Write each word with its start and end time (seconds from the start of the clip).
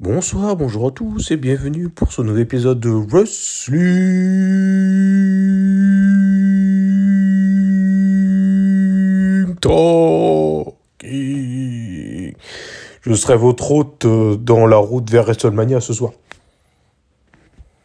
Bonsoir, 0.00 0.54
bonjour 0.54 0.86
à 0.86 0.92
tous 0.92 1.32
et 1.32 1.36
bienvenue 1.36 1.88
pour 1.88 2.12
ce 2.12 2.22
nouvel 2.22 2.42
épisode 2.42 2.78
de 2.78 2.88
Wrestling 2.88 3.80
Talking. 9.60 10.76
Je 13.00 13.12
serai 13.12 13.36
votre 13.36 13.72
hôte 13.72 14.04
euh, 14.04 14.36
dans 14.36 14.68
la 14.68 14.76
route 14.76 15.10
vers 15.10 15.24
WrestleMania 15.24 15.80
ce 15.80 15.92
soir. 15.92 16.12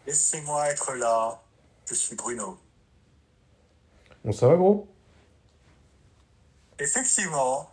Laissez-moi 0.06 0.68
être 0.70 0.94
là. 0.94 1.42
Je 1.88 1.96
suis 1.96 2.16
Bruno. 2.16 2.60
Bon, 4.24 4.32
ça 4.32 4.48
va 4.50 4.56
gros? 4.56 4.88
Effectivement, 6.78 7.72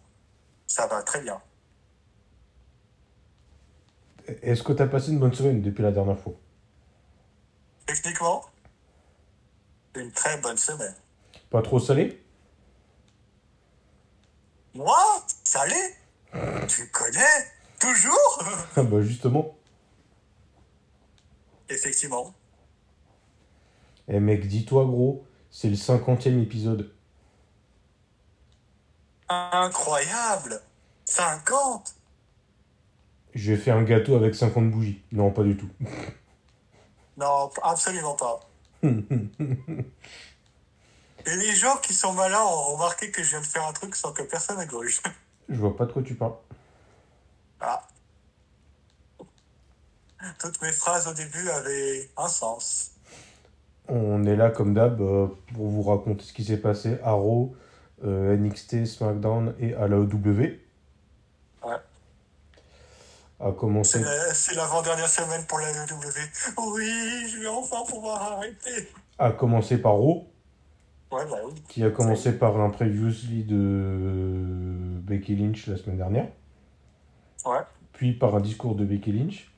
ça 0.66 0.86
va 0.86 1.02
très 1.02 1.20
bien. 1.20 1.38
Est-ce 4.42 4.62
que 4.62 4.72
t'as 4.72 4.86
passé 4.86 5.10
une 5.10 5.18
bonne 5.18 5.34
semaine 5.34 5.60
depuis 5.62 5.82
la 5.82 5.92
dernière 5.92 6.18
fois? 6.18 6.34
Techniquement, 7.86 8.44
une 9.96 10.12
très 10.12 10.40
bonne 10.40 10.56
semaine. 10.56 10.94
Pas 11.50 11.62
trop 11.62 11.80
salé? 11.80 12.22
Moi? 14.74 14.96
Salé? 15.42 15.74
Tu 16.68 16.88
connais? 16.90 17.50
Toujours? 17.78 18.44
Ah 18.76 18.82
bah 18.84 19.00
justement. 19.02 19.56
Effectivement. 21.68 22.32
Eh 24.08 24.20
mec, 24.20 24.46
dis-toi 24.46 24.84
gros, 24.84 25.24
c'est 25.50 25.68
le 25.68 25.76
cinquantième 25.76 26.40
épisode. 26.40 26.92
Incroyable 29.28 30.60
50 31.04 31.94
J'ai 33.34 33.56
fait 33.56 33.70
un 33.70 33.82
gâteau 33.82 34.16
avec 34.16 34.34
50 34.34 34.70
bougies. 34.70 35.02
Non, 35.12 35.30
pas 35.30 35.42
du 35.42 35.56
tout. 35.56 35.68
Non, 37.16 37.50
absolument 37.62 38.14
pas. 38.14 38.40
Et 41.26 41.36
les 41.36 41.54
gens 41.54 41.76
qui 41.76 41.92
sont 41.92 42.12
malins 42.12 42.42
ont 42.42 42.74
remarqué 42.74 43.10
que 43.10 43.22
je 43.22 43.30
viens 43.30 43.40
de 43.40 43.46
faire 43.46 43.66
un 43.66 43.72
truc 43.72 43.94
sans 43.94 44.12
que 44.12 44.22
personne 44.22 44.58
ne 44.58 44.64
gauche. 44.64 45.02
Je 45.48 45.56
vois 45.56 45.76
pas 45.76 45.84
de 45.84 45.92
quoi 45.92 46.02
tu 46.02 46.14
parles. 46.14 46.34
Ah. 47.60 47.86
Toutes 50.38 50.60
mes 50.62 50.72
phrases 50.72 51.06
au 51.08 51.14
début 51.14 51.48
avaient 51.50 52.08
un 52.16 52.28
sens. 52.28 52.92
On 53.88 54.24
est 54.24 54.36
là 54.36 54.50
comme 54.50 54.72
d'hab 54.72 55.00
euh, 55.00 55.26
pour 55.54 55.66
vous 55.66 55.82
raconter 55.82 56.24
ce 56.24 56.32
qui 56.32 56.44
s'est 56.44 56.60
passé 56.60 56.98
à 57.02 57.12
Raw, 57.12 57.54
euh, 58.04 58.36
NXT, 58.36 58.86
SmackDown 58.86 59.54
et 59.58 59.74
à 59.74 59.88
la 59.88 59.98
OW. 59.98 60.56
A 63.42 63.52
commencer. 63.52 63.98
C'est 63.98 64.04
la- 64.04 64.34
C'est 64.34 64.54
l'avant-dernière 64.54 65.08
semaine 65.08 65.44
pour 65.46 65.58
la 65.60 65.70
WWE. 65.72 66.72
Oui, 66.74 67.28
je 67.28 67.40
vais 67.40 67.46
enfin 67.48 67.78
pouvoir 67.88 68.20
arrêter. 68.34 68.88
A 69.18 69.32
commencer 69.32 69.78
par 69.78 69.92
Raw, 69.94 70.26
Ouais, 71.10 71.24
bah 71.24 71.38
oui. 71.46 71.54
qui 71.68 71.82
a 71.82 71.90
commencé 71.90 72.32
par 72.32 72.60
un 72.60 72.70
previously 72.70 73.44
de 73.44 75.00
Becky 75.02 75.36
Lynch 75.36 75.66
la 75.66 75.76
semaine 75.76 75.96
dernière, 75.96 76.28
Ouais. 77.46 77.60
puis 77.92 78.12
par 78.12 78.34
un 78.36 78.40
discours 78.40 78.74
de 78.74 78.84
Becky 78.84 79.12
Lynch. 79.12 79.50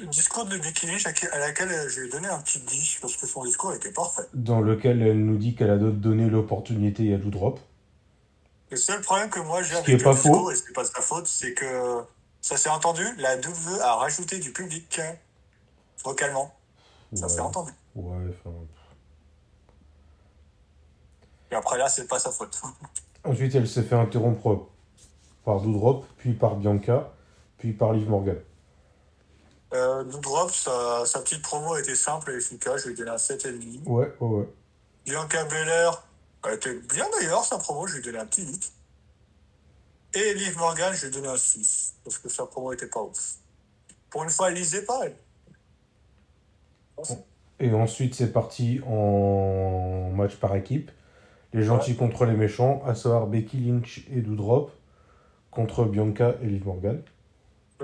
Le 0.00 0.06
discours 0.06 0.46
de 0.46 0.56
Becky 0.56 0.86
Lynch 0.86 1.04
à 1.06 1.38
laquelle 1.38 1.68
euh, 1.70 1.88
je 1.90 2.00
lui 2.00 2.08
ai 2.08 2.10
donné 2.10 2.26
un 2.28 2.38
petit 2.40 2.60
10 2.60 2.98
parce 3.02 3.14
que 3.16 3.26
son 3.26 3.44
discours 3.44 3.74
était 3.74 3.92
parfait. 3.92 4.22
dans 4.32 4.60
lequel 4.62 5.02
elle 5.02 5.22
nous 5.22 5.36
dit 5.36 5.54
qu'elle 5.54 5.68
a 5.70 5.76
donné 5.76 6.30
l'opportunité 6.30 7.12
à 7.12 7.18
Doudrop. 7.18 7.60
Le 8.70 8.76
seul 8.78 9.02
problème 9.02 9.28
que 9.28 9.40
moi 9.40 9.62
j'ai 9.62 9.74
avec 9.74 9.88
est 9.90 9.98
le 9.98 10.02
pas 10.02 10.14
discours, 10.14 10.34
faux. 10.44 10.50
et 10.50 10.56
c'est 10.56 10.72
pas 10.72 10.84
sa 10.86 11.02
faute, 11.02 11.26
c'est 11.26 11.52
que 11.52 12.00
ça 12.42 12.56
s'est 12.58 12.68
entendu, 12.68 13.06
la 13.16 13.36
WWE 13.36 13.80
a 13.80 13.94
rajouté 13.96 14.38
du 14.38 14.52
public 14.52 15.00
vocalement. 16.04 16.52
Ça 17.14 17.26
Ouais. 17.26 17.32
s'est 17.32 17.40
entendu. 17.40 17.72
Ouais, 17.94 18.26
enfin. 18.44 18.54
Et 21.50 21.54
après 21.54 21.78
là, 21.78 21.88
c'est 21.88 22.06
pas 22.06 22.18
sa 22.18 22.30
faute. 22.30 22.60
Ensuite, 23.24 23.54
elle 23.54 23.68
s'est 23.68 23.82
fait 23.84 23.94
interrompre 23.94 24.66
par 25.44 25.60
Doudrop, 25.60 26.04
puis 26.18 26.32
par 26.34 26.56
Bianca, 26.56 27.12
puis 27.58 27.72
par 27.72 27.92
Liv 27.92 28.08
Morgan. 28.08 28.38
Euh, 29.74 30.02
Doudrop, 30.04 30.50
sa, 30.50 31.04
sa 31.06 31.20
petite 31.20 31.42
promo 31.42 31.76
était 31.76 31.94
simple 31.94 32.30
et 32.32 32.36
efficace, 32.36 32.82
je 32.82 32.86
lui 32.88 32.94
ai 32.94 32.96
donné 32.96 33.10
un 33.10 33.16
7,5. 33.16 33.82
Ouais, 33.86 34.12
ouais, 34.20 34.28
ouais. 34.28 34.48
Bianca 35.04 35.44
Belair, 35.44 36.02
elle 36.44 36.54
était 36.54 36.74
bien 36.80 37.06
d'ailleurs, 37.16 37.44
sa 37.44 37.58
promo, 37.58 37.86
je 37.86 37.94
lui 37.94 38.00
ai 38.00 38.04
donné 38.04 38.18
un 38.18 38.26
petit 38.26 38.44
8. 38.46 38.72
Et 40.14 40.34
Liv 40.34 40.56
Morgan, 40.58 40.92
je 40.94 41.06
lui 41.06 41.08
ai 41.08 41.10
donné 41.10 41.28
un 41.28 41.36
6, 41.36 41.94
parce 42.04 42.18
que 42.18 42.28
sa 42.28 42.44
promo 42.44 42.72
était 42.72 42.86
pas 42.86 43.02
ouf. 43.02 43.36
Pour 44.10 44.24
une 44.24 44.30
fois, 44.30 44.50
elle 44.50 44.56
lisait 44.56 44.84
pas, 44.84 45.06
elle. 45.06 45.16
Et 47.58 47.72
ensuite, 47.72 48.14
c'est 48.14 48.32
parti 48.32 48.80
en 48.86 50.10
match 50.10 50.36
par 50.36 50.54
équipe. 50.54 50.90
Les 51.54 51.62
gentils 51.62 51.96
contre 51.96 52.26
les 52.26 52.36
méchants, 52.36 52.82
à 52.84 52.94
savoir 52.94 53.26
Becky 53.26 53.58
Lynch 53.58 54.06
et 54.10 54.20
Doudrop, 54.20 54.70
contre 55.50 55.84
Bianca 55.84 56.34
et 56.42 56.46
Liv 56.46 56.66
Morgan. 56.66 57.02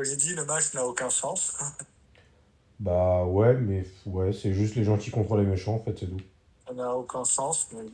J'ai 0.02 0.16
dit, 0.16 0.34
le 0.34 0.44
match 0.44 0.74
n'a 0.74 0.84
aucun 0.84 1.10
sens. 1.10 1.56
Bah 2.80 3.24
ouais, 3.24 3.54
mais 3.54 3.84
ouais, 4.06 4.32
c'est 4.32 4.54
juste 4.54 4.76
les 4.76 4.84
gentils 4.84 5.10
contre 5.10 5.36
les 5.36 5.44
méchants, 5.44 5.74
en 5.74 5.78
fait, 5.80 5.98
c'est 5.98 6.06
tout. 6.06 6.20
Ça 6.64 6.72
n'a 6.72 6.94
aucun 6.94 7.24
sens, 7.24 7.66
mais... 7.72 7.84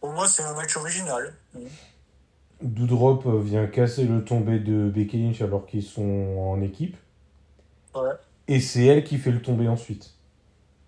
Pour 0.00 0.10
moi, 0.10 0.26
c'est 0.26 0.42
un 0.42 0.54
match 0.54 0.76
original. 0.76 1.36
Doudrop 2.60 3.26
euh, 3.26 3.40
vient 3.40 3.66
casser 3.66 4.04
le 4.04 4.24
tombé 4.24 4.58
de 4.58 4.88
Becky 4.88 5.22
Lynch 5.22 5.40
alors 5.42 5.66
qu'ils 5.66 5.84
sont 5.84 6.36
en 6.38 6.60
équipe. 6.60 6.96
Ouais. 7.94 8.10
Et 8.48 8.60
c'est 8.60 8.84
elle 8.86 9.04
qui 9.04 9.18
fait 9.18 9.30
le 9.30 9.42
tombé 9.42 9.68
ensuite. 9.68 10.14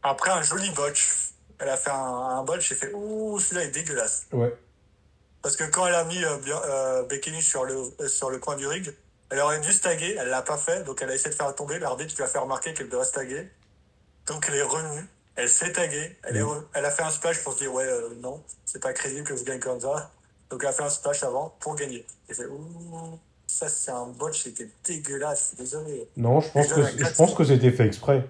Après, 0.03 0.31
un 0.31 0.43
joli 0.43 0.71
botch. 0.71 1.33
Elle 1.59 1.69
a 1.69 1.77
fait 1.77 1.91
un, 1.91 1.95
un 1.95 2.43
botch, 2.43 2.71
j'ai 2.71 2.75
fait, 2.75 2.91
ouh, 2.95 3.39
celui-là 3.39 3.65
est 3.65 3.71
dégueulasse. 3.71 4.27
Ouais. 4.33 4.55
Parce 5.43 5.57
que 5.57 5.65
quand 5.65 5.87
elle 5.87 5.95
a 5.95 6.05
mis 6.05 6.23
euh, 6.25 6.37
euh, 6.49 7.03
Becky 7.05 7.31
Lynch 7.31 7.45
sur 7.45 7.65
le, 7.65 7.75
euh, 8.01 8.09
sur 8.09 8.31
le 8.31 8.39
coin 8.39 8.57
du 8.57 8.67
ring, 8.67 8.93
elle 9.31 9.39
aurait 9.41 9.61
dû 9.61 9.73
se 9.73 9.83
taguer, 9.83 10.17
elle 10.19 10.29
l'a 10.29 10.43
pas 10.43 10.57
fait, 10.57 10.83
donc 10.85 11.01
elle 11.03 11.11
a 11.11 11.15
essayé 11.15 11.31
de 11.31 11.35
faire 11.35 11.55
tomber, 11.55 11.79
l'arbitre 11.79 12.15
lui 12.17 12.25
a 12.25 12.27
fait 12.27 12.39
remarquer 12.39 12.75
qu'elle 12.75 12.89
devait 12.89 13.05
se 13.05 13.13
taguer. 13.13 13.49
Donc 14.27 14.47
elle 14.49 14.57
est 14.57 14.63
revenue, 14.63 15.07
elle 15.37 15.49
s'est 15.49 15.73
taguée, 15.73 16.17
elle, 16.25 16.37
est 16.37 16.43
re- 16.43 16.65
elle 16.75 16.85
a 16.85 16.91
fait 16.91 17.03
un 17.03 17.11
splash 17.11 17.43
pour 17.45 17.53
se 17.53 17.59
dire 17.59 17.73
ouais 17.73 17.87
non, 18.21 18.43
c'est 18.65 18.83
pas 18.83 18.93
crédible 18.93 19.27
que 19.27 19.37
je 19.37 19.45
gagne 19.45 19.61
comme 19.61 19.81
ça. 19.81 20.11
Donc 20.51 20.63
elle 20.63 20.69
a 20.71 20.73
fait 20.73 20.83
un 20.83 20.89
splash 20.91 21.23
avant 21.23 21.55
pour 21.61 21.75
gagner. 21.77 22.05
J'ai 22.29 22.35
fait 22.35 22.47
ouh, 22.47 23.19
ça 23.47 23.69
c'est 23.69 23.91
un 23.91 24.07
botch, 24.07 24.43
c'était 24.45 24.69
dégueulasse, 24.85 25.55
désolé. 25.57 26.09
Non, 26.17 26.41
je 26.41 26.51
pense 26.51 26.69
que, 26.73 26.83
je 26.87 27.15
pense 27.15 27.35
que 27.35 27.45
c'était 27.45 27.71
fait 27.73 27.87
exprès. 27.87 28.29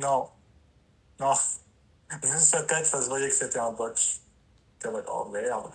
Non, 0.00 0.28
non, 1.20 1.32
vu 2.22 2.38
sa 2.38 2.62
tête, 2.62 2.84
ça 2.86 3.00
se 3.02 3.08
voyait 3.08 3.28
que 3.28 3.34
c'était 3.34 3.58
un 3.58 3.72
botch. 3.72 4.20
T'es 4.78 4.88
en 4.88 4.92
mode, 4.92 5.04
oh 5.08 5.28
merde. 5.32 5.70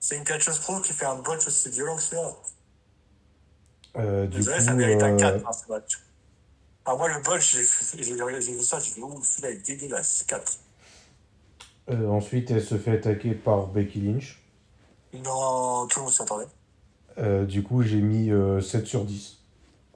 C'est 0.00 0.16
une 0.16 0.24
catcheuse 0.24 0.58
pro 0.58 0.80
qui 0.80 0.92
fait 0.92 1.04
un 1.04 1.16
botch 1.16 1.46
aussi 1.46 1.68
violent 1.70 1.96
que 1.96 2.02
ça. 2.02 2.36
Euh, 3.96 4.26
Désolé, 4.26 4.56
coup, 4.56 4.64
ça 4.64 4.72
mérite 4.74 5.02
un 5.02 5.12
euh, 5.14 5.16
4, 5.18 5.46
hein, 5.46 5.52
ce 5.52 5.70
match. 5.70 5.98
Ah, 6.84 6.96
moi, 6.96 7.08
le 7.08 7.22
botch, 7.22 7.54
j'ai 7.56 7.62
j'ai- 8.02 8.16
j'ai 8.40 8.52
vu 8.56 8.62
ça, 8.62 8.80
j'ai 8.80 8.94
dit, 8.94 9.00
ouh, 9.00 9.22
celui-là 9.22 9.50
est 9.50 9.64
dégueulasse, 9.64 10.24
4. 10.26 10.58
euh, 11.90 12.08
ensuite, 12.08 12.50
elle 12.50 12.64
se 12.64 12.76
fait 12.78 12.92
attaquer 12.98 13.34
par 13.34 13.66
Becky 13.68 14.00
Lynch. 14.00 14.41
Non, 15.12 15.86
tout 15.88 15.98
le 16.00 16.04
monde 16.04 16.12
s'y 16.14 16.22
attendait. 16.22 16.46
Euh, 17.18 17.44
du 17.44 17.62
coup, 17.62 17.82
j'ai 17.82 18.00
mis 18.00 18.30
euh, 18.30 18.60
7 18.60 18.86
sur 18.86 19.04
10. 19.04 19.38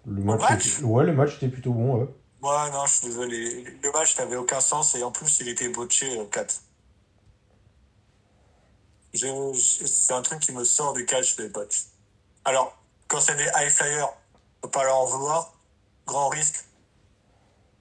Le 0.07 0.23
match, 0.23 0.41
match? 0.41 0.67
était- 0.79 0.85
Ouais, 0.85 1.05
le 1.05 1.13
match 1.15 1.37
était 1.37 1.49
plutôt 1.49 1.73
bon, 1.73 1.97
ouais. 2.01 2.09
Moi, 2.43 2.71
non, 2.71 2.85
je 2.87 2.93
suis 2.93 3.07
désolé. 3.09 3.65
Le 3.83 3.93
match 3.93 4.19
n'avait 4.19 4.37
aucun 4.37 4.61
sens 4.61 4.95
et 4.95 5.03
en 5.03 5.11
plus, 5.11 5.41
il 5.41 5.49
était 5.49 5.69
botché 5.69 6.19
euh, 6.21 6.27
4. 6.27 6.63
Je- 9.15 9.27
je- 9.55 9.87
C'est 9.87 10.13
un 10.13 10.23
truc 10.23 10.41
qui 10.41 10.53
me 10.53 10.63
sort 10.65 10.93
du 10.93 11.07
catch, 11.07 11.39
les 11.39 11.49
botch. 11.49 11.87
Alors, 12.45 12.77
quand 13.09 13.21
c'est 13.21 13.37
des 13.37 13.49
high 13.57 13.71
flyers, 13.71 14.09
faut 14.63 14.69
pas 14.69 14.85
leur 14.85 14.97
en 14.99 15.07
vouloir. 15.07 15.55
Grand 16.07 16.29
risque. 16.29 16.65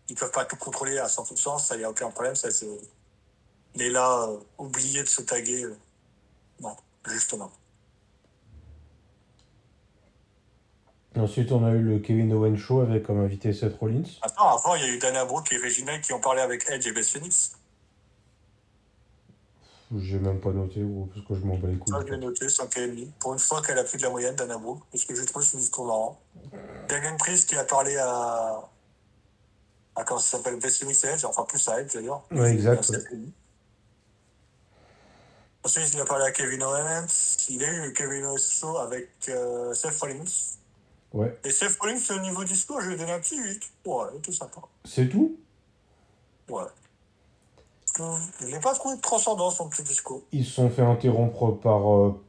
Ils 0.08 0.16
peuvent 0.16 0.32
pas 0.32 0.46
tout 0.46 0.56
contrôler 0.56 0.98
à 1.00 1.08
100%, 1.08 1.58
ça 1.60 1.76
y 1.78 1.84
a 1.84 1.90
aucun 1.90 2.10
problème, 2.10 2.36
ça 2.36 2.50
c'est. 2.52 2.68
Mais 3.76 3.90
là, 3.90 4.28
euh, 4.30 4.38
oublier 4.58 5.02
de 5.04 5.08
se 5.08 5.22
taguer, 5.22 5.64
euh, 5.64 5.78
non, 6.62 6.76
justement. 7.08 7.52
Ensuite, 11.18 11.52
on 11.52 11.64
a 11.64 11.72
eu 11.72 11.82
le 11.82 12.00
Kevin 12.00 12.34
Owens 12.34 12.58
Show 12.58 12.82
avec 12.82 13.04
comme 13.04 13.20
invité 13.20 13.54
Seth 13.54 13.78
Rollins. 13.80 14.04
Attends, 14.22 14.58
avant, 14.58 14.76
il 14.76 14.82
y 14.82 14.86
a 14.86 14.90
eu 14.90 14.98
Dana 15.00 15.24
Brooke 15.24 15.52
et 15.54 15.58
Reginald 15.58 16.02
qui 16.02 16.12
ont 16.12 16.20
parlé 16.20 16.42
avec 16.42 16.66
Edge 16.70 16.86
et 16.88 16.92
Beth 16.92 17.06
Phoenix. 17.06 17.58
J'ai 19.98 20.20
même 20.20 20.42
pas 20.42 20.52
noté, 20.52 20.82
gros, 20.82 21.08
parce 21.14 21.26
que 21.26 21.36
je 21.36 21.46
m'en 21.46 21.58
bats 21.58 21.68
les 21.68 21.78
couilles. 21.78 21.94
Ça, 21.94 22.02
je 22.06 22.12
l'ai 22.12 22.18
noté, 22.18 22.48
5,5. 22.48 23.12
Pour 23.20 23.34
une 23.34 23.40
fois 23.40 23.62
qu'elle 23.62 23.78
a 23.78 23.84
plus 23.84 23.98
de 23.98 24.04
la 24.04 24.10
moyenne, 24.10 24.36
Dana 24.36 24.58
Brooke, 24.58 24.82
parce 24.92 25.06
que 25.06 25.16
j'ai 25.16 25.26
trouvé 25.26 25.46
ce 25.46 25.56
discours 25.58 25.86
marrant. 25.86 26.20
Damien 26.90 27.16
Priest 27.18 27.48
qui 27.48 27.56
a 27.56 27.64
parlé 27.64 27.96
à. 27.96 28.68
à 29.96 30.04
comment 30.04 30.20
ça 30.20 30.38
s'appelle 30.38 30.60
Beth 30.60 30.74
Phoenix 30.74 31.04
et 31.04 31.08
Edge, 31.08 31.24
enfin 31.24 31.44
plus 31.44 31.66
à 31.70 31.80
Edge 31.80 31.94
d'ailleurs. 31.94 32.24
Ouais, 32.32 32.52
exact, 32.52 32.90
Il 32.90 32.96
a 32.96 33.00
7,5. 33.00 33.32
Ensuite, 35.66 35.96
il 35.96 36.00
a 36.00 36.06
parlé 36.06 36.26
à 36.26 36.32
Kevin 36.32 36.62
Owens. 36.62 37.08
Il 37.50 37.64
a 37.64 37.74
eu 37.74 37.86
le 37.88 37.90
Kevin 37.90 38.24
Owens 38.26 38.38
Show 38.38 38.78
avec 38.78 39.10
euh, 39.30 39.74
Seth 39.74 40.00
Rollins. 40.00 40.24
Ouais. 41.12 41.36
Et 41.44 41.50
Seth 41.50 41.76
Rollins, 41.80 41.98
au 42.12 42.20
niveau 42.20 42.44
du 42.44 42.56
score, 42.56 42.82
je 42.82 42.90
lui 42.90 42.94
ai 42.94 42.98
donné 42.98 43.12
un 43.12 43.20
petit 43.20 43.42
8. 43.42 43.64
Ouais, 43.84 44.06
tout 44.22 44.32
sympa. 44.32 44.62
C'est 44.84 45.10
tout? 45.10 45.40
Ouais. 46.48 46.66
Je 47.98 48.46
n'ai 48.46 48.60
pas 48.60 48.76
trouvé 48.76 48.98
de 48.98 49.02
transcendance 49.02 49.60
en 49.60 49.68
petit 49.68 49.82
disco. 49.82 50.24
Ils 50.32 50.46
se 50.46 50.52
sont 50.52 50.70
fait 50.70 50.84
interrompre 50.84 51.54
par, 51.54 51.92
euh, 51.92 52.24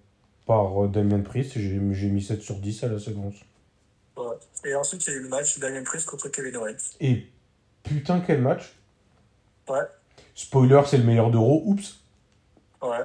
par 0.46 0.84
euh, 0.84 0.88
Damien 0.88 1.20
Priest. 1.20 1.58
J'ai 1.58 1.78
j'ai 1.92 2.08
mis 2.08 2.22
7 2.22 2.40
sur 2.40 2.54
10 2.54 2.84
à 2.84 2.88
la 2.88 2.98
séquence. 2.98 3.34
Ouais. 4.16 4.36
Et 4.64 4.74
ensuite, 4.74 5.06
il 5.06 5.10
y 5.10 5.12
a 5.12 5.16
eu 5.16 5.22
le 5.22 5.28
match 5.28 5.58
Damien 5.58 5.82
Priest 5.82 6.06
contre 6.06 6.30
Kevin 6.30 6.56
Owens. 6.56 6.96
Et 7.00 7.26
putain, 7.82 8.20
quel 8.20 8.40
match 8.40 8.72
Ouais. 9.68 9.84
Spoiler, 10.34 10.80
c'est 10.86 10.96
le 10.96 11.04
meilleur 11.04 11.30
d'Euro. 11.30 11.64
Oups. 11.66 12.00
Ouais. 12.80 13.04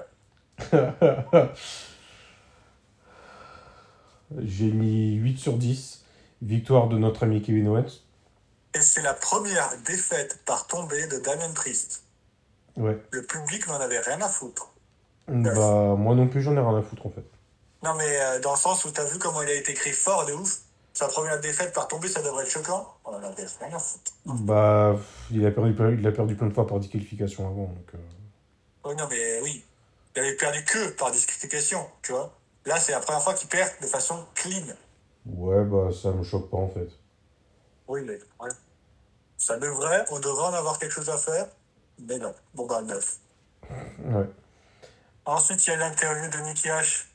J'ai 4.37 4.71
mis 4.71 5.13
8 5.15 5.37
sur 5.37 5.57
10. 5.57 6.05
Victoire 6.41 6.87
de 6.87 6.97
notre 6.97 7.23
ami 7.23 7.41
Kevin 7.41 7.67
Owens. 7.67 8.01
Et 8.73 8.81
c'est 8.81 9.01
la 9.01 9.13
première 9.13 9.69
défaite 9.85 10.39
par 10.45 10.65
tombée 10.67 11.05
de 11.07 11.19
Damien 11.19 11.51
Priest. 11.53 12.03
Ouais. 12.77 12.97
Le 13.11 13.23
public 13.23 13.67
n'en 13.67 13.79
avait 13.79 13.99
rien 13.99 14.21
à 14.21 14.29
foutre. 14.29 14.73
Bah, 15.27 15.95
moi 15.97 16.15
non 16.15 16.27
plus, 16.27 16.41
j'en 16.41 16.53
ai 16.55 16.59
rien 16.59 16.77
à 16.77 16.81
foutre 16.81 17.05
en 17.05 17.09
fait. 17.09 17.25
Non, 17.83 17.93
mais 17.95 18.21
euh, 18.21 18.39
dans 18.39 18.51
le 18.53 18.57
sens 18.57 18.85
où 18.85 18.91
t'as 18.91 19.05
vu 19.05 19.17
comment 19.19 19.41
il 19.41 19.49
a 19.49 19.53
été 19.53 19.71
écrit 19.71 19.91
fort 19.91 20.25
de 20.25 20.33
ouf. 20.33 20.59
Sa 20.93 21.07
première 21.07 21.39
défaite 21.39 21.73
par 21.73 21.87
tombée, 21.87 22.09
ça 22.09 22.21
devrait 22.21 22.43
être 22.43 22.51
choquant. 22.51 22.95
On 23.05 23.11
en 23.11 23.23
avait 23.23 23.45
rien 23.59 23.75
à 23.75 23.79
foutre. 23.79 24.11
Bah, 24.25 24.95
il 25.31 25.45
a 25.45 25.51
perdu, 25.51 25.73
il 25.99 26.05
a 26.05 26.11
perdu 26.11 26.35
plein 26.35 26.47
de 26.47 26.53
fois 26.53 26.67
par 26.67 26.79
disqualification 26.79 27.47
avant. 27.47 27.67
Donc, 27.67 27.91
euh, 27.95 28.89
Oui, 28.89 28.95
non, 28.97 29.07
mais 29.09 29.41
oui. 29.41 29.63
Il 30.15 30.19
avait 30.21 30.35
perdu 30.35 30.63
que 30.65 30.89
par 30.91 31.11
disqualification, 31.11 31.87
tu 32.01 32.11
vois. 32.11 32.37
Là, 32.65 32.79
c'est 32.79 32.91
la 32.91 32.99
première 32.99 33.21
fois 33.21 33.33
qu'il 33.33 33.49
perd 33.49 33.71
de 33.81 33.87
façon 33.87 34.25
clean. 34.35 34.65
Ouais, 35.25 35.63
bah, 35.63 35.89
ça 35.91 36.11
me 36.11 36.23
choque 36.23 36.49
pas 36.49 36.57
en 36.57 36.67
fait. 36.67 36.89
Oui, 37.87 38.01
mais 38.05 38.19
ouais. 38.39 38.49
Ça 39.37 39.57
devrait, 39.57 40.05
on 40.11 40.19
devrait 40.19 40.47
en 40.47 40.53
avoir 40.53 40.77
quelque 40.79 40.91
chose 40.91 41.09
à 41.09 41.17
faire. 41.17 41.47
Mais 41.99 42.17
non. 42.17 42.33
Bon, 42.53 42.65
bah, 42.67 42.81
neuf. 42.81 43.17
Ouais. 44.03 44.29
Ensuite, 45.25 45.65
il 45.65 45.69
y 45.69 45.73
a 45.73 45.77
l'interview 45.77 46.29
de 46.29 46.37
Nicky 46.45 46.67
H. 46.67 47.05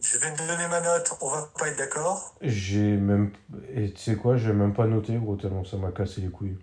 Je 0.00 0.18
vais 0.18 0.32
te 0.32 0.46
donner 0.46 0.68
ma 0.68 0.80
note, 0.80 1.12
on 1.20 1.28
va 1.28 1.50
pas 1.58 1.68
être 1.68 1.78
d'accord. 1.78 2.36
J'ai 2.40 2.96
même. 2.96 3.32
Et 3.74 3.92
tu 3.92 4.00
sais 4.00 4.16
quoi, 4.16 4.36
j'ai 4.36 4.52
même 4.52 4.72
pas 4.72 4.86
noté, 4.86 5.16
gros, 5.16 5.36
tellement 5.36 5.64
ça 5.64 5.76
m'a 5.76 5.90
cassé 5.90 6.20
les 6.20 6.30
couilles. 6.30 6.56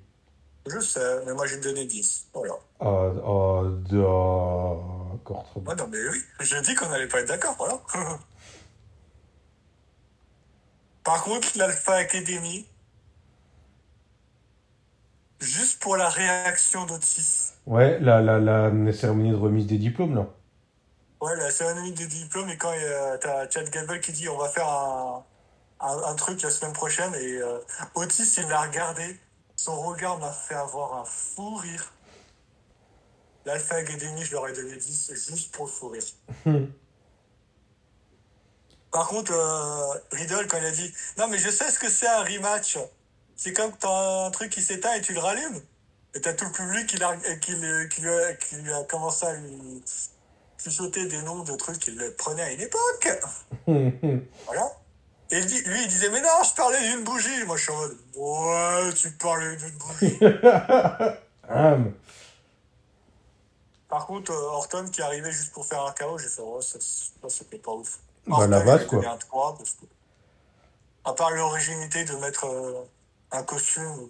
Je 0.67 0.79
sais, 0.79 1.23
mais 1.25 1.33
moi, 1.33 1.47
te 1.47 1.55
donner 1.61 1.85
10. 1.85 2.27
Voilà. 2.33 2.53
Ah, 2.79 3.11
ah, 3.23 3.63
d'accord, 3.83 5.45
très 5.51 5.59
bien. 5.59 5.69
Ouais, 5.69 5.75
non, 5.75 5.87
mais 5.87 6.09
oui. 6.09 6.23
J'ai 6.39 6.61
dit 6.61 6.73
qu'on 6.73 6.91
allait 6.91 7.07
pas 7.07 7.19
être 7.21 7.27
d'accord, 7.27 7.55
voilà. 7.57 7.79
Par 11.03 11.23
contre, 11.23 11.49
l'Alpha 11.55 11.93
Academy, 11.93 12.67
juste 15.39 15.79
pour 15.81 15.97
la 15.97 16.09
réaction 16.09 16.87
d'Otis. 16.87 17.53
Ouais, 17.67 17.99
la, 17.99 18.21
la, 18.21 18.39
la 18.39 18.93
cérémonie 18.93 19.29
de 19.29 19.35
remise 19.35 19.67
des 19.67 19.77
diplômes, 19.77 20.15
là. 20.15 20.27
Ouais, 21.21 21.35
la 21.35 21.51
cérémonie 21.51 21.91
des 21.91 22.07
diplômes, 22.07 22.49
et 22.49 22.57
quand 22.57 22.73
euh, 22.73 23.17
t'as 23.17 23.47
Chad 23.49 23.69
Gable 23.69 23.99
qui 23.99 24.11
dit 24.13 24.27
on 24.29 24.37
va 24.37 24.49
faire 24.49 24.67
un, 24.67 25.23
un, 25.79 26.03
un 26.05 26.15
truc 26.15 26.41
la 26.41 26.49
semaine 26.49 26.73
prochaine, 26.73 27.13
et 27.15 27.37
euh, 27.37 27.59
Otis, 27.93 28.33
il 28.37 28.47
l'a 28.47 28.61
regardé. 28.61 29.19
Son 29.65 29.81
regard 29.81 30.19
m'a 30.19 30.31
fait 30.31 30.53
avoir 30.53 30.93
un 30.93 31.05
fou 31.05 31.55
rire. 31.55 31.91
L'Alpha 33.45 33.77
Academy, 33.77 34.23
je 34.23 34.31
leur 34.33 34.47
ai 34.47 34.53
donné 34.53 34.75
10, 34.77 35.11
juste 35.27 35.51
pour 35.55 35.65
le 35.65 35.71
fou 35.71 35.87
rire. 35.89 36.03
Par 38.91 39.07
contre, 39.07 39.31
euh, 39.33 39.99
Riddle, 40.11 40.45
quand 40.47 40.59
il 40.59 40.65
a 40.67 40.71
dit 40.71 40.93
Non, 41.17 41.27
mais 41.27 41.39
je 41.39 41.49
sais 41.49 41.71
ce 41.71 41.79
que 41.79 41.89
c'est 41.89 42.05
un 42.07 42.21
rematch. 42.23 42.77
C'est 43.35 43.53
comme 43.53 43.71
quand 43.71 43.77
t'as 43.79 44.25
un 44.27 44.29
truc 44.29 44.51
qui 44.51 44.61
s'éteint 44.61 44.93
et 44.93 45.01
tu 45.01 45.13
le 45.13 45.19
rallumes. 45.19 45.59
Et 46.13 46.21
t'as 46.21 46.33
tout 46.33 46.45
le 46.45 46.51
public 46.51 46.85
qui, 46.85 46.97
l'a- 46.97 47.17
qui, 47.17 47.53
lui 47.55 48.07
a, 48.13 48.35
qui 48.35 48.57
lui 48.57 48.71
a 48.71 48.83
commencé 48.83 49.25
à 49.25 49.33
lui 49.33 49.83
chuchoter 50.63 51.07
des 51.07 51.23
noms 51.23 51.43
de 51.43 51.55
trucs 51.55 51.79
qu'il 51.79 51.99
prenait 52.19 52.43
à 52.43 52.51
une 52.51 52.61
époque. 52.61 53.09
Voilà. 54.45 54.71
Et 55.31 55.41
lui, 55.41 55.81
il 55.83 55.87
disait 55.87 56.09
Mais 56.09 56.21
non, 56.21 56.27
je 56.47 56.55
parlais 56.55 56.89
d'une 56.89 57.03
bougie. 57.03 57.43
Moi, 57.45 57.57
je 57.57 57.63
suis 57.63 57.71
en 57.71 57.77
mode 57.77 57.97
Ouais, 58.15 58.93
tu 58.93 59.11
parlais 59.11 59.55
d'une 59.55 59.77
bougie. 59.77 60.19
Hum. 61.47 61.93
Par 63.87 64.07
contre, 64.07 64.31
euh, 64.31 64.49
Orton 64.49 64.85
qui 64.91 65.01
arrivait 65.01 65.31
juste 65.31 65.53
pour 65.53 65.65
faire 65.65 65.85
un 65.85 65.91
KO, 65.91 66.17
j'ai 66.17 66.27
fait 66.27 66.41
Ouais, 66.41 66.61
ça, 66.61 66.79
ça 66.79 67.29
c'était 67.29 67.59
pas 67.59 67.71
ouf. 67.71 67.99
Bah, 68.27 68.47
la 68.47 68.57
a 68.57 68.79
quoi. 68.79 69.07
un 69.07 69.17
3 69.17 69.55
parce 69.57 69.71
que, 69.73 69.85
à 71.03 71.13
part 71.13 71.31
l'originalité 71.31 72.03
de 72.03 72.15
mettre 72.15 72.45
euh, 72.45 72.83
un 73.31 73.43
costume, 73.43 74.09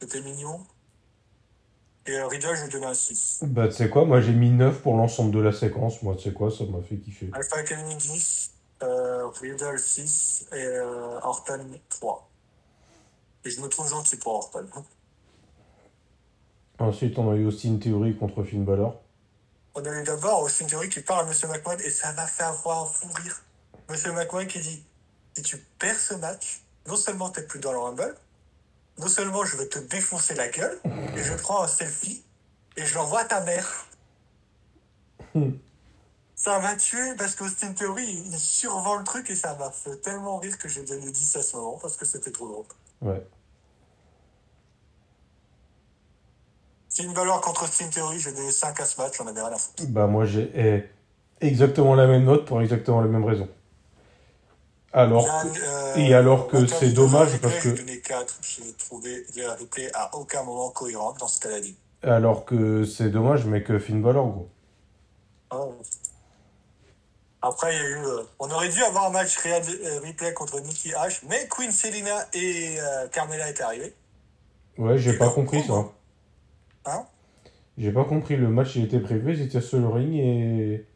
c'était 0.00 0.20
mignon. 0.20 0.60
Et 2.06 2.12
euh, 2.12 2.26
Riddle, 2.26 2.54
je 2.54 2.64
lui 2.64 2.70
donnais 2.70 2.86
un 2.86 2.94
6. 2.94 3.40
Bah, 3.44 3.68
tu 3.68 3.74
sais 3.74 3.88
quoi, 3.88 4.04
moi 4.04 4.20
j'ai 4.20 4.34
mis 4.34 4.50
9 4.50 4.82
pour 4.82 4.96
l'ensemble 4.96 5.30
de 5.30 5.40
la 5.40 5.52
séquence. 5.52 6.02
Moi, 6.02 6.14
tu 6.16 6.24
sais 6.24 6.34
quoi, 6.34 6.50
ça 6.50 6.64
m'a 6.64 6.82
fait 6.82 6.96
kiffer. 6.96 7.30
Alpha 7.32 7.56
Academy 7.56 7.96
10, 7.96 8.50
euh, 8.84 9.28
Riddle 9.28 9.78
6 9.78 10.48
et 10.52 10.64
euh, 10.64 11.18
Orton 11.22 11.66
3. 11.88 12.30
Et 13.44 13.50
je 13.50 13.60
me 13.60 13.68
trouve 13.68 13.88
gentil 13.88 14.16
pour 14.16 14.34
Orton. 14.34 14.66
Ensuite, 16.78 17.18
on 17.18 17.30
a 17.30 17.36
eu 17.36 17.46
Austin 17.46 17.78
Theory 17.78 18.16
contre 18.16 18.42
Finn 18.44 18.64
Balor. 18.64 19.00
On 19.74 19.84
a 19.84 20.00
eu 20.00 20.04
d'abord 20.04 20.42
Austin 20.42 20.66
Theory 20.66 20.88
qui 20.88 21.00
parle 21.00 21.26
à 21.26 21.30
M. 21.30 21.50
McMahon 21.50 21.78
et 21.78 21.90
ça 21.90 22.12
m'a 22.12 22.26
fait 22.26 22.44
avoir 22.44 22.82
un 22.82 22.86
fou 22.86 23.08
rire. 23.14 23.42
M. 23.88 24.14
McMahon 24.14 24.46
qui 24.46 24.60
dit 24.60 24.84
Si 25.34 25.42
tu 25.42 25.58
perds 25.78 25.98
ce 25.98 26.14
match, 26.14 26.62
non 26.86 26.96
seulement 26.96 27.30
t'es 27.30 27.42
plus 27.42 27.60
dans 27.60 27.72
le 27.72 27.78
Rumble, 27.78 28.16
non 28.98 29.08
seulement 29.08 29.44
je 29.44 29.56
vais 29.56 29.68
te 29.68 29.78
défoncer 29.78 30.34
la 30.34 30.48
gueule, 30.48 30.80
et 31.16 31.22
je 31.22 31.34
prends 31.34 31.62
un 31.62 31.68
selfie 31.68 32.22
et 32.76 32.84
je 32.84 32.94
l'envoie 32.94 33.20
à 33.20 33.24
ta 33.24 33.40
mère. 33.40 33.86
Ça 36.44 36.58
m'a 36.58 36.76
tué 36.76 37.14
parce 37.16 37.36
qu'Austin 37.36 37.72
Theory, 37.72 38.22
il 38.26 38.38
survend 38.38 38.98
le 38.98 39.04
truc 39.04 39.30
et 39.30 39.34
ça 39.34 39.56
m'a 39.58 39.70
fait 39.70 39.96
tellement 40.02 40.36
rire 40.36 40.58
que 40.58 40.68
j'ai 40.68 40.84
donné 40.84 41.10
10 41.10 41.36
à 41.36 41.42
ce 41.42 41.56
moment 41.56 41.78
parce 41.80 41.96
que 41.96 42.04
c'était 42.04 42.30
trop 42.30 42.46
drôle. 42.46 42.64
Ouais. 43.00 43.26
Finn 46.90 47.14
Balor 47.14 47.40
contre 47.40 47.62
Austin 47.62 47.88
Theory, 47.88 48.20
j'ai 48.20 48.32
donné 48.32 48.50
5 48.50 48.78
à 48.78 48.84
ce 48.84 49.00
match, 49.00 49.18
on 49.22 49.26
avait 49.26 49.40
rien 49.40 49.54
à 49.54 49.56
foutre. 49.56 49.86
Bah, 49.88 50.06
moi 50.06 50.26
j'ai 50.26 50.52
eh, 50.54 50.84
exactement 51.40 51.94
la 51.94 52.06
même 52.06 52.24
note 52.24 52.44
pour 52.44 52.60
exactement 52.60 53.00
la 53.00 53.08
même 53.08 53.24
raison. 53.24 53.48
Alors 54.92 55.26
euh, 55.26 55.94
et 55.96 56.12
alors 56.12 56.48
que 56.48 56.66
c'est 56.66 56.90
dommage 56.90 57.32
replay, 57.32 57.40
parce 57.40 57.62
que- 57.62 57.74
J'ai 57.74 57.84
donné 57.84 58.00
4, 58.00 58.38
j'ai 58.42 58.72
trouvé 58.74 59.24
les 59.34 59.46
replays 59.46 59.90
à 59.94 60.14
aucun 60.14 60.42
moment 60.42 60.68
cohérent 60.68 61.14
dans 61.18 61.26
ce 61.26 61.40
qu'elle 61.40 61.54
a 61.54 61.60
dit. 61.60 61.78
Alors 62.02 62.44
que 62.44 62.84
c'est 62.84 63.08
dommage, 63.08 63.46
mais 63.46 63.62
que 63.62 63.78
Finn 63.78 64.02
Balor, 64.02 64.26
gros. 64.26 64.48
Ah. 65.50 65.68
Après, 67.46 67.76
il 67.76 67.78
y 67.78 67.84
a 67.84 67.88
eu. 67.88 68.06
euh, 68.06 68.22
on 68.38 68.50
aurait 68.50 68.70
dû 68.70 68.82
avoir 68.82 69.04
un 69.04 69.10
match 69.10 69.36
réel, 69.36 69.62
euh, 69.68 70.00
replay 70.00 70.32
contre 70.32 70.60
Nikki 70.60 70.92
H, 70.92 71.20
mais 71.28 71.46
Queen 71.50 71.70
Selina 71.70 72.26
et 72.32 72.80
euh, 72.80 73.06
Carmella 73.08 73.50
étaient 73.50 73.62
arrivés. 73.62 73.94
Ouais, 74.78 74.96
j'ai 74.96 75.12
pas 75.18 75.28
compris 75.28 75.62
ça. 75.62 75.92
Hein 76.86 77.06
J'ai 77.76 77.92
pas 77.92 78.04
compris. 78.04 78.36
Le 78.36 78.48
match, 78.48 78.76
il 78.76 78.84
était 78.84 78.98
prévu, 78.98 79.34
ils 79.34 79.42
étaient 79.42 79.60
sur 79.60 79.78
le 79.78 79.88
ring 79.88 80.14
et. 80.14 80.86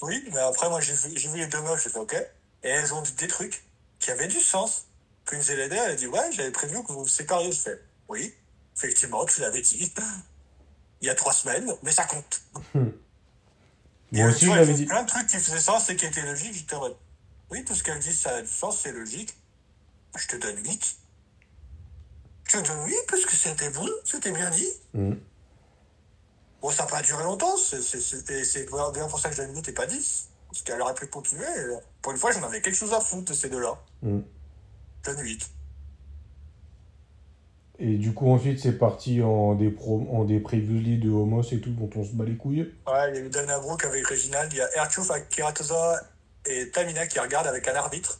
Oui, 0.00 0.24
mais 0.32 0.40
après, 0.40 0.70
moi, 0.70 0.80
j'ai 0.80 0.94
vu, 0.94 1.10
j'ai 1.14 1.28
vu 1.28 1.40
les 1.40 1.46
deux 1.46 1.60
meufs, 1.60 1.82
j'ai 1.84 1.90
fait 1.90 1.98
OK. 1.98 2.14
Et 2.62 2.68
elles 2.68 2.94
ont 2.94 3.02
dit 3.02 3.12
des 3.12 3.28
trucs 3.28 3.62
qui 3.98 4.10
avaient 4.10 4.28
du 4.28 4.40
sens. 4.40 4.86
Queen 5.26 5.42
Selina, 5.42 5.84
elle 5.84 5.90
a 5.90 5.94
dit 5.94 6.06
Ouais, 6.06 6.32
j'avais 6.32 6.52
prévu 6.52 6.82
que 6.84 6.92
vous 6.92 7.00
vous 7.00 7.08
sépariez. 7.08 7.52
Je 7.52 7.60
fais 7.60 7.78
Oui, 8.08 8.32
effectivement, 8.74 9.26
tu 9.26 9.42
l'avais 9.42 9.60
dit. 9.60 9.92
Il 11.02 11.06
y 11.06 11.10
a 11.10 11.14
trois 11.14 11.34
semaines, 11.34 11.70
mais 11.82 11.90
ça 11.90 12.04
compte. 12.04 12.40
Moi 14.12 14.28
aussi, 14.28 14.46
j'avais 14.46 14.74
dit. 14.74 14.86
plein 14.86 15.02
de 15.02 15.08
trucs 15.08 15.26
qui 15.26 15.36
faisaient 15.36 15.60
sens 15.60 15.88
et 15.90 15.96
qui 15.96 16.06
étaient 16.06 16.22
logiques. 16.22 16.54
J'étais 16.54 16.74
en 16.74 16.80
mode, 16.80 16.96
oui, 17.50 17.64
tout 17.64 17.74
ce 17.74 17.82
qu'elle 17.82 17.98
dit, 17.98 18.14
ça 18.14 18.36
a 18.36 18.42
du 18.42 18.48
sens, 18.48 18.80
c'est 18.82 18.92
logique. 18.92 19.36
Je 20.16 20.26
te 20.26 20.36
donne 20.36 20.58
8. 20.64 20.96
Je 22.44 22.58
te 22.58 22.66
donne 22.66 22.86
8 22.86 22.94
parce 23.08 23.24
que 23.24 23.36
c'était 23.36 23.70
bon, 23.70 23.88
c'était 24.04 24.32
bien 24.32 24.50
dit. 24.50 24.68
Mhm. 24.94 25.20
Bon, 26.60 26.70
ça 26.70 26.84
n'a 26.84 26.88
pas 26.88 27.02
duré 27.02 27.22
longtemps, 27.24 27.56
c'est 27.56 27.80
bien 28.94 29.08
pour 29.08 29.20
ça 29.20 29.28
que 29.28 29.36
je 29.36 29.42
donne 29.42 29.54
8 29.54 29.68
et 29.68 29.72
pas 29.72 29.86
10. 29.86 30.28
Parce 30.48 30.62
qu'elle 30.62 30.80
aurait 30.80 30.94
pu 30.94 31.06
continuer. 31.08 31.46
pour 32.00 32.12
une 32.12 32.18
fois, 32.18 32.30
j'en 32.30 32.42
avais 32.44 32.62
quelque 32.62 32.76
chose 32.76 32.92
à 32.94 33.00
foutre 33.00 33.32
de 33.32 33.34
ces 33.34 33.50
deux-là. 33.50 33.76
Mhm. 34.02 34.24
Je 35.04 35.10
donne 35.10 35.20
8. 35.22 35.50
Et 37.78 37.96
du 37.96 38.14
coup, 38.14 38.30
ensuite, 38.30 38.60
c'est 38.60 38.78
parti 38.78 39.22
en 39.22 39.54
des, 39.54 39.70
pro... 39.70 40.06
en 40.10 40.24
des 40.24 40.40
previously 40.40 40.98
de 40.98 41.10
Homos 41.10 41.42
et 41.52 41.60
tout, 41.60 41.70
dont 41.70 41.90
on 41.94 42.04
se 42.04 42.12
bat 42.12 42.24
les 42.24 42.36
couilles. 42.36 42.72
Ouais, 42.86 43.10
il 43.10 43.16
y 43.16 43.18
a 43.18 43.20
eu 43.20 43.28
Dana 43.28 43.58
Brooke 43.58 43.84
avec 43.84 44.06
Reginald, 44.06 44.50
il 44.52 44.56
y 44.56 44.60
a 44.62 44.76
Ertiouf, 44.76 45.10
Akira 45.10 45.52
Tozawa 45.52 46.00
et 46.46 46.70
Tamina 46.70 47.06
qui 47.06 47.18
regardent 47.18 47.48
avec 47.48 47.68
un 47.68 47.74
arbitre. 47.74 48.18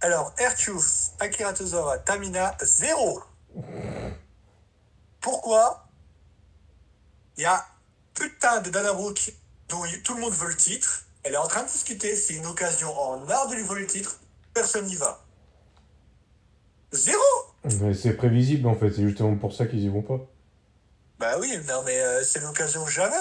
Alors, 0.00 0.32
Ertiouf, 0.38 1.10
Akira 1.20 1.52
Tozawa, 1.52 1.98
Tamina, 1.98 2.56
zéro. 2.62 3.22
Pourquoi 5.20 5.86
Il 7.36 7.42
y 7.42 7.46
a 7.46 7.64
putain 8.14 8.62
de 8.62 8.70
Dana 8.70 8.92
Brooke 8.94 9.32
dont 9.68 9.82
tout 10.02 10.14
le 10.14 10.20
monde 10.20 10.34
veut 10.34 10.48
le 10.48 10.56
titre. 10.56 11.04
Elle 11.24 11.34
est 11.34 11.38
en 11.38 11.46
train 11.46 11.62
de 11.62 11.68
discuter, 11.68 12.16
c'est 12.16 12.34
une 12.34 12.46
occasion 12.46 12.88
en 12.98 13.28
art 13.28 13.48
de 13.48 13.54
lui 13.54 13.62
voler 13.62 13.82
le 13.82 13.86
titre. 13.86 14.20
Personne 14.54 14.86
n'y 14.86 14.96
va. 14.96 15.22
Zéro 16.92 17.18
Mais 17.80 17.94
c'est 17.94 18.14
prévisible 18.14 18.68
en 18.68 18.74
fait, 18.74 18.90
c'est 18.90 19.02
justement 19.02 19.36
pour 19.36 19.52
ça 19.52 19.66
qu'ils 19.66 19.80
y 19.80 19.88
vont 19.88 20.02
pas. 20.02 20.20
Bah 21.18 21.36
oui, 21.40 21.56
non 21.68 21.82
mais 21.86 21.98
euh, 21.98 22.22
c'est 22.22 22.40
l'occasion 22.40 22.86
jamais. 22.86 23.16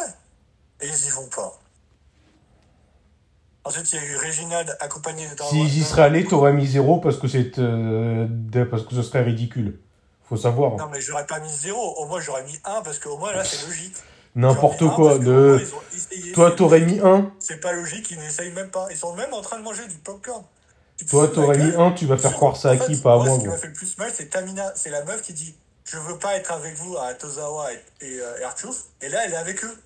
Et 0.82 0.88
ils 0.88 1.08
y 1.08 1.10
vont 1.10 1.28
pas. 1.28 1.60
Ensuite, 3.66 3.94
il 3.94 3.96
y 3.96 4.00
a 4.00 4.06
eu 4.06 4.18
Reginald 4.18 4.76
accompagné 4.82 5.26
de 5.26 5.42
S'ils 5.44 5.78
y 5.78 5.84
seraient 5.84 6.02
allés, 6.04 6.26
t'aurais 6.26 6.52
mis 6.52 6.68
zéro 6.68 7.00
parce 7.00 7.18
que 7.18 7.30
c'est 7.30 7.58
euh, 7.60 8.28
parce 8.70 8.84
que 8.84 8.94
ce 8.96 9.02
serait 9.02 9.24
ridicule. 9.24 9.80
Faut 10.28 10.36
savoir. 10.36 10.76
Non 10.76 10.90
mais 10.92 11.00
j'aurais 11.00 11.26
pas 11.26 11.40
mis 11.40 11.50
zéro, 11.50 11.96
au 11.98 12.08
moins 12.08 12.20
j'aurais 12.20 12.44
mis 12.44 12.60
un 12.66 12.82
parce 12.82 13.00
qu'au 13.00 13.18
moins 13.18 13.32
là 13.32 13.46
c'est 13.46 13.66
logique. 13.66 13.96
N'importe 14.36 14.84
quoi. 14.96 15.20
De... 15.20 15.32
moins, 15.32 15.60
ils 15.60 15.74
ont 15.74 15.82
essayé. 15.96 16.32
Toi, 16.32 16.52
t'aurais 16.52 16.82
mis 16.82 17.00
un. 17.00 17.32
C'est 17.40 17.60
pas 17.60 17.72
logique, 17.72 18.10
ils 18.12 18.18
n'essayent 18.18 18.52
même 18.52 18.72
pas. 18.72 18.88
Ils 18.90 18.98
sont 18.98 19.16
même 19.16 19.34
en 19.34 19.42
train 19.42 19.58
de 19.60 19.64
manger 19.64 19.88
du 19.88 19.96
popcorn. 19.96 20.44
Toi, 21.10 21.28
t'aurais 21.28 21.58
mis 21.58 21.76
un. 21.76 21.92
Tu 21.92 22.06
vas 22.06 22.18
faire 22.18 22.34
croire 22.34 22.56
ça 22.56 22.72
à 22.72 22.78
qui 22.78 22.96
Pas 23.00 23.14
à 23.14 23.18
moi, 23.18 23.36
Ce 23.36 23.42
qui 23.42 23.48
m'a 23.48 23.58
fait 23.58 23.68
le 23.68 23.74
plus 23.74 23.98
mal, 23.98 24.12
c'est 24.14 24.30
Tamina. 24.30 24.74
C'est 24.76 24.90
la 24.90 25.04
meuf 25.04 25.22
qui 25.22 25.34
dit 25.34 25.56
Je 25.86 25.98
veux 25.98 26.18
pas 26.18 26.36
être 26.36 26.52
avec 26.52 26.76
vous 26.78 26.98
à 26.98 27.14
Tozawa 27.14 27.72
et, 27.74 27.76
et, 28.02 28.20
euh, 28.20 28.50
et 29.02 29.10
là, 29.10 29.26
elle 29.26 29.34
est 29.34 29.38
avec 29.38 29.64
eux. 29.64 29.78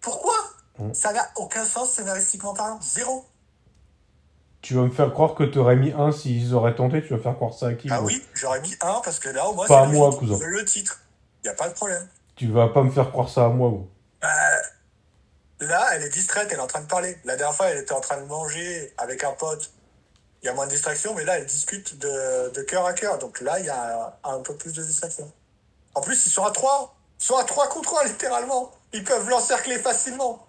Pourquoi? 0.00 0.34
Mm. 0.78 0.94
Ça 0.94 1.12
n'a 1.12 1.28
aucun 1.36 1.64
sens 1.64 1.92
scénaristiquement 1.92 2.54
parlant. 2.54 2.80
Zéro. 2.80 3.24
Tu 4.62 4.74
vas 4.74 4.82
me 4.82 4.90
faire 4.90 5.10
croire 5.12 5.34
que 5.34 5.44
t'aurais 5.44 5.76
mis 5.76 5.92
un 5.92 6.12
s'ils 6.12 6.54
auraient 6.54 6.74
tenté. 6.74 7.02
Tu 7.02 7.14
vas 7.14 7.22
faire 7.22 7.34
croire 7.34 7.54
ça 7.54 7.68
à 7.68 7.74
qui 7.74 7.88
Ah 7.90 8.02
oui, 8.02 8.22
j'aurais 8.34 8.60
mis 8.60 8.74
un 8.82 9.00
parce 9.02 9.18
que 9.18 9.30
là, 9.30 9.46
au 9.48 9.54
moins, 9.54 9.66
Pas 9.66 9.88
c'est 9.88 10.46
le 10.46 10.64
titre. 10.64 11.00
Il 11.42 11.46
n'y 11.46 11.50
a 11.50 11.54
pas 11.54 11.68
de 11.68 11.74
problème. 11.74 12.06
Tu 12.36 12.50
vas 12.50 12.68
pas 12.68 12.82
me 12.82 12.90
faire 12.90 13.10
croire 13.10 13.28
ça 13.28 13.46
à 13.46 13.48
moi, 13.48 13.70
gros. 13.70 13.88
Là, 15.60 15.94
elle 15.94 16.02
est 16.04 16.10
distraite, 16.10 16.48
elle 16.50 16.58
est 16.58 16.62
en 16.62 16.66
train 16.66 16.80
de 16.80 16.86
parler. 16.86 17.16
La 17.24 17.36
dernière 17.36 17.54
fois, 17.54 17.68
elle 17.68 17.78
était 17.78 17.92
en 17.92 18.00
train 18.00 18.18
de 18.20 18.26
manger 18.26 18.94
avec 18.96 19.24
un 19.24 19.32
pote. 19.32 19.70
Il 20.42 20.46
y 20.46 20.48
a 20.48 20.54
moins 20.54 20.66
de 20.66 20.70
distraction, 20.70 21.14
mais 21.14 21.24
là, 21.24 21.38
elle 21.38 21.46
discute 21.46 21.98
de, 21.98 22.50
de 22.50 22.62
cœur 22.62 22.86
à 22.86 22.94
cœur. 22.94 23.18
Donc 23.18 23.40
là, 23.40 23.58
il 23.60 23.66
y 23.66 23.68
a 23.68 24.18
un, 24.24 24.36
un 24.36 24.40
peu 24.40 24.54
plus 24.56 24.72
de 24.72 24.82
distraction. 24.82 25.30
En 25.94 26.00
plus, 26.00 26.24
ils 26.26 26.30
sont 26.30 26.44
à 26.44 26.50
3. 26.50 26.96
Ils 27.20 27.24
sont 27.24 27.36
à 27.36 27.44
3 27.44 27.68
contre 27.68 27.98
1, 28.02 28.08
littéralement. 28.08 28.72
Ils 28.92 29.04
peuvent 29.04 29.28
l'encercler 29.28 29.78
facilement. 29.78 30.46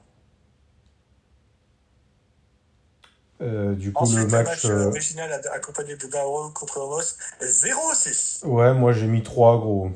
Euh, 3.42 3.74
du 3.74 3.92
coup, 3.92 4.04
Ensuite, 4.04 4.20
le 4.20 4.26
le 4.26 4.30
match. 4.32 4.48
match 4.48 4.66
euh, 4.66 4.88
original 4.90 5.42
accompagné 5.52 5.96
de 5.96 6.08
Dauro 6.08 6.50
contre 6.52 6.78
Homos, 6.78 7.16
0-6. 7.42 8.46
Ouais, 8.46 8.74
moi 8.74 8.94
j'ai 8.94 9.08
mis 9.08 9.24
3, 9.24 9.58
gros. 9.58 9.90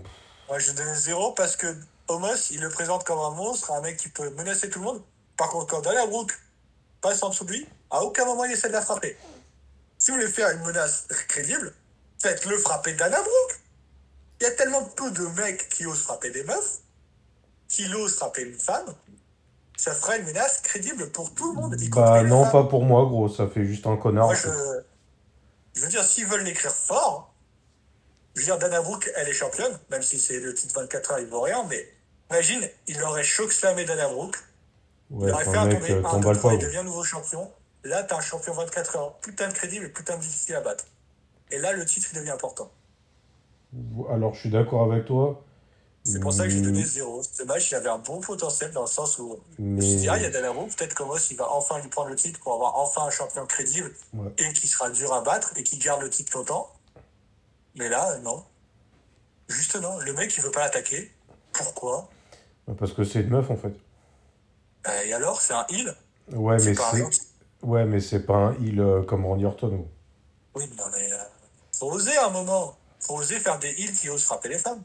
Moi, 0.49 0.59
je 0.59 0.71
donne 0.71 0.93
0 0.95 1.31
parce 1.33 1.55
que 1.55 1.67
Homos, 2.07 2.49
il 2.51 2.59
le 2.61 2.69
présente 2.69 3.03
comme 3.03 3.19
un 3.19 3.29
monstre, 3.31 3.71
un 3.71 3.81
mec 3.81 3.97
qui 3.97 4.09
peut 4.09 4.29
menacer 4.31 4.69
tout 4.69 4.79
le 4.79 4.85
monde. 4.85 5.01
Par 5.37 5.49
contre, 5.49 5.67
quand 5.67 5.81
Dana 5.81 6.07
Brooke 6.07 6.33
passe 7.01 7.21
en 7.21 7.29
dessous 7.29 7.45
de 7.45 7.51
lui, 7.51 7.67
à 7.91 8.01
aucun 8.03 8.25
moment 8.25 8.45
il 8.45 8.51
essaie 8.51 8.67
de 8.67 8.73
la 8.73 8.81
frapper. 8.81 9.15
Si 10.05 10.11
vous 10.11 10.17
voulez 10.17 10.31
faire 10.31 10.51
une 10.51 10.61
menace 10.61 11.07
crédible, 11.27 11.73
faites-le 12.21 12.59
frapper 12.59 12.93
Dana 12.93 13.17
Brooke. 13.17 13.59
Il 14.39 14.43
y 14.43 14.45
a 14.45 14.51
tellement 14.51 14.83
peu 14.83 15.09
de 15.09 15.25
mecs 15.41 15.67
qui 15.69 15.87
osent 15.87 16.03
frapper 16.03 16.29
des 16.29 16.43
meufs, 16.43 16.77
qui 17.67 17.91
osent 17.91 18.13
frapper 18.13 18.43
une 18.43 18.53
femme. 18.53 18.85
Ça 19.75 19.95
ferait 19.95 20.19
une 20.19 20.27
menace 20.27 20.61
crédible 20.61 21.09
pour 21.09 21.33
tout 21.33 21.51
le 21.51 21.59
monde, 21.59 21.81
y 21.81 21.89
Bah 21.89 22.21
non, 22.21 22.43
femmes. 22.43 22.51
pas 22.51 22.63
pour 22.65 22.83
moi, 22.83 23.03
gros. 23.05 23.29
Ça 23.29 23.47
fait 23.47 23.65
juste 23.65 23.87
un 23.87 23.97
connard. 23.97 24.27
Moi, 24.27 24.35
je, 24.35 24.47
je 25.73 25.81
veux 25.81 25.89
dire, 25.89 26.03
s'ils 26.03 26.27
veulent 26.27 26.43
l'écrire 26.43 26.75
fort, 26.75 27.33
je 28.35 28.41
veux 28.41 28.45
dire, 28.45 28.59
Dana 28.59 28.83
Brooke, 28.83 29.11
elle 29.15 29.27
est 29.27 29.33
championne, 29.33 29.75
même 29.89 30.03
si 30.03 30.19
c'est 30.19 30.39
le 30.39 30.53
titre 30.53 30.79
24 30.79 31.13
heures, 31.13 31.19
il 31.19 31.25
vaut 31.25 31.41
rien, 31.41 31.65
mais 31.67 31.83
imagine, 32.29 32.61
il 32.85 33.01
aurait 33.01 33.23
choc-slamé 33.23 33.85
Dana 33.85 34.07
Brooke, 34.07 34.37
Ouais, 35.09 35.29
il 35.29 35.33
aurait 35.33 35.45
fait 35.45 35.57
un 35.57 35.67
tournée, 35.67 35.91
euh, 35.93 36.05
un, 36.05 36.19
deux, 36.19 36.35
trois, 36.35 36.53
il 36.53 36.59
devient 36.59 36.83
nouveau 36.83 37.03
champion. 37.03 37.51
Là, 37.85 38.03
t'as 38.03 38.17
un 38.17 38.21
champion 38.21 38.53
24 38.53 38.95
heures, 38.97 39.13
putain 39.19 39.47
de 39.47 39.53
crédible 39.53 39.85
et 39.85 39.89
putain 39.89 40.17
de 40.17 40.21
difficile 40.21 40.55
à 40.55 40.61
battre. 40.61 40.85
Et 41.51 41.59
là, 41.59 41.71
le 41.71 41.85
titre, 41.85 42.07
il 42.11 42.17
devient 42.19 42.31
important. 42.31 42.71
Alors, 44.09 44.33
je 44.33 44.39
suis 44.41 44.49
d'accord 44.49 44.91
avec 44.91 45.05
toi. 45.05 45.41
C'est 46.03 46.19
pour 46.19 46.33
ça 46.33 46.43
que 46.43 46.49
j'ai 46.51 46.61
donné 46.61 46.81
Mm, 46.81 46.85
zéro. 46.85 47.21
Ce 47.23 47.41
match, 47.43 47.71
il 47.71 47.75
avait 47.75 47.89
un 47.89 47.97
bon 47.97 48.21
potentiel 48.21 48.71
dans 48.71 48.81
le 48.81 48.87
sens 48.87 49.17
où 49.17 49.39
je 49.57 49.63
me 49.63 49.75
Mais. 49.77 49.81
suis 49.81 49.95
dit, 49.97 50.09
ah, 50.09 50.17
il 50.17 50.23
y 50.23 50.25
a 50.25 50.29
Dana 50.29 50.51
Brooke, 50.53 50.75
peut-être 50.75 50.93
qu'Omos, 50.93 51.17
il 51.31 51.37
va 51.37 51.49
enfin 51.51 51.79
lui 51.79 51.89
prendre 51.89 52.09
le 52.09 52.15
titre 52.15 52.39
pour 52.41 52.53
avoir 52.53 52.75
enfin 52.77 53.03
un 53.05 53.09
champion 53.09 53.45
crédible 53.47 53.91
Ouais. 54.13 54.31
et 54.37 54.53
qui 54.53 54.67
sera 54.67 54.89
dur 54.91 55.11
à 55.13 55.21
battre 55.21 55.53
et 55.55 55.63
qui 55.63 55.77
garde 55.79 56.01
le 56.01 56.09
titre 56.11 56.37
longtemps. 56.37 56.71
Mais 57.75 57.89
là, 57.89 58.17
non. 58.19 58.43
Juste 59.47 59.75
non. 59.81 59.97
Le 59.99 60.13
mec, 60.13 60.35
il 60.37 60.43
veut 60.43 60.51
pas 60.51 60.61
l'attaquer. 60.61 61.11
Pourquoi? 61.53 62.07
Parce 62.77 62.93
que 62.93 63.03
c'est 63.03 63.21
une 63.21 63.29
meuf 63.29 63.49
en 63.49 63.57
fait. 63.57 63.73
Euh, 64.87 65.01
Et 65.05 65.13
alors, 65.13 65.41
c'est 65.41 65.53
un 65.53 65.65
heal 65.69 65.95
Ouais, 66.31 66.57
mais 66.63 66.73
c'est. 66.75 67.03
Ouais, 67.61 67.85
mais 67.85 67.99
c'est 67.99 68.25
pas 68.25 68.35
un 68.35 68.53
heal 68.61 68.79
euh, 68.79 69.03
comme 69.03 69.25
Randy 69.25 69.45
Orton. 69.45 69.87
Oui, 70.53 70.69
non, 70.77 70.85
mais 70.93 71.11
euh, 71.11 71.17
faut 71.77 71.91
oser 71.91 72.15
un 72.17 72.29
moment. 72.29 72.77
Faut 72.99 73.15
oser 73.15 73.39
faire 73.39 73.59
des 73.59 73.69
heals 73.69 73.93
qui 73.93 74.09
osent 74.09 74.23
frapper 74.23 74.49
les 74.49 74.59
femmes. 74.59 74.83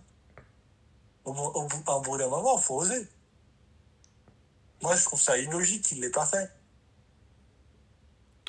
Au, 1.24 1.32
au 1.32 1.66
bout, 1.66 1.82
au 1.86 2.00
bout 2.00 2.18
d'un 2.18 2.28
moment, 2.28 2.56
faut 2.58 2.76
oser. 2.76 3.06
Moi, 4.82 4.96
je 4.96 5.04
trouve 5.04 5.20
ça 5.20 5.36
illogique 5.36 5.84
qu'il 5.84 6.00
l'ait 6.00 6.10
pas 6.10 6.26
fait. 6.26 6.50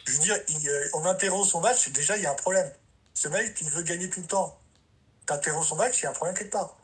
Je 0.05 0.13
veux 0.13 0.19
dire, 0.19 0.37
il, 0.47 0.69
euh, 0.69 1.43
son 1.45 1.61
match, 1.61 1.89
déjà, 1.91 2.17
il 2.17 2.23
y 2.23 2.25
a 2.25 2.31
un 2.31 2.35
problème. 2.35 2.71
Ce 3.13 3.27
mec, 3.27 3.57
il 3.61 3.69
veut 3.69 3.83
gagner 3.83 4.09
tout 4.09 4.21
le 4.21 4.27
temps. 4.27 4.57
T'interromps 5.25 5.67
son 5.67 5.75
match, 5.75 5.99
il 5.99 6.03
y 6.03 6.05
a 6.07 6.09
un 6.09 6.13
problème 6.13 6.35
quelque 6.35 6.51
part. 6.51 6.77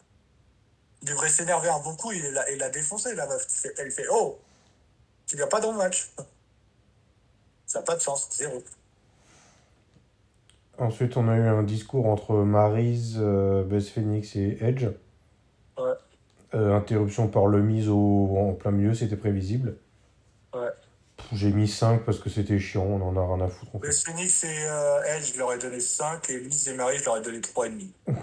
Il 1.02 1.08
devrait 1.10 1.30
s'énerver 1.30 1.70
un 1.70 1.80
bon 1.80 1.96
coup 1.96 2.12
et 2.12 2.32
la, 2.32 2.50
et 2.50 2.58
la 2.58 2.70
défoncer, 2.70 3.16
la 3.16 3.26
meuf. 3.28 3.46
Elle 3.78 3.92
fait 3.92 4.08
Oh 4.12 4.40
Tu 5.26 5.36
viens 5.36 5.48
pas 5.48 5.60
dans 5.60 5.72
le 5.72 5.78
match. 5.78 6.12
Ça 7.68 7.80
n'a 7.80 7.86
pas 7.86 7.96
de 7.96 8.02
sens, 8.02 8.30
zéro. 8.32 8.64
Ensuite, 10.78 11.18
on 11.18 11.28
a 11.28 11.36
eu 11.36 11.48
un 11.48 11.64
discours 11.64 12.08
entre 12.08 12.34
Maryse, 12.36 13.18
euh, 13.20 13.64
Bess 13.64 13.90
Phoenix 13.90 14.36
et 14.36 14.58
Edge. 14.62 14.86
Ouais. 15.78 15.94
Euh, 16.54 16.76
interruption 16.76 17.28
par 17.28 17.48
le 17.48 17.62
mise 17.62 17.90
au, 17.90 18.38
en 18.38 18.54
plein 18.54 18.72
milieu, 18.72 18.94
c'était 18.94 19.18
prévisible. 19.18 19.78
Ouais. 20.54 20.70
J'ai 21.34 21.52
mis 21.52 21.68
5 21.68 22.06
parce 22.06 22.20
que 22.20 22.30
c'était 22.30 22.58
chiant, 22.58 22.84
on 22.84 23.02
en 23.02 23.18
a 23.18 23.36
rien 23.36 23.46
à 23.46 23.50
foutre. 23.50 23.72
Les 23.84 23.92
Phoenix 23.92 24.46
et 24.46 24.68
euh, 24.70 25.18
Edge, 25.18 25.34
je 25.34 25.40
leur 25.40 25.52
ai 25.52 25.58
donné 25.58 25.82
5 25.82 26.30
et 26.30 26.40
Miz 26.40 26.70
et 26.70 26.74
Marie, 26.74 27.00
je 27.00 27.06
leur 27.06 27.18
ai 27.18 27.22
donné 27.22 27.40
3,5. 27.40 27.90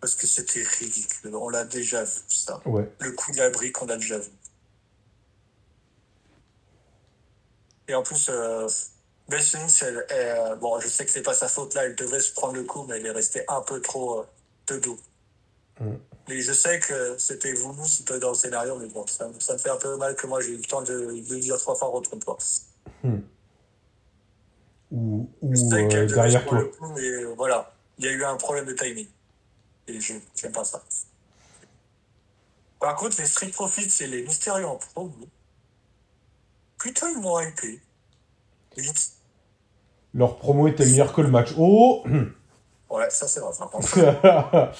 Parce 0.00 0.16
que 0.16 0.26
c'était 0.26 0.64
ridicule. 0.64 1.34
On 1.36 1.48
l'a 1.48 1.64
déjà 1.64 2.02
vu, 2.02 2.10
ça. 2.28 2.60
Ouais. 2.66 2.90
Le 2.98 3.12
coup 3.12 3.30
de 3.30 3.36
la 3.36 3.50
brique, 3.50 3.80
on 3.80 3.86
l'a 3.86 3.96
déjà 3.96 4.18
vu. 4.18 4.30
Et 7.88 7.94
en 7.94 8.02
plus, 8.02 8.28
euh, 8.28 8.68
elle, 9.30 9.40
elle, 9.80 10.06
euh, 10.12 10.56
bon, 10.56 10.78
je 10.80 10.88
sais 10.88 11.04
que 11.04 11.10
c'est 11.10 11.22
pas 11.22 11.34
sa 11.34 11.48
faute 11.48 11.74
là, 11.74 11.84
elle 11.84 11.94
devait 11.94 12.20
se 12.20 12.32
prendre 12.32 12.54
le 12.54 12.64
coup, 12.64 12.84
mais 12.88 12.96
elle 12.96 13.06
est 13.06 13.10
restée 13.10 13.44
un 13.48 13.60
peu 13.60 13.80
trop 13.80 14.20
euh, 14.20 14.26
de 14.68 14.78
dos. 14.78 14.98
Mm. 15.80 15.94
Mais 16.28 16.40
je 16.40 16.52
sais 16.52 16.78
que 16.78 17.16
c'était 17.18 17.52
voulu, 17.52 17.86
c'était 17.86 18.18
dans 18.18 18.28
le 18.28 18.34
scénario, 18.34 18.76
mais 18.76 18.86
bon, 18.86 19.06
ça, 19.06 19.28
ça 19.40 19.54
me 19.54 19.58
fait 19.58 19.70
un 19.70 19.76
peu 19.76 19.96
mal 19.96 20.14
que 20.14 20.26
moi 20.26 20.40
j'ai 20.40 20.50
eu 20.50 20.56
le 20.56 20.62
temps 20.64 20.82
de, 20.82 21.20
de 21.20 21.36
dire 21.36 21.58
trois 21.58 21.74
fois 21.74 21.88
retourne-toi. 21.88 22.38
Ou, 24.92 25.28
ou 25.40 25.54
Je 25.54 25.56
sais 25.56 25.96
euh, 25.96 26.06
derrière 26.06 26.46
toi. 26.46 26.58
le 26.58 26.66
coup, 26.66 26.92
mais 26.94 27.08
euh, 27.08 27.34
voilà, 27.36 27.74
il 27.98 28.04
y 28.04 28.08
a 28.08 28.12
eu 28.12 28.24
un 28.24 28.36
problème 28.36 28.66
de 28.66 28.72
timing. 28.72 29.08
Et 29.88 30.00
je 30.00 30.14
j'aime 30.36 30.52
pas 30.52 30.64
ça. 30.64 30.82
Par 32.78 32.94
contre, 32.96 33.20
les 33.20 33.26
Street 33.26 33.48
Profits 33.48 34.02
et 34.02 34.06
les 34.06 34.22
Mystérieux 34.22 34.66
en 34.66 34.76
promo, 34.76 35.12
putain, 36.82 37.10
ils 37.10 37.20
m'ont 37.20 37.40
hypé. 37.40 37.80
Leur 40.14 40.38
promo 40.38 40.68
était 40.68 40.84
meilleure 40.84 41.12
que 41.12 41.20
le 41.20 41.28
match. 41.28 41.50
Oh 41.56 42.04
Ouais, 42.90 43.08
ça 43.08 43.26
c'est 43.26 43.40
vrai. 43.40 43.52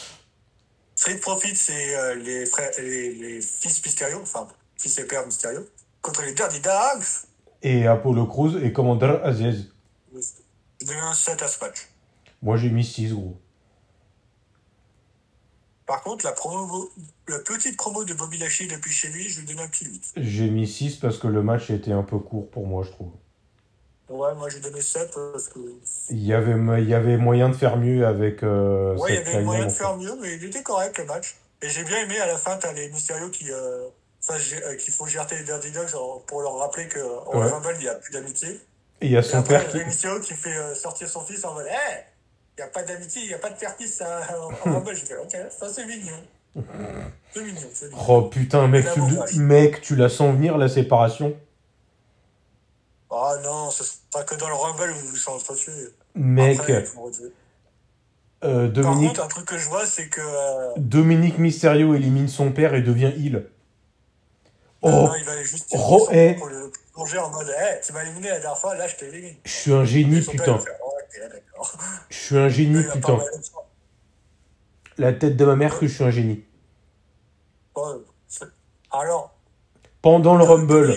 Street 0.94 1.16
Profits, 1.16 1.56
c'est 1.56 1.96
euh, 1.96 2.14
les, 2.16 2.44
frères, 2.44 2.70
les, 2.78 3.14
les 3.14 3.40
fils 3.40 3.82
Mysterio, 3.82 4.20
enfin, 4.20 4.46
fils 4.76 4.98
et 4.98 5.06
père 5.06 5.24
Mysterio, 5.24 5.66
contre 6.02 6.22
les 6.22 6.34
Dirty 6.34 6.60
Dogs. 6.60 7.06
Et 7.62 7.86
Apollo 7.86 8.26
Crews 8.26 8.62
et 8.62 8.72
Commander 8.72 9.18
Aziz. 9.24 9.72
Je 10.14 10.86
donne 10.86 10.98
un 10.98 11.14
7 11.14 11.40
à 11.40 11.48
ce 11.48 11.64
match. 11.64 11.88
Moi 12.42 12.58
j'ai 12.58 12.68
mis 12.68 12.84
6 12.84 13.12
gros. 13.12 13.40
Par 15.92 16.02
contre, 16.02 16.24
la, 16.24 16.32
promo, 16.32 16.90
la 17.28 17.38
petite 17.40 17.76
promo 17.76 18.02
de 18.02 18.14
Bobby 18.14 18.38
Lashley 18.38 18.66
depuis 18.66 18.90
chez 18.90 19.08
lui, 19.08 19.28
je 19.28 19.40
lui 19.40 19.46
donne 19.46 19.58
un 19.58 19.68
petit 19.68 19.84
8. 19.84 20.12
J'ai 20.16 20.48
mis 20.48 20.66
6 20.66 20.96
parce 20.96 21.18
que 21.18 21.26
le 21.26 21.42
match 21.42 21.68
était 21.68 21.92
un 21.92 22.02
peu 22.02 22.18
court 22.18 22.48
pour 22.48 22.66
moi, 22.66 22.82
je 22.82 22.92
trouve. 22.92 23.10
Ouais, 24.08 24.34
moi 24.34 24.48
j'ai 24.48 24.60
donné 24.60 24.80
7 24.80 25.10
parce 25.12 25.48
que. 25.48 25.58
Il 26.08 26.24
y 26.24 26.32
avait, 26.32 26.54
il 26.82 26.88
y 26.88 26.94
avait 26.94 27.18
moyen 27.18 27.50
de 27.50 27.54
faire 27.54 27.76
mieux 27.76 28.06
avec 28.06 28.42
euh, 28.42 28.96
Ouais, 28.96 29.10
il 29.10 29.14
y 29.16 29.18
avait 29.18 29.44
moyen 29.44 29.66
de 29.66 29.70
faire 29.70 29.94
mieux, 29.98 30.16
mais 30.18 30.36
il 30.36 30.44
était 30.44 30.62
correct 30.62 30.96
le 30.96 31.04
match. 31.04 31.36
Et 31.60 31.68
j'ai 31.68 31.84
bien 31.84 31.98
aimé 31.98 32.18
à 32.18 32.26
la 32.26 32.38
fin, 32.38 32.56
t'as 32.56 32.72
les 32.72 32.88
Mysterio 32.88 33.28
qui. 33.28 33.52
Euh, 33.52 33.88
euh, 34.30 34.76
qu'il 34.76 34.94
faut 34.94 35.06
gerter 35.06 35.36
les 35.36 35.44
Dirty 35.44 35.72
Dogs 35.72 35.90
pour 36.26 36.40
leur 36.40 36.56
rappeler 36.56 36.88
qu'au 36.88 37.38
Ouais. 37.38 37.50
Rumble, 37.50 37.74
il 37.74 37.82
n'y 37.82 37.88
a 37.88 37.96
plus 37.96 38.14
d'amitié. 38.14 38.48
Et 39.02 39.06
il 39.06 39.12
y 39.12 39.16
a 39.16 39.20
Et 39.20 39.22
son 39.22 39.38
après, 39.38 39.58
père 39.58 39.68
qui. 39.68 39.76
Rey 39.76 39.84
Mysterio 39.84 40.20
qui 40.20 40.32
fait 40.32 40.56
euh, 40.56 40.74
sortir 40.74 41.10
son 41.10 41.20
fils 41.20 41.44
en 41.44 41.52
mode 41.52 41.66
Hé 41.66 42.04
Il 42.58 42.60
n'y 42.60 42.64
a 42.64 42.70
pas 42.70 42.82
d'amitié, 42.82 43.22
il 43.22 43.28
n'y 43.28 43.34
a 43.34 43.38
pas 43.38 43.50
de 43.50 43.58
père-fils 43.58 44.02
hein, 44.02 44.20
en 44.66 44.70
Rumble. 44.72 44.94
J'ai 44.94 45.06
fait 45.06 45.16
Ok, 45.16 45.36
ça 45.50 45.68
c'est 45.72 45.86
mignon. 45.86 46.12
C'est 47.32 47.42
mignon, 47.42 47.68
c'est 47.72 47.86
mignon. 47.88 48.04
Oh 48.08 48.22
putain, 48.22 48.68
mec, 48.68 48.86
tu, 48.92 49.38
mec, 49.40 49.80
tu 49.80 49.96
la 49.96 50.08
sens 50.10 50.34
venir 50.34 50.58
la 50.58 50.68
séparation 50.68 51.34
Ah 53.10 53.36
non, 53.42 53.70
ce 53.70 53.84
sera 53.84 54.24
que 54.24 54.34
dans 54.34 54.48
le 54.48 54.54
Rumble 54.54 54.90
où 54.90 55.06
vous 55.08 55.16
s'entretuez. 55.16 55.72
Mec, 56.14 56.58
Après, 56.60 56.84
euh, 58.44 58.66
Par 58.66 58.70
Dominique, 58.70 59.08
contre, 59.10 59.24
un 59.24 59.28
truc 59.28 59.46
que 59.46 59.56
je 59.56 59.68
vois, 59.68 59.86
c'est 59.86 60.08
que. 60.08 60.20
euh, 60.20 60.72
Dominique 60.76 61.38
Mysterio 61.38 61.94
élimine 61.94 62.28
son 62.28 62.52
père 62.52 62.74
et 62.74 62.82
devient 62.82 63.12
heel. 63.16 63.48
Oh, 64.82 64.90
non, 64.90 65.14
il 65.14 65.24
va 65.24 65.42
juste 65.42 65.68
Ro- 65.70 66.06
son 66.06 66.12
eh. 66.12 66.34
pour 66.34 66.48
le 66.48 66.70
plonger 66.92 67.18
en 67.18 67.30
mode 67.30 67.48
Hé, 67.48 67.80
tu 67.86 67.92
m'as 67.92 68.02
éliminé 68.02 68.28
la 68.30 68.40
dernière 68.40 68.58
fois, 68.58 68.74
là 68.74 68.86
je 68.88 68.96
t'élimine. 68.96 69.36
je 69.44 69.50
suis 69.50 69.72
un 69.72 69.84
génie, 69.84 70.20
père, 70.22 70.58
Oh, 71.14 71.28
d'accord. 71.28 71.78
Je 72.10 72.16
suis 72.16 72.36
un 72.36 72.48
génie, 72.48 72.82
putain. 72.92 73.18
La 74.98 75.12
tête 75.12 75.36
de 75.36 75.44
ma 75.44 75.56
mère 75.56 75.78
que 75.78 75.86
je 75.86 75.94
suis 75.94 76.04
un 76.04 76.10
génie. 76.10 76.44
C'est- 78.28 78.44
Alors, 78.90 79.34
Pendant 80.02 80.36
le 80.36 80.42
Rumble, 80.44 80.90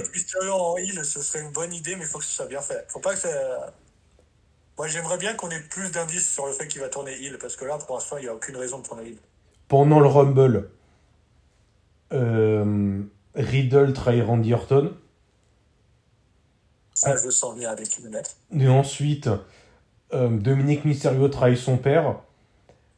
heal, 0.79 1.05
ce 1.05 1.21
serait 1.21 1.41
une 1.41 1.51
bonne 1.51 1.73
idée, 1.73 1.95
mais 1.95 2.03
il 2.05 2.07
faut 2.07 2.17
que 2.19 2.25
ce 2.25 2.31
soit 2.33 2.47
bien 2.47 2.61
fait. 2.61 2.85
Faut 2.89 2.99
pas 2.99 3.13
que 3.13 3.19
ça. 3.19 3.73
Moi, 4.77 4.87
j'aimerais 4.87 5.17
bien 5.17 5.35
qu'on 5.35 5.49
ait 5.51 5.61
plus 5.61 5.91
d'indices 5.91 6.29
sur 6.33 6.47
le 6.47 6.53
fait 6.53 6.67
qu'il 6.67 6.81
va 6.81 6.89
tourner 6.89 7.13
heal, 7.13 7.37
parce 7.37 7.55
que 7.55 7.65
là, 7.65 7.77
pour 7.77 7.95
l'instant, 7.95 8.17
il 8.17 8.23
n'y 8.23 8.27
a 8.27 8.33
aucune 8.33 8.57
raison 8.57 8.79
de 8.79 8.83
tourner 8.87 9.09
heal. 9.09 9.17
pendant 9.67 9.99
le 9.99 10.07
Rumble, 10.07 10.69
euh, 12.13 13.01
Riddle 13.35 13.93
trahit 13.93 14.23
Randy 14.23 14.53
Orton. 14.53 14.95
Ça, 16.93 17.15
je 17.17 17.25
le 17.25 17.31
sens 17.31 17.55
bien 17.57 17.69
avec 17.71 17.97
une 17.99 18.09
lettre. 18.11 18.31
Et 18.51 18.67
ensuite, 18.67 19.29
euh, 20.13 20.29
Dominique 20.29 20.85
Mysterio 20.85 21.27
trahit 21.27 21.57
son 21.57 21.77
père. 21.77 22.15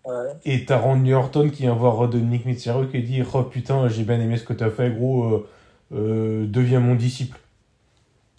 Ouais. 0.05 0.33
Et 0.45 0.65
t'as 0.65 0.77
Randy 0.77 1.13
Orton 1.13 1.49
qui 1.49 1.63
vient 1.63 1.73
voir 1.73 2.07
Dominique 2.07 2.45
Mysterio 2.45 2.87
qui 2.87 3.03
dit 3.03 3.21
Oh 3.33 3.43
putain, 3.43 3.89
j'ai 3.89 4.03
bien 4.03 4.19
aimé 4.21 4.37
ce 4.37 4.43
que 4.43 4.53
t'as 4.53 4.69
fait, 4.69 4.89
gros, 4.91 5.25
euh, 5.25 5.49
euh, 5.93 6.45
deviens 6.47 6.79
mon 6.79 6.95
disciple. 6.95 7.37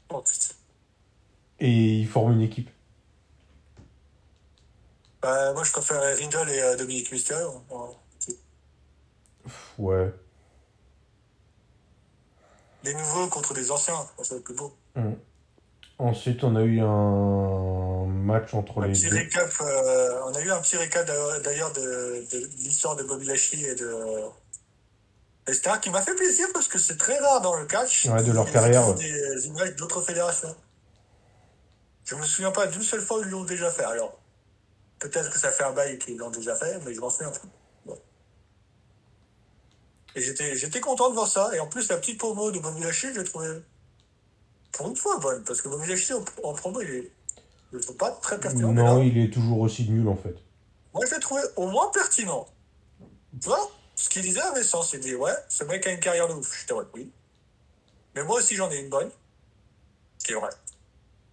Oh, 0.09 0.23
putain. 0.23 0.55
Et 1.61 1.99
ils 1.99 2.07
forment 2.07 2.33
une 2.33 2.43
équipe. 2.43 2.71
Bah, 5.21 5.53
moi, 5.53 5.65
je 5.65 5.73
préférerais 5.73 6.15
Riddle 6.15 6.49
et 6.49 6.61
euh, 6.61 6.77
Dominique 6.77 7.13
Mysterio. 7.13 7.63
Ouais. 7.71 8.35
Ouais. 9.79 10.15
Les 12.85 12.95
nouveaux 12.95 13.27
contre 13.29 13.53
des 13.55 13.71
anciens, 13.71 14.07
ça 14.23 14.35
va 14.35 14.39
être 14.39 14.45
plus 14.45 14.55
beau. 14.55 14.73
Ensuite, 15.99 16.45
on 16.45 16.55
a 16.55 16.63
eu 16.63 16.81
un 16.81 18.07
match 18.07 18.55
entre 18.55 18.83
Un 18.83 18.87
les 18.87 18.93
petit 18.93 19.09
deux. 19.09 19.17
récap, 19.17 19.51
euh, 19.61 20.21
on 20.27 20.33
a 20.35 20.41
eu 20.41 20.51
un 20.51 20.61
petit 20.61 20.77
récap 20.77 21.07
d'ailleurs 21.43 21.73
de, 21.73 22.25
de 22.31 22.47
l'histoire 22.59 22.95
de 22.95 23.03
Bobby 23.03 23.27
Lashley 23.27 23.63
et 23.63 23.75
de 23.75 23.93
etc. 25.49 25.77
qui 25.83 25.91
m'a 25.91 26.03
fait 26.03 26.15
plaisir 26.15 26.47
parce 26.53 26.69
que 26.69 26.79
c'est 26.79 26.99
très 26.99 27.19
rare 27.19 27.41
dans 27.41 27.57
le 27.57 27.67
catch. 27.67 28.07
Ouais, 28.07 28.23
de 28.23 28.31
leur 28.33 28.47
Ils 28.47 28.53
carrière, 28.53 28.95
Des 28.95 29.47
images 29.47 29.75
d'autres 29.77 30.03
fédérations. 30.03 30.55
Je 32.05 32.15
me 32.15 32.23
souviens 32.23 32.53
pas 32.53 32.67
d'une 32.69 32.83
seule 32.83 33.01
fois 33.03 33.19
où 33.19 33.23
ils 33.23 33.31
l'ont 33.31 33.45
déjà 33.45 33.71
fait. 33.71 33.85
Alors, 33.85 34.19
peut-être 35.01 35.31
que 35.31 35.39
ça 35.39 35.51
fait 35.51 35.65
un 35.65 35.73
bail 35.73 35.99
qu'ils 35.99 36.17
l'ont 36.17 36.31
déjà 36.31 36.55
fait, 36.55 36.79
mais 36.85 36.95
je 36.95 37.01
m'en 37.01 37.11
souviens. 37.11 37.33
Bon. 37.87 37.99
Et 40.15 40.21
j'étais, 40.21 40.55
j'étais 40.57 40.81
content 40.81 41.09
de 41.11 41.15
voir 41.15 41.27
ça. 41.27 41.51
Et 41.55 41.61
en 41.61 41.67
plus, 41.67 41.89
la 41.89 41.97
petite 41.97 42.19
promo 42.19 42.51
de 42.51 42.61
Bobby 42.61 42.83
Lashley, 42.83 43.13
je 43.15 43.21
l'ai 43.21 43.25
trouvée 43.27 43.49
pour 44.73 44.89
une 44.89 44.97
fois 44.97 45.19
bonne. 45.19 45.43
Parce 45.45 45.61
que 45.63 45.69
Bobby 45.69 45.89
Lashley, 45.89 46.15
en, 46.15 46.25
en 46.49 46.53
promo, 46.55 46.81
il 46.81 46.91
est, 46.91 47.13
je 47.73 47.79
trouve 47.79 47.97
pas 47.97 48.11
très 48.13 48.39
pertinent. 48.41 48.73
là, 48.73 48.83
Non, 48.83 49.03
il 49.03 49.19
est 49.19 49.31
toujours 49.33 49.61
aussi 49.61 49.89
nul 49.89 50.09
en 50.09 50.17
fait. 50.17 50.35
moi, 50.95 51.05
je 51.07 51.15
l'ai 51.15 51.21
trouvé 51.21 51.43
au 51.57 51.69
moins 51.69 51.91
pertinent. 51.91 52.47
Tu 53.41 53.49
vois, 53.49 53.71
ce 53.95 54.09
qu'il 54.09 54.23
disait 54.23 54.41
avait 54.41 54.63
sens. 54.63 54.93
Il 54.93 55.01
dit, 55.01 55.15
ouais, 55.15 55.33
ce 55.49 55.65
mec 55.65 55.87
a 55.87 55.93
une 55.93 56.01
carrière 56.01 56.29
de 56.29 56.35
ouf. 56.35 56.59
J'étais, 56.61 56.73
ouais, 56.73 56.85
oui. 56.95 57.11
Mais 58.15 58.25
moi 58.25 58.39
aussi, 58.39 58.57
j'en 58.57 58.71
ai 58.71 58.79
une 58.79 58.89
bonne. 58.89 59.11
Qui 60.25 60.33
est 60.33 60.35
vrai. 60.35 60.51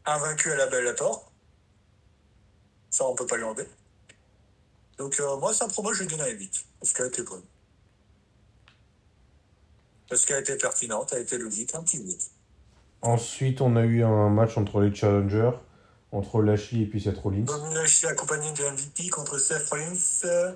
Invaincu 0.06 0.52
à 0.52 0.56
la 0.56 0.68
Bellator. 0.68 1.32
Ça, 2.90 3.06
on 3.06 3.16
peut 3.16 3.26
pas 3.26 3.38
lui 3.38 3.44
enlever. 3.44 3.68
Donc, 4.98 5.20
euh, 5.20 5.36
moi, 5.38 5.54
sa 5.54 5.68
promo, 5.68 5.94
je 5.94 6.04
lui 6.04 6.08
donne 6.10 6.22
un 6.22 6.28
8. 6.28 6.66
Parce 6.80 6.94
qu'elle 6.94 7.08
était 7.08 7.24
bonne. 7.24 7.44
Parce 10.10 10.26
qu'elle 10.26 10.40
était 10.42 10.58
pertinente, 10.58 11.12
elle 11.14 11.24
était 11.24 11.38
logique, 11.38 11.74
un 11.74 11.82
petit 11.84 11.98
8. 11.98 12.32
Ensuite, 13.06 13.62
on 13.62 13.76
a 13.76 13.84
eu 13.84 14.04
un 14.04 14.30
match 14.30 14.58
entre 14.58 14.82
les 14.82 14.94
challengers, 14.94 15.52
entre 16.12 16.42
Lashley 16.42 16.82
et 16.82 16.86
puis 16.86 17.00
Seth 17.02 17.18
Rollins. 17.20 17.46
Lashley 17.74 18.10
accompagné 18.10 18.52
de 18.54 18.64
MVP 18.64 19.10
contre 19.10 19.38
Seth 19.38 19.70
Rollins. 19.70 19.94
euh, 20.26 20.52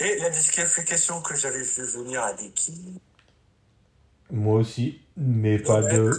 Et 0.00 0.18
la 0.18 0.30
disqualification 0.30 1.20
que 1.20 1.34
j'avais 1.36 1.62
vu 1.62 1.82
venir 1.84 2.22
à 2.22 2.32
Becky. 2.32 3.00
Moi 4.30 4.60
aussi, 4.60 5.00
mais 5.16 5.58
pas 5.58 5.82
de, 5.82 6.10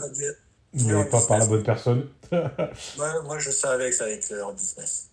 mais 0.73 1.05
pas 1.05 1.21
par 1.27 1.39
la 1.39 1.45
bonne 1.47 1.63
personne. 1.63 2.07
Moi, 2.31 3.21
moi, 3.23 3.37
je 3.39 3.49
savais 3.51 3.89
que 3.89 3.95
ça 3.95 4.05
allait 4.05 4.15
être 4.15 4.33
en 4.43 4.53
business. 4.53 5.09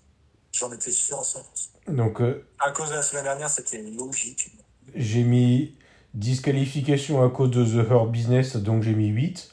J'en 0.53 0.73
étais 0.73 0.91
sûr 0.91 1.19
en 1.19 1.23
100%. 1.23 1.95
Donc, 1.95 2.21
euh, 2.21 2.45
À 2.59 2.71
cause 2.73 2.91
de 2.91 2.95
la 2.95 3.03
semaine 3.03 3.25
dernière, 3.25 3.49
c'était 3.51 3.83
logique. 3.83 4.51
j'ai 4.95 5.23
mis 5.23 5.77
disqualification 6.15 7.25
à 7.25 7.31
cause 7.31 7.51
de 7.51 7.65
The 7.65 7.89
Hurt 7.91 8.11
Business, 8.11 8.57
donc 8.57 8.83
j'ai 8.83 8.95
mis 8.95 9.09
8. 9.09 9.51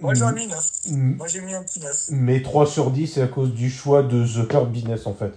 Moi, 0.00 0.14
j'en 0.14 0.30
ai 0.30 0.34
mis 0.34 0.46
9. 0.46 0.70
Mm. 0.86 1.16
Moi, 1.16 1.26
j'ai 1.28 1.40
mis 1.40 1.54
un 1.54 1.62
petit 1.62 1.80
9. 1.80 2.06
Mais 2.10 2.42
3 2.42 2.66
sur 2.66 2.90
10, 2.90 3.06
c'est 3.06 3.22
à 3.22 3.26
cause 3.28 3.52
du 3.52 3.70
choix 3.70 4.02
de 4.02 4.24
The 4.26 4.52
Hurt 4.52 4.70
Business 4.70 5.06
en 5.06 5.14
fait. 5.14 5.32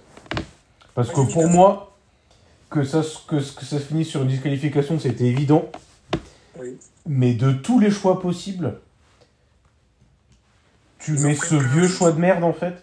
Parce 0.94 1.10
que 1.10 1.20
Moi, 1.20 1.28
pour 1.32 1.48
moi, 1.48 1.96
que 2.70 2.84
ça, 2.84 3.02
que, 3.28 3.36
que 3.36 3.64
ça 3.64 3.78
se 3.78 3.84
finisse 3.84 4.08
sur 4.08 4.22
une 4.22 4.28
disqualification, 4.28 4.98
c'était 4.98 5.24
évident. 5.24 5.70
Oui. 6.58 6.78
Mais 7.06 7.34
de 7.34 7.52
tous 7.52 7.78
les 7.78 7.90
choix 7.90 8.20
possibles, 8.20 8.80
tu 10.98 11.14
Ils 11.14 11.20
mets 11.20 11.34
ce 11.34 11.54
vieux 11.54 11.82
logique. 11.82 11.96
choix 11.96 12.12
de 12.12 12.18
merde 12.18 12.44
en 12.44 12.52
fait. 12.52 12.74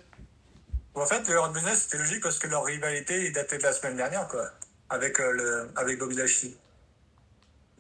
En 0.94 1.06
fait, 1.06 1.28
le 1.28 1.36
Hurt 1.36 1.54
Business, 1.54 1.84
c'était 1.84 1.98
logique 1.98 2.22
parce 2.22 2.38
que 2.38 2.48
leur 2.48 2.66
rivalité 2.66 3.28
est 3.28 3.32
datée 3.32 3.58
de 3.58 3.64
la 3.64 3.72
semaine 3.74 3.96
dernière, 3.96 4.28
quoi. 4.28 4.44
Avec, 4.90 5.20
euh, 5.22 5.32
le, 5.32 5.72
avec 5.78 5.98
Bobby 5.98 6.16
Lashley. 6.18 6.54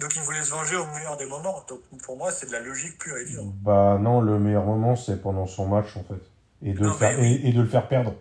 Donc, 0.02 0.16
ils 0.16 0.22
voulaient 0.24 0.44
se 0.44 0.52
venger 0.52 0.76
au 0.76 0.86
meilleur 0.88 1.16
des 1.16 1.26
moments. 1.28 1.64
Donc, 1.70 1.80
pour 2.04 2.18
moi, 2.18 2.32
c'est 2.32 2.48
de 2.48 2.52
la 2.52 2.60
logique 2.60 2.98
pure 2.98 3.16
et 3.18 3.26
dure. 3.26 3.44
Bah 3.62 3.98
non, 4.02 4.20
le 4.20 4.38
meilleur 4.40 4.66
moment 4.66 4.96
c'est 4.96 5.22
pendant 5.22 5.46
son 5.48 5.68
match 5.68 5.96
en 5.96 6.04
fait. 6.04 6.22
Et 6.64 6.74
de, 6.74 6.80
Non, 6.82 6.90
le 6.90 6.94
faire, 6.96 7.18
mais 7.18 7.24
oui. 7.24 7.42
et, 7.44 7.50
et 7.50 7.54
de 7.54 7.62
le 7.62 7.68
faire 7.68 7.88
perdre. 7.88 8.14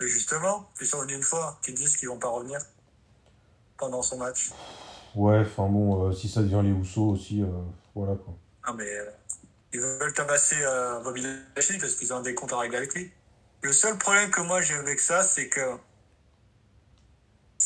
Et 0.00 0.08
justement, 0.08 0.68
ils 0.80 0.86
sont 0.86 1.00
venus 1.00 1.16
une 1.16 1.22
fois, 1.22 1.58
qu'ils 1.64 1.74
disent 1.74 1.96
qu'ils 1.96 2.08
vont 2.08 2.18
pas 2.18 2.28
revenir 2.28 2.58
pendant 3.78 4.02
son 4.02 4.18
match. 4.18 4.50
Ouais, 5.14 5.40
enfin 5.40 5.68
bon, 5.68 6.08
euh, 6.08 6.12
si 6.12 6.28
ça 6.28 6.42
devient 6.42 6.60
les 6.64 6.72
Housseaux 6.72 7.10
aussi, 7.10 7.42
euh, 7.42 7.46
voilà 7.94 8.14
quoi. 8.14 8.34
Non, 8.66 8.74
mais 8.74 8.88
euh, 8.88 9.10
ils 9.72 9.80
veulent 9.80 10.12
tabasser 10.12 10.56
euh, 10.62 11.00
Bobby 11.02 11.22
Lashley 11.56 11.78
parce 11.78 11.94
qu'ils 11.94 12.12
ont 12.12 12.20
des 12.20 12.34
comptes 12.34 12.52
à 12.52 12.58
régler 12.58 12.78
avec 12.78 12.94
lui. 12.94 13.12
Le 13.62 13.72
seul 13.72 13.96
problème 13.98 14.30
que 14.30 14.40
moi 14.40 14.60
j'ai 14.60 14.74
avec 14.74 14.98
ça, 15.00 15.22
c'est 15.22 15.48
que. 15.48 15.60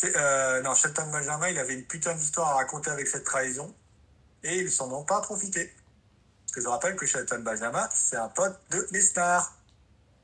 Euh, 0.05 0.63
non, 0.63 0.75
Shelton 0.75 1.11
Benjamin, 1.11 1.49
il 1.49 1.59
avait 1.59 1.75
une 1.75 1.85
putain 1.85 2.15
d'histoire 2.15 2.51
à 2.51 2.55
raconter 2.57 2.91
avec 2.91 3.07
cette 3.07 3.25
trahison. 3.25 3.73
Et 4.43 4.61
ils 4.61 4.71
s'en 4.71 4.91
ont 4.93 5.05
pas 5.05 5.21
profité. 5.21 5.73
Parce 6.45 6.55
que 6.55 6.61
je 6.61 6.69
rappelle 6.69 6.97
que 6.97 7.07
Shelton 7.07 7.41
Benjamin, 7.41 7.89
c'est 7.95 8.17
un 8.17 8.29
pote 8.29 8.59
de 8.71 8.87
Lesnar. 8.93 9.53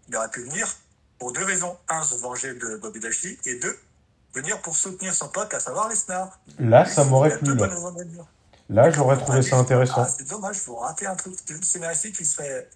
Il 0.09 0.17
aurait 0.17 0.31
pu 0.31 0.43
venir 0.43 0.67
pour 1.19 1.33
deux 1.33 1.45
raisons. 1.45 1.77
Un, 1.89 2.03
se 2.03 2.17
venger 2.17 2.55
de 2.55 2.77
Bobby 2.77 3.01
Lashley. 3.01 3.39
Et 3.47 3.59
deux, 3.59 3.79
venir 4.35 4.61
pour 4.61 4.77
soutenir 4.77 5.15
son 5.15 5.29
pote, 5.29 5.53
à 5.55 5.61
savoir 5.61 5.89
Lesnar. 5.89 6.39
Là, 6.59 6.85
ça 6.85 7.05
m'aurait 7.05 7.39
plu 7.39 7.57
là. 8.69 8.91
j'aurais 8.91 9.19
trouvé 9.19 9.43
ça 9.43 9.57
intéressant. 9.57 10.03
Ah, 10.03 10.09
c'est 10.09 10.29
dommage, 10.29 10.57
faut 10.57 10.77
rater 10.77 11.07
un 11.07 11.17
truc 11.17 11.35
de 11.49 11.65
scénaristique 11.65 12.17
qui 12.17 12.25
serait, 12.25 12.69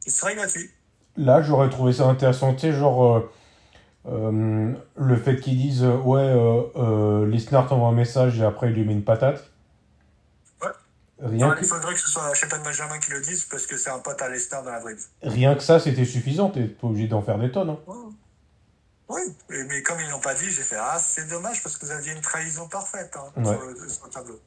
qui 0.00 0.10
serait 0.10 0.34
gratuit. 0.34 0.70
Là, 1.16 1.42
j'aurais 1.42 1.68
trouvé 1.68 1.92
ça 1.92 2.04
intéressant, 2.04 2.54
tu 2.54 2.60
sais, 2.60 2.72
genre 2.72 3.16
euh, 3.16 3.32
euh, 4.06 4.72
le 4.96 5.16
fait 5.16 5.38
qu'ils 5.40 5.56
disent 5.56 5.84
euh, 5.84 5.96
ouais, 5.96 6.20
euh, 6.20 6.62
euh, 6.76 7.26
Lesnar 7.26 7.68
t'envoie 7.68 7.88
un 7.88 7.92
message 7.92 8.40
et 8.40 8.44
après 8.44 8.70
il 8.70 8.74
lui 8.74 8.84
met 8.84 8.92
une 8.94 9.04
patate. 9.04 9.48
Ouais. 10.60 10.68
Rien 11.22 11.46
Enfin, 11.46 11.56
que, 11.56 11.60
Il 11.64 11.68
faudrait 11.68 11.94
que 11.94 12.00
ce 12.00 12.08
soit 12.08 12.34
Shelton 12.34 12.62
Benjamin 12.64 12.98
qui 12.98 13.12
le 13.12 13.20
dise 13.20 13.44
parce 13.44 13.66
que 13.66 13.76
c'est 13.76 13.90
un 13.90 14.00
pote 14.00 14.20
à 14.20 14.28
Lesnar 14.28 14.62
dans 14.64 14.70
la 14.72 14.80
vraie 14.80 14.94
vie. 14.94 15.04
rien 15.22 15.54
que 15.54 15.62
ça, 15.62 15.78
c'était 15.78 16.04
suffisant. 16.04 16.50
T'es 16.50 16.64
pas 16.64 16.86
obligé 16.88 17.06
d'en 17.06 17.22
faire 17.22 17.38
des 17.38 17.50
tonnes. 17.52 17.70
hein. 17.70 17.78
Oui, 19.08 19.20
mais 19.50 19.82
comme 19.82 19.98
ils 20.00 20.10
l'ont 20.10 20.20
pas 20.20 20.34
dit, 20.34 20.50
j'ai 20.50 20.62
fait 20.62 20.76
Ah, 20.80 20.98
c'est 20.98 21.28
dommage 21.28 21.62
parce 21.62 21.76
que 21.76 21.84
vous 21.84 21.92
aviez 21.92 22.12
une 22.12 22.20
trahison 22.22 22.66
parfaite 22.66 23.14
hein, 23.16 23.30
Ouais. 23.40 23.44
sur, 23.56 23.66
le, 23.66 23.88
sur 23.88 24.04
le 24.06 24.10
tableau. 24.10 24.40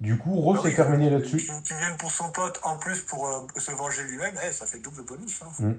Du 0.00 0.16
coup, 0.18 0.34
Rose 0.40 0.58
Ah 0.62 0.66
oui, 0.66 0.74
terminé 0.74 1.08
euh, 1.08 1.10
là-dessus. 1.18 1.36
Qui, 1.38 1.74
viennent 1.74 1.96
pour 1.98 2.10
son 2.12 2.30
pote 2.30 2.60
en 2.62 2.76
plus 2.78 3.00
pour 3.00 3.48
se 3.56 3.70
venger 3.72 4.04
lui-même, 4.04 4.34
eh, 4.46 4.52
ça 4.52 4.66
fait 4.66 4.78
double 4.78 5.02
bonus. 5.04 5.40
Hein. 5.42 5.50
Mm. 5.64 5.72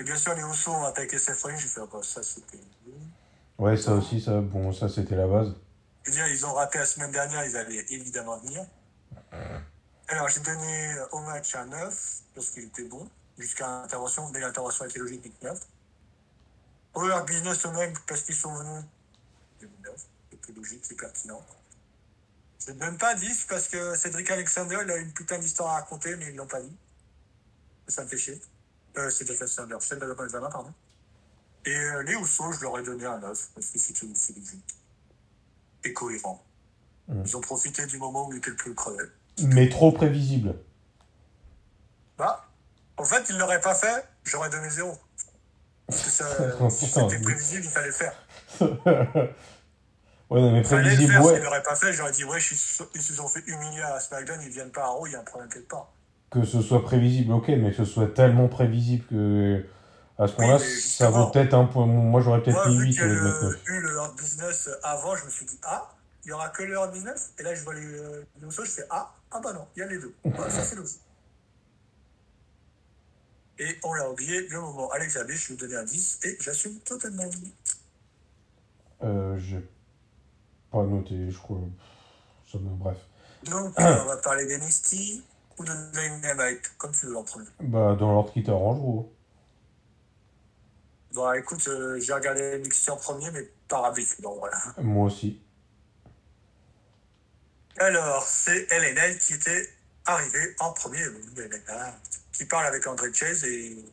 Et 0.00 0.02
bien 0.02 0.16
sûr, 0.16 0.34
les 0.34 0.42
Housseaux 0.42 0.72
ont 0.72 0.84
attaqué 0.84 1.18
Rollins, 1.42 1.56
j'ai 1.58 1.68
fait 1.68 1.80
ah, 1.82 1.88
bah, 1.92 2.00
ça 2.02 2.22
c'était. 2.22 2.58
Ouais, 3.58 3.76
ça 3.76 3.92
aussi, 3.92 4.18
ça, 4.18 4.40
bon, 4.40 4.72
ça 4.72 4.88
c'était 4.88 5.14
la 5.14 5.26
base. 5.26 5.54
Je 6.02 6.10
veux 6.10 6.16
dire, 6.16 6.26
ils 6.28 6.46
ont 6.46 6.54
raté 6.54 6.78
la 6.78 6.86
semaine 6.86 7.12
dernière, 7.12 7.44
ils 7.44 7.54
allaient 7.54 7.84
évidemment 7.90 8.38
venir. 8.38 8.64
Alors, 10.08 10.28
j'ai 10.28 10.40
donné 10.40 10.94
euh, 10.94 11.06
au 11.12 11.20
match 11.20 11.54
un 11.54 11.66
9, 11.66 12.22
parce 12.34 12.48
qu'il 12.48 12.64
était 12.64 12.84
bon, 12.84 13.06
jusqu'à 13.38 13.66
l'intervention, 13.66 14.30
mais 14.30 14.40
l'intervention 14.40 14.86
était 14.86 14.98
logique, 14.98 15.22
donc 15.22 15.34
9. 15.42 15.60
Au 16.94 17.06
leur 17.06 17.24
business 17.26 17.64
eux-mêmes, 17.66 17.92
parce 18.08 18.22
qu'ils 18.22 18.34
sont 18.34 18.54
venus, 18.54 18.84
j'ai 19.60 19.66
mis 19.66 19.82
9, 19.84 19.94
c'est 20.30 20.40
plus 20.40 20.54
logique, 20.54 20.80
c'est 20.82 20.96
pertinent. 20.96 21.44
Je 22.66 22.72
ne 22.72 22.78
donne 22.78 22.96
pas 22.96 23.14
10 23.14 23.46
parce 23.48 23.68
que 23.68 23.94
Cédric 23.96 24.30
Alexander, 24.30 24.78
il 24.82 24.90
a 24.90 24.96
une 24.96 25.12
putain 25.12 25.38
d'histoire 25.38 25.70
à 25.70 25.74
raconter, 25.80 26.16
mais 26.16 26.30
ils 26.30 26.36
l'ont 26.36 26.46
pas 26.46 26.60
dit. 26.62 26.76
Ça 27.86 28.04
me 28.04 28.08
fait 28.08 28.18
chier. 28.18 28.40
Euh, 28.98 29.10
Cédric 29.10 29.40
Alexander, 29.40 29.76
Cédric 29.80 30.18
Alexander, 30.18 30.48
pardon. 30.50 30.72
Et 31.64 31.76
euh, 31.76 32.02
les 32.02 32.16
Housseaux, 32.16 32.52
je 32.52 32.62
leur 32.62 32.78
ai 32.78 32.82
donné 32.82 33.04
un 33.04 33.18
9 33.18 33.50
parce 33.54 33.66
que 33.66 33.78
c'était 33.78 34.06
c'est 34.14 34.36
logique. 34.36 34.76
Et 35.84 35.92
cohérent. 35.92 36.44
Mm. 37.08 37.22
Ils 37.24 37.36
ont 37.36 37.40
profité 37.40 37.86
du 37.86 37.98
moment 37.98 38.28
où 38.28 38.32
il 38.32 38.38
était 38.38 38.50
le 38.50 38.56
plus 38.56 38.74
crevé. 38.74 39.04
Mais 39.42 39.68
trop 39.68 39.92
prévisible. 39.92 40.54
Bah, 42.18 42.46
en 42.96 43.04
fait, 43.04 43.24
ils 43.30 43.38
l'auraient 43.38 43.60
pas 43.60 43.74
fait, 43.74 44.06
j'aurais 44.24 44.50
donné 44.50 44.68
0. 44.68 44.98
Parce 45.86 46.02
que 46.02 46.10
ça, 46.10 46.70
c'était 46.70 47.20
prévisible, 47.20 47.64
il 47.64 47.70
fallait 47.70 47.92
faire. 47.92 48.14
ouais, 48.60 50.40
non, 50.40 50.52
mais 50.52 50.58
Il 50.60 50.64
fallait 50.64 50.82
le 50.82 50.96
prévisible, 50.96 51.12
s'ils 51.12 51.22
ouais. 51.22 51.40
l'auraient 51.40 51.62
pas 51.62 51.76
fait, 51.76 51.92
j'aurais 51.92 52.12
dit, 52.12 52.24
ouais, 52.24 52.38
ils 52.38 52.56
se 52.56 52.82
ils 52.94 53.02
se 53.02 53.14
sont 53.14 53.28
fait 53.28 53.42
humilier 53.46 53.82
à 53.82 54.00
SmackDown, 54.00 54.40
ils 54.42 54.50
viennent 54.50 54.72
pas 54.72 54.84
à 54.84 54.88
Raw, 54.88 55.06
il 55.06 55.12
y 55.12 55.16
a 55.16 55.20
un 55.20 55.24
problème 55.24 55.48
quelque 55.48 55.68
part. 55.68 55.92
Que 56.30 56.44
ce 56.44 56.62
soit 56.62 56.82
prévisible, 56.82 57.32
ok, 57.32 57.48
mais 57.48 57.70
que 57.70 57.78
ce 57.78 57.84
soit 57.84 58.14
tellement 58.14 58.48
prévisible 58.48 59.04
que. 59.06 59.64
À 60.18 60.28
ce 60.28 60.34
moment-là, 60.40 60.58
ça 60.58 61.08
vaut 61.08 61.30
peut-être 61.30 61.54
un 61.54 61.64
point. 61.64 61.86
Moi, 61.86 62.20
j'aurais 62.20 62.42
peut-être 62.42 62.68
mis 62.68 62.76
vu 62.76 62.84
8 62.88 62.90
qu'il 62.92 63.00
y 63.00 63.02
a 63.02 63.06
au 63.06 63.08
lieu 63.08 63.14
de 63.14 63.20
le- 63.20 63.24
mettre 63.32 63.44
9. 63.44 63.60
eu 63.66 63.80
le 63.80 63.98
Hard 63.98 64.16
Business 64.18 64.68
avant, 64.82 65.16
je 65.16 65.24
me 65.24 65.30
suis 65.30 65.46
dit, 65.46 65.58
ah, 65.62 65.90
il 66.24 66.28
y 66.28 66.32
aura 66.32 66.50
que 66.50 66.62
le 66.62 66.76
Hard 66.76 66.92
Business 66.92 67.32
Et 67.38 67.42
là, 67.42 67.54
je 67.54 67.64
vois 67.64 67.74
les, 67.74 67.86
euh, 67.86 68.22
les 68.38 68.46
Usos, 68.46 68.64
je 68.64 68.70
fais, 68.70 68.84
ah, 68.90 69.14
ah 69.30 69.40
bah 69.42 69.54
non, 69.54 69.66
il 69.74 69.80
y 69.80 69.82
a 69.82 69.86
les 69.86 69.98
deux. 69.98 70.14
Voilà, 70.24 70.50
ça 70.50 70.62
c'est 70.62 70.76
logique. 70.76 71.00
Et 73.58 73.78
on 73.82 73.92
l'a 73.94 74.10
oublié, 74.10 74.46
le 74.48 74.60
moment 74.60 74.90
Alex 74.90 75.16
Abyss, 75.16 75.42
je 75.42 75.48
lui 75.48 75.54
ai 75.54 75.56
donné 75.56 75.76
un 75.76 75.84
10 75.84 76.20
et 76.24 76.36
j'assume 76.40 76.78
totalement. 76.80 77.24
Euh, 79.02 79.38
j'ai 79.38 79.66
pas 80.70 80.82
noté, 80.82 81.30
je 81.30 81.38
crois. 81.38 81.58
Ça 82.50 82.58
me... 82.58 82.68
Bref. 82.76 82.96
Donc, 83.44 83.78
euh, 83.80 84.02
on 84.02 84.06
va 84.06 84.16
parler 84.18 84.44
d'NXT 84.46 85.22
ou 85.60 85.64
de 85.64 85.72
Dynamite, 85.92 86.72
comme 86.78 86.92
tu 86.92 87.06
veux 87.06 87.16
en 87.16 87.22
premier. 87.22 87.46
Bah, 87.60 87.94
dans 87.98 88.12
l'ordre 88.12 88.32
qui 88.32 88.42
t'arrange, 88.42 88.78
gros. 88.78 89.12
Bon, 91.12 91.32
écoute, 91.34 91.66
euh, 91.68 92.00
j'ai 92.00 92.14
regardé 92.14 92.58
NXT 92.58 92.88
en 92.90 92.96
premier, 92.96 93.30
mais 93.32 93.50
par 93.68 93.84
habitude, 93.84 94.22
donc 94.22 94.38
voilà. 94.38 94.56
Moi 94.78 95.06
aussi. 95.06 95.40
Alors, 97.78 98.26
c'est 98.26 98.68
Knight 98.70 99.18
qui 99.18 99.34
était 99.34 99.68
arrivé 100.06 100.54
en 100.60 100.72
premier, 100.72 101.04
Knight, 101.36 102.22
qui 102.32 102.44
parle 102.46 102.66
avec 102.66 102.86
André 102.86 103.12
Chase 103.12 103.44
et 103.44 103.84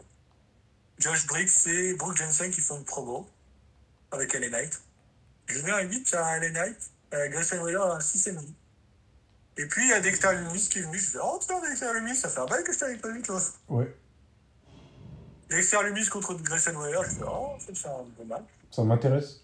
Josh 0.99 1.27
Briggs 1.27 1.67
et 1.67 1.95
Brooke 1.95 2.15
Jensen 2.15 2.49
qui 2.49 2.62
font 2.62 2.77
une 2.77 2.86
promo 2.86 3.27
avec 4.12 4.34
LA 4.34 4.49
Knight. 4.49 4.82
Je 5.47 5.62
mets 5.63 5.71
un 5.71 5.82
8 5.82 6.13
à 6.13 6.39
LA 6.39 6.49
Knight, 6.49 6.91
euh, 7.13 7.27
Grayson 7.30 7.58
Waller 7.58 7.77
un 7.77 7.99
6,5. 7.99 8.39
Et 9.58 9.65
puis, 9.65 9.84
il 9.86 9.89
y 9.89 9.93
a 9.93 10.00
Dexter 10.00 10.34
Lumis 10.36 10.67
qui 10.70 10.80
est 10.80 10.82
venu, 10.84 10.98
je 11.00 11.10
fais 11.12 11.17
Oh, 11.24 11.39
tiens, 11.41 11.60
Dexter 11.62 11.91
Lumis, 11.93 12.15
ça 12.15 12.30
fait 12.30 12.39
un 12.39 12.46
bail 12.46 12.63
que 12.63 12.72
je 12.74 12.78
t'avais 12.80 12.98
pas 12.98 13.10
vu, 13.10 13.22
toi. 13.22 13.41
Ouais. 13.70 13.96
Dexter 15.50 15.78
Lumis 15.84 16.08
contre 16.10 16.34
Grayson 16.36 16.76
Waller, 16.76 17.00
je 17.04 17.15
fais 17.15 17.24
Oh, 17.28 17.56
ça, 17.60 17.72
c'est 17.74 17.88
un 17.88 18.04
bon 18.17 18.26
match. 18.26 18.43
Ça 18.72 18.84
m'intéresse. 18.84 19.41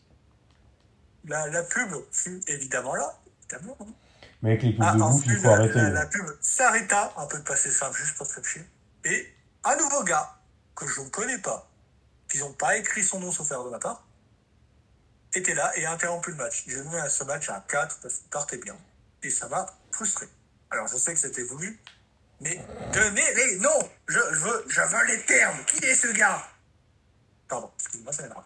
La, 1.26 1.48
la 1.48 1.64
pub 1.64 1.90
fut 2.12 2.42
évidemment 2.48 2.96
là, 2.96 3.18
évidemment. 3.50 3.78
hein. 3.82 3.86
Mais 4.42 4.52
avec 4.52 4.64
les 4.64 4.74
pubs 4.74 4.84
Ah, 4.86 4.94
de 4.94 5.00
bouffe, 5.00 5.26
il 5.26 5.38
faut 5.38 5.48
la, 5.48 5.54
arrêter. 5.54 5.80
la- 5.80 6.06
pub 6.06 6.26
s'arrêta, 6.42 7.14
un 7.18 7.26
peu 7.28 7.38
de 7.40 7.44
passer 7.44 7.72
simple, 7.72 7.96
juste 7.98 8.18
pour 8.18 8.28
faire 8.28 8.44
chier. 8.44 8.66
Et 9.06 9.34
un 9.64 9.76
nouveau 9.78 10.04
gars, 10.04 10.36
que 10.76 10.86
je 10.88 11.00
ne 11.02 11.08
connais 11.10 11.38
pas, 11.38 11.70
qu'ils 12.30 12.42
n'ont 12.42 12.52
pas 12.54 12.76
écrit 12.78 13.04
son 13.04 13.20
nom 13.22 13.32
sauf 13.32 13.50
erreur 13.52 13.66
de 13.66 13.70
ma 13.70 13.80
part, 13.80 14.06
était 15.34 15.54
là 15.56 15.72
et 15.78 15.86
a 15.86 15.92
interrompu 15.94 16.32
le 16.32 16.36
match. 16.38 16.66
J'ai 16.68 16.84
donné 16.84 16.98
à 17.00 17.10
ce 17.10 17.24
match 17.24 17.50
un 17.50 17.62
4 17.62 18.00
parce 18.02 18.16
qu'il 18.16 18.28
partait 18.30 18.58
bien. 18.58 18.76
Et 19.24 19.30
ça 19.30 19.48
m'a 19.48 19.66
frustré. 19.94 20.28
Alors 20.72 20.88
je 20.88 20.98
sais 20.98 21.14
que 21.14 21.20
c'était 21.20 21.44
voulu, 21.44 21.80
mais 22.42 22.60
donnez 22.92 23.34
les 23.36 23.60
noms 23.60 23.90
je, 24.08 24.20
je 24.32 24.40
veux, 24.40 24.66
je 24.68 24.82
veux 24.82 25.06
les 25.06 25.22
termes 25.26 25.64
Qui 25.66 25.86
est 25.86 25.96
ce 25.96 26.08
gars? 26.08 26.44
Pardon, 27.48 27.72
excuse-moi, 27.78 28.12
ça 28.12 28.24
m'énerve. 28.24 28.44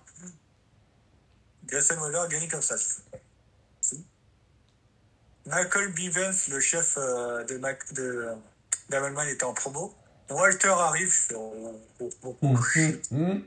Grayson 1.65 1.97
Waller 1.99 2.17
a 2.17 2.27
gagné 2.27 2.47
comme 2.47 2.61
ça. 2.61 2.77
Si. 2.77 4.05
Michael 5.45 5.93
Bivens, 5.93 6.49
le 6.49 6.59
chef 6.59 6.97
euh, 6.97 7.43
de, 7.45 7.57
Mac, 7.57 7.93
de 7.93 8.37
était 9.29 9.43
en 9.43 9.53
promo. 9.53 9.95
Walter 10.29 10.67
arrive, 10.67 11.09
je 11.09 11.19
fais, 11.19 11.35
oh, 11.35 11.81
oh, 12.01 12.09
oh, 12.23 12.37
hum, 12.41 12.59
hum. 13.11 13.43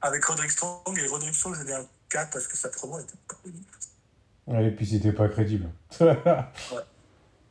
avec 0.00 0.24
Roderick 0.24 0.50
Strong. 0.50 0.98
Et 0.98 1.06
Roderick 1.06 1.34
Strong, 1.34 1.56
je 1.56 1.72
un 1.72 1.86
4 2.08 2.30
parce 2.30 2.46
que 2.46 2.56
sa 2.56 2.70
promo 2.70 2.98
était 3.00 3.12
pas 3.28 3.36
bonne. 3.44 3.62
Ouais, 4.50 4.66
et 4.66 4.70
puis 4.72 4.84
c'était 4.84 5.12
pas 5.12 5.28
crédible. 5.28 5.70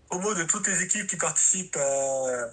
Promo 0.10 0.34
de 0.34 0.44
toutes 0.44 0.68
les 0.68 0.84
équipes 0.84 1.08
qui 1.08 1.16
participent 1.16 1.78
à, 1.78 2.50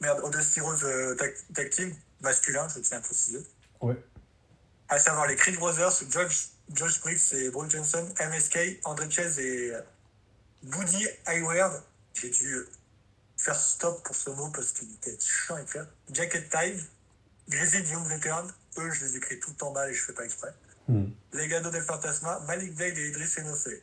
merde, 0.00 0.20
au 0.22 0.30
Dusty 0.30 0.60
Rose 0.60 0.82
euh, 0.84 1.14
tag, 1.16 1.34
tag 1.54 1.68
Team 1.68 1.94
masculin, 2.22 2.66
je 2.74 2.80
tiens 2.80 2.98
à 2.98 3.00
préciser. 3.00 3.46
ouais. 3.82 4.02
À 4.88 4.98
savoir 4.98 5.26
les 5.26 5.36
Creed 5.36 5.56
Brothers, 5.56 6.00
Josh, 6.08 6.50
Josh 6.72 7.00
Briggs 7.00 7.20
et 7.32 7.50
Brooke 7.50 7.70
Johnson, 7.70 8.08
MSK, 8.20 8.80
André 8.84 9.10
Chase 9.10 9.38
et 9.40 9.74
euh, 9.74 9.80
Woody 10.72 11.06
Hayward. 11.26 11.82
J'ai 12.14 12.30
dû 12.30 12.64
faire 13.36 13.58
stop 13.58 14.02
pour 14.04 14.14
ce 14.14 14.30
mot 14.30 14.48
parce 14.50 14.72
qu'il 14.72 14.90
était 14.94 15.18
chiant 15.20 15.56
à 15.56 15.62
écrire. 15.62 15.86
Jacket 16.10 16.48
Time, 16.48 16.80
Grizzly 17.48 17.82
Young 17.90 18.06
Veteran. 18.06 18.46
Eux, 18.78 18.90
je 18.92 19.04
les 19.04 19.16
écris 19.16 19.40
tout 19.40 19.62
en 19.64 19.72
bas 19.72 19.90
et 19.90 19.92
je 19.92 20.02
fais 20.02 20.12
pas 20.12 20.24
exprès. 20.24 20.54
Hum. 20.88 21.12
Legado 21.32 21.70
del 21.70 21.82
Fantasma, 21.82 22.40
Malik 22.46 22.74
Blade 22.74 22.96
et 22.98 23.08
Idris 23.08 23.34
Enofé. 23.40 23.82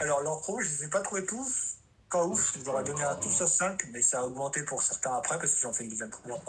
Alors, 0.00 0.20
leur 0.22 0.40
pro, 0.40 0.60
je 0.60 0.68
les 0.68 0.84
ai 0.84 0.88
pas 0.88 1.00
trouvés 1.00 1.24
tous. 1.24 1.76
Pas 2.10 2.24
ouf, 2.24 2.56
je 2.58 2.64
leur 2.64 2.80
ai 2.80 2.84
donné 2.84 3.02
un 3.02 3.16
tous 3.16 3.40
à 3.42 3.46
5, 3.46 3.88
mais 3.92 4.02
ça 4.02 4.20
a 4.20 4.22
augmenté 4.24 4.62
pour 4.64 4.82
certains 4.82 5.14
après 5.16 5.38
parce 5.38 5.54
qu'ils 5.54 5.66
ont 5.66 5.72
fait 5.72 5.84
une 5.84 5.90
deuxième 5.90 6.10
promo. 6.10 6.40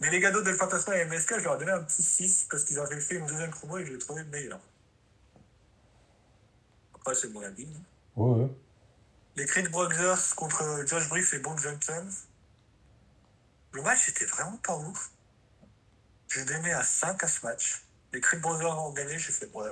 Mais 0.00 0.10
Legado 0.10 0.42
del 0.42 0.54
Fantasma 0.54 0.96
et 0.96 1.04
MSK, 1.04 1.38
je 1.38 1.44
leur 1.44 1.56
ai 1.56 1.58
donné 1.58 1.72
un 1.72 1.82
petit 1.82 2.02
6 2.02 2.46
parce 2.50 2.64
qu'ils 2.64 2.78
avaient 2.78 3.00
fait 3.00 3.16
une 3.16 3.26
deuxième 3.26 3.50
promo 3.50 3.78
et 3.78 3.84
je 3.86 3.92
l'ai 3.92 3.98
trouvé 3.98 4.24
meilleur. 4.24 4.60
Après, 6.94 7.14
c'est 7.14 7.28
mon 7.28 7.42
avis. 7.42 7.66
hein. 7.66 7.82
Ouais, 8.16 8.42
ouais. 8.44 8.50
Les 9.36 9.46
Creed 9.46 9.70
Brothers 9.70 10.34
contre 10.36 10.84
Josh 10.86 11.08
Briggs 11.08 11.32
et 11.32 11.38
Brooke 11.38 11.60
Johnson. 11.60 12.06
Le 13.72 13.82
match 13.82 14.08
était 14.08 14.26
vraiment 14.26 14.56
pas 14.58 14.76
ouf. 14.76 15.10
J'ai 16.28 16.44
donné 16.44 16.72
un 16.72 16.82
5 16.82 17.22
à 17.22 17.28
ce 17.28 17.46
match. 17.46 17.82
Les 18.12 18.20
Creed 18.20 18.40
Brothers 18.40 18.78
ont 18.84 18.92
gagné, 18.92 19.18
j'ai 19.18 19.32
fait 19.32 19.48
ouais. 19.54 19.70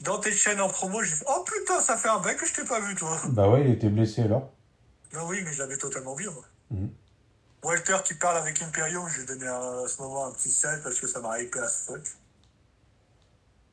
Dans 0.00 0.18
tes 0.18 0.32
chaînes 0.32 0.60
en 0.60 0.68
promo, 0.68 1.02
j'ai 1.02 1.14
fait 1.14 1.24
Oh 1.28 1.44
putain, 1.44 1.80
ça 1.80 1.96
fait 1.96 2.08
un 2.08 2.18
bail 2.18 2.36
que 2.36 2.46
je 2.46 2.54
t'ai 2.54 2.64
pas 2.64 2.80
vu, 2.80 2.94
toi. 2.94 3.18
Bah 3.28 3.48
ouais, 3.48 3.62
il 3.64 3.70
était 3.72 3.88
blessé 3.88 4.22
alors. 4.22 4.52
Non, 5.12 5.26
oui, 5.26 5.42
mais 5.44 5.52
je 5.52 5.60
l'avais 5.60 5.78
totalement 5.78 6.14
vu, 6.14 6.28
moi. 6.28 6.44
Mhm. 6.70 6.90
Walter 7.62 7.96
qui 8.04 8.14
parle 8.14 8.36
avec 8.36 8.60
Imperium, 8.60 9.08
j'ai 9.08 9.24
donné 9.24 9.46
à, 9.46 9.56
à 9.58 9.88
ce 9.88 10.02
moment 10.02 10.26
un 10.26 10.32
petit 10.32 10.50
7 10.50 10.82
parce 10.82 11.00
que 11.00 11.06
ça 11.06 11.20
m'a 11.20 11.40
hypé 11.40 11.58
à 11.60 11.68
ce 11.68 11.84
fuck. 11.84 12.02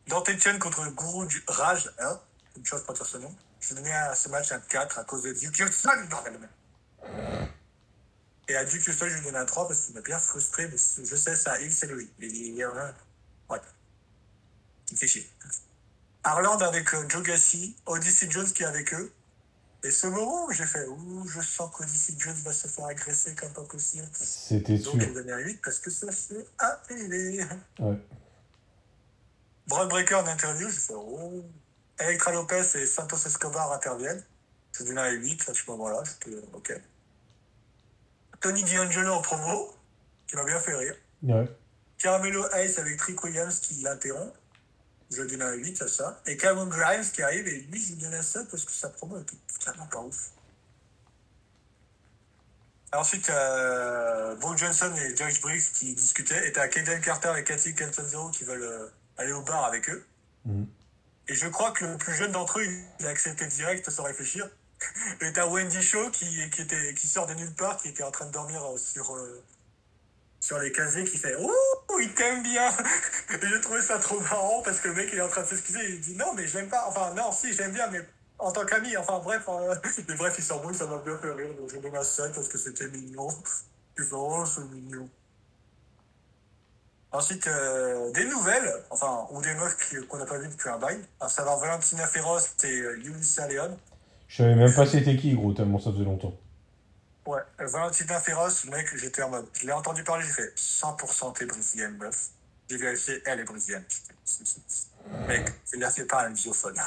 Dans 0.07 0.21
tes 0.21 0.39
chaînes 0.39 0.59
contre 0.59 0.83
le 0.83 0.91
gourou 0.91 1.25
du 1.25 1.43
Rage, 1.47 1.91
hein, 1.99 2.19
une 2.55 2.65
chose 2.65 2.83
pas 2.85 2.93
dire 2.93 3.05
ce 3.05 3.17
nom, 3.17 3.35
j'ai 3.59 3.75
donné 3.75 3.91
à 3.91 4.15
ce 4.15 4.29
match 4.29 4.51
un 4.51 4.59
4 4.59 4.99
à 4.99 5.03
cause 5.03 5.23
de 5.23 5.33
Duke 5.33 5.59
Houston, 5.59 6.07
bordel 6.09 6.39
de. 6.39 6.47
Et 8.51 8.55
à 8.57 8.65
Duke 8.65 8.85
Houston, 8.85 9.05
je 9.07 9.13
lui 9.13 9.21
ai 9.21 9.23
donné 9.23 9.37
un 9.37 9.45
3 9.45 9.65
parce 9.69 9.85
qu'il 9.85 9.95
m'a 9.95 10.01
bien 10.01 10.19
frustré, 10.19 10.69
je 10.69 11.15
sais, 11.15 11.37
ça 11.37 11.57
il, 11.61 11.71
c'est 11.71 11.87
lui. 11.87 12.11
Il 12.19 12.53
y 12.53 12.65
en 12.65 12.75
a 12.75 12.81
un. 12.81 12.93
Ouais. 13.49 13.61
Il 14.91 14.97
fait 14.97 15.07
chier. 15.07 15.29
Arland 16.25 16.61
avec 16.61 16.93
euh, 16.93 17.07
Joe 17.07 17.23
Gassi, 17.23 17.77
Odyssey 17.85 18.29
Jones 18.29 18.51
qui 18.51 18.63
est 18.63 18.65
avec 18.65 18.93
eux. 18.93 19.09
Et 19.85 19.89
ce 19.89 20.07
moment 20.07 20.47
où 20.47 20.51
j'ai 20.51 20.65
fait, 20.65 20.85
ouh, 20.85 21.25
je 21.29 21.39
sens 21.39 21.71
qu'Odyssey 21.73 22.15
Jones 22.17 22.35
va 22.43 22.51
se 22.51 22.67
faire 22.67 22.85
agresser 22.87 23.33
comme 23.35 23.53
pas 23.53 23.63
possible. 23.63 24.09
C'était 24.11 24.77
Donc 24.79 24.95
sûr. 24.95 24.99
j'ai 24.99 25.13
donné 25.13 25.31
un 25.31 25.39
8 25.39 25.61
parce 25.63 25.79
que 25.79 25.89
ça 25.89 26.11
s'est 26.11 26.45
appelé. 26.57 27.45
Ouais. 27.79 27.97
Braun 29.67 29.87
Breaker 29.87 30.15
en 30.15 30.27
interview, 30.27 30.67
j'ai 30.69 30.77
fait, 30.77 30.93
oh. 30.93 31.45
Electra 31.99 32.33
Lopez 32.33 32.63
et 32.75 32.85
Santos 32.85 33.25
Escobar 33.25 33.71
interviennent. 33.71 34.25
J'ai 34.77 34.83
donné 34.83 34.99
un 34.99 35.11
8 35.11 35.49
à 35.49 35.53
ce 35.53 35.61
moment-là, 35.71 36.03
j'étais 36.03 36.37
ok. 36.51 36.81
Tony 38.41 38.63
D'Angelo 38.63 39.13
en 39.13 39.21
promo, 39.21 39.73
qui 40.27 40.35
m'a 40.35 40.43
bien 40.43 40.59
fait 40.59 40.75
rire. 40.75 40.95
Ouais. 41.23 41.47
Carmelo 41.97 42.43
Hayes 42.53 42.79
avec 42.79 42.97
Trick 42.97 43.23
Williams 43.23 43.59
qui 43.59 43.75
l'interrompt. 43.75 44.33
Je 45.11 45.23
donne 45.23 45.41
un 45.41 45.53
8 45.53 45.81
à 45.81 45.87
ça. 45.87 46.21
Et 46.25 46.37
Cameron 46.37 46.67
Grimes 46.67 47.05
qui 47.13 47.21
arrive 47.21 47.47
et 47.47 47.61
lui, 47.69 47.81
je 47.81 47.93
lui 47.93 48.01
donne 48.01 48.13
un 48.13 48.21
7 48.21 48.49
parce 48.49 48.65
que 48.65 48.71
sa 48.71 48.89
promo 48.89 49.19
était 49.19 49.35
vraiment 49.65 49.85
pas 49.87 49.99
ouf. 49.99 50.31
Ensuite, 52.93 53.29
euh, 53.29 54.35
Bo 54.35 54.55
Johnson 54.57 54.91
et 54.95 55.15
Josh 55.15 55.41
Briggs 55.41 55.71
qui 55.73 55.93
discutaient. 55.93 56.47
Et 56.47 56.51
t'as 56.51 56.67
Kaden 56.67 57.01
Carter 57.01 57.33
et 57.37 57.43
Cathy 57.43 57.75
Cantanzero 57.75 58.29
qui 58.31 58.43
veulent 58.43 58.63
euh, 58.63 58.87
aller 59.17 59.31
au 59.31 59.41
bar 59.41 59.65
avec 59.65 59.89
eux. 59.89 60.05
Mhm. 60.45 60.67
Et 61.27 61.35
je 61.35 61.47
crois 61.47 61.71
que 61.71 61.85
le 61.85 61.97
plus 61.97 62.13
jeune 62.13 62.31
d'entre 62.31 62.59
eux, 62.59 62.65
il 62.99 63.05
a 63.05 63.09
accepté 63.09 63.45
direct 63.45 63.89
sans 63.89 64.03
réfléchir. 64.03 64.49
Et 65.21 65.31
t'as 65.33 65.45
Wendy 65.45 65.81
Shaw 65.81 66.09
qui, 66.11 66.49
qui, 66.49 66.61
était, 66.61 66.93
qui 66.93 67.07
sort 67.07 67.27
de 67.27 67.33
nulle 67.33 67.53
part, 67.53 67.77
qui 67.77 67.89
était 67.89 68.03
en 68.03 68.11
train 68.11 68.25
de 68.25 68.31
dormir 68.31 68.63
euh, 68.63 68.77
sur, 68.77 69.15
euh, 69.15 69.43
sur 70.39 70.57
les 70.59 70.71
casiers, 70.71 71.03
qui 71.03 71.17
fait 71.17 71.35
Ouh 71.35 71.51
il 71.99 72.13
t'aime 72.13 72.41
bien. 72.41 72.69
Et 73.29 73.47
j'ai 73.47 73.61
trouvé 73.61 73.81
ça 73.81 73.99
trop 73.99 74.19
marrant 74.21 74.63
parce 74.63 74.79
que 74.79 74.87
le 74.87 74.95
mec 74.95 75.09
il 75.11 75.19
est 75.19 75.21
en 75.21 75.27
train 75.27 75.43
de 75.43 75.47
s'excuser. 75.47 75.79
Il 75.89 76.01
dit 76.01 76.15
non, 76.15 76.33
mais 76.33 76.47
je 76.47 76.57
l'aime 76.57 76.69
pas. 76.69 76.85
Enfin, 76.87 77.13
non, 77.13 77.31
si, 77.31 77.53
j'aime 77.53 77.73
bien, 77.73 77.87
mais 77.87 77.99
en 78.39 78.51
tant 78.51 78.65
qu'ami. 78.65 78.97
Enfin, 78.97 79.19
bref, 79.19 79.43
euh, 79.49 79.75
mais 80.07 80.15
bref, 80.15 80.35
il 80.37 80.43
s'embrouille, 80.43 80.73
ça 80.73 80.87
m'a 80.87 80.97
bien 80.97 81.17
fait 81.17 81.31
rire. 81.31 81.53
Donc 81.55 81.69
j'ai 81.69 81.79
donné 81.79 81.97
un 81.97 82.03
7 82.03 82.33
parce 82.33 82.47
que 82.47 82.57
c'était 82.57 82.87
mignon. 82.87 83.27
Tu 83.95 84.03
fais, 84.03 84.15
oh, 84.15 84.43
c'est 84.45 84.63
mignon. 84.73 85.07
Ensuite, 87.11 87.47
des 88.13 88.25
nouvelles, 88.25 88.73
enfin, 88.89 89.27
ou 89.31 89.41
des 89.41 89.53
meufs 89.55 89.75
qu'on 90.07 90.17
n'a 90.17 90.25
pas 90.25 90.37
vues 90.37 90.47
depuis 90.47 90.69
un 90.69 90.77
bail. 90.77 91.05
À 91.19 91.27
savoir 91.27 91.59
Valentina 91.59 92.07
Ferros 92.07 92.39
et 92.63 92.77
Yulissa 93.03 93.49
Leon. 93.49 93.77
Je 94.31 94.37
savais 94.37 94.55
même 94.55 94.73
pas 94.73 94.85
c'était 94.85 95.17
qui, 95.17 95.33
gros, 95.33 95.51
tellement 95.51 95.77
ça 95.77 95.91
faisait 95.91 96.05
longtemps. 96.05 96.33
Ouais, 97.25 97.41
Valentina 97.59 98.17
Ferros, 98.21 98.47
le 98.63 98.71
mec, 98.71 98.87
j'étais 98.95 99.21
en 99.23 99.29
mode. 99.29 99.45
Je 99.51 99.65
l'ai 99.65 99.73
entendu 99.73 100.05
parler, 100.05 100.25
j'ai 100.25 100.31
fait 100.31 100.55
100% 100.55 101.33
t'es 101.37 101.45
brésilienne, 101.45 101.97
meuf. 101.97 102.29
J'ai 102.69 102.77
vérifié, 102.77 103.21
elle 103.25 103.41
est 103.41 103.43
brésilienne. 103.43 103.83
Mec, 105.27 105.51
je 105.69 105.75
ne 105.75 105.81
la 105.81 105.91
fais 105.91 106.05
pas 106.05 106.25
un 106.25 106.29
visiophone. 106.29 106.79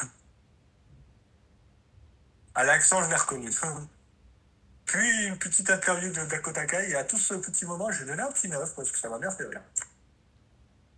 À 2.55 2.65
l'accent, 2.65 3.03
je 3.03 3.11
l'ai 3.11 3.17
reconnu. 3.17 3.51
Puis 4.87 5.27
une 5.27 5.37
petite 5.37 5.69
interview 5.69 6.11
de 6.11 6.25
Dakota 6.25 6.65
Kai, 6.65 6.93
et 6.93 6.95
à 6.95 7.05
tout 7.05 7.19
ce 7.19 7.35
petit 7.35 7.67
moment, 7.67 7.91
j'ai 7.91 8.07
donné 8.07 8.23
un 8.23 8.33
petit 8.33 8.49
neuf 8.49 8.75
parce 8.75 8.91
que 8.91 8.99
ça 8.99 9.11
m'a 9.11 9.19
bien 9.19 9.31
fait. 9.31 9.45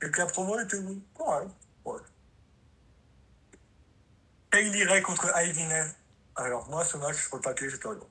Et 0.01 0.11
que 0.13 0.19
la 0.21 0.27
promo 0.27 0.61
était 0.61 0.79
correcte. 1.13 1.51
Ouais. 1.85 1.99
Kaylee 4.53 4.85
Ray 4.85 5.03
contre 5.03 5.33
Ivy. 5.37 5.65
Alors, 6.37 6.69
moi, 6.69 6.85
ce 6.85 6.97
match, 6.99 7.17
sur 7.27 7.37
le 7.37 7.43
papier, 7.43 7.69
j'étais 7.71 7.87
autres, 7.87 8.07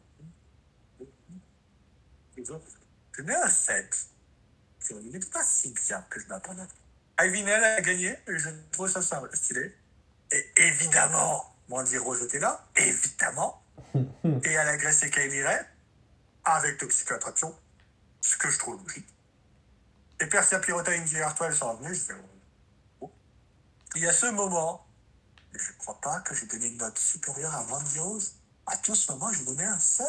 je 3.11 3.21
mets 3.21 3.35
un 3.35 3.49
7. 3.49 4.09
Il 4.89 5.11
n'était 5.11 5.29
pas 5.29 5.43
si 5.43 5.73
bien 5.73 6.05
que 6.09 6.19
je 6.19 6.27
m'attendais. 6.27 6.63
Ivy 7.19 7.43
Nell 7.43 7.63
a 7.63 7.81
gagné, 7.81 8.09
et 8.27 8.37
je 8.37 8.49
trouve 8.71 8.89
ça 8.89 9.01
simple, 9.01 9.29
stylé. 9.33 9.73
Et 10.31 10.45
évidemment, 10.57 11.55
Mandy 11.69 11.97
Rose 11.97 12.21
était 12.23 12.39
là, 12.39 12.67
évidemment. 12.75 13.63
et 13.95 14.49
elle 14.49 14.67
a 14.67 14.71
agressé 14.71 15.09
Kylie 15.09 15.43
Ray 15.43 15.59
avec 16.43 16.77
Toxic 16.77 17.11
Attraction, 17.11 17.55
ce 18.21 18.37
que 18.37 18.49
je 18.49 18.59
trouve 18.59 18.81
logique. 18.83 19.07
Et 20.19 20.27
Persia 20.27 20.59
Pirota 20.59 20.93
et 20.93 20.99
Indy 20.99 21.19
Hartwell 21.19 21.53
sont 21.53 21.75
venus, 21.75 21.99
je 21.99 22.13
fais, 22.13 22.19
oh. 23.01 23.11
Il 23.95 24.03
y 24.03 24.07
a 24.07 24.13
ce 24.13 24.27
moment, 24.27 24.85
je 25.57 25.71
ne 25.71 25.77
crois 25.77 25.99
pas 26.01 26.19
que 26.21 26.35
j'ai 26.35 26.45
donné 26.45 26.67
une 26.67 26.77
note 26.77 26.97
supérieure 26.97 27.53
à 27.53 27.63
Mandy 27.65 27.99
Rose. 27.99 28.35
À 28.65 28.77
tout 28.77 28.95
ce 28.95 29.11
moment, 29.11 29.31
j'ai 29.31 29.45
donné 29.45 29.63
un 29.63 29.79
7. 29.79 30.05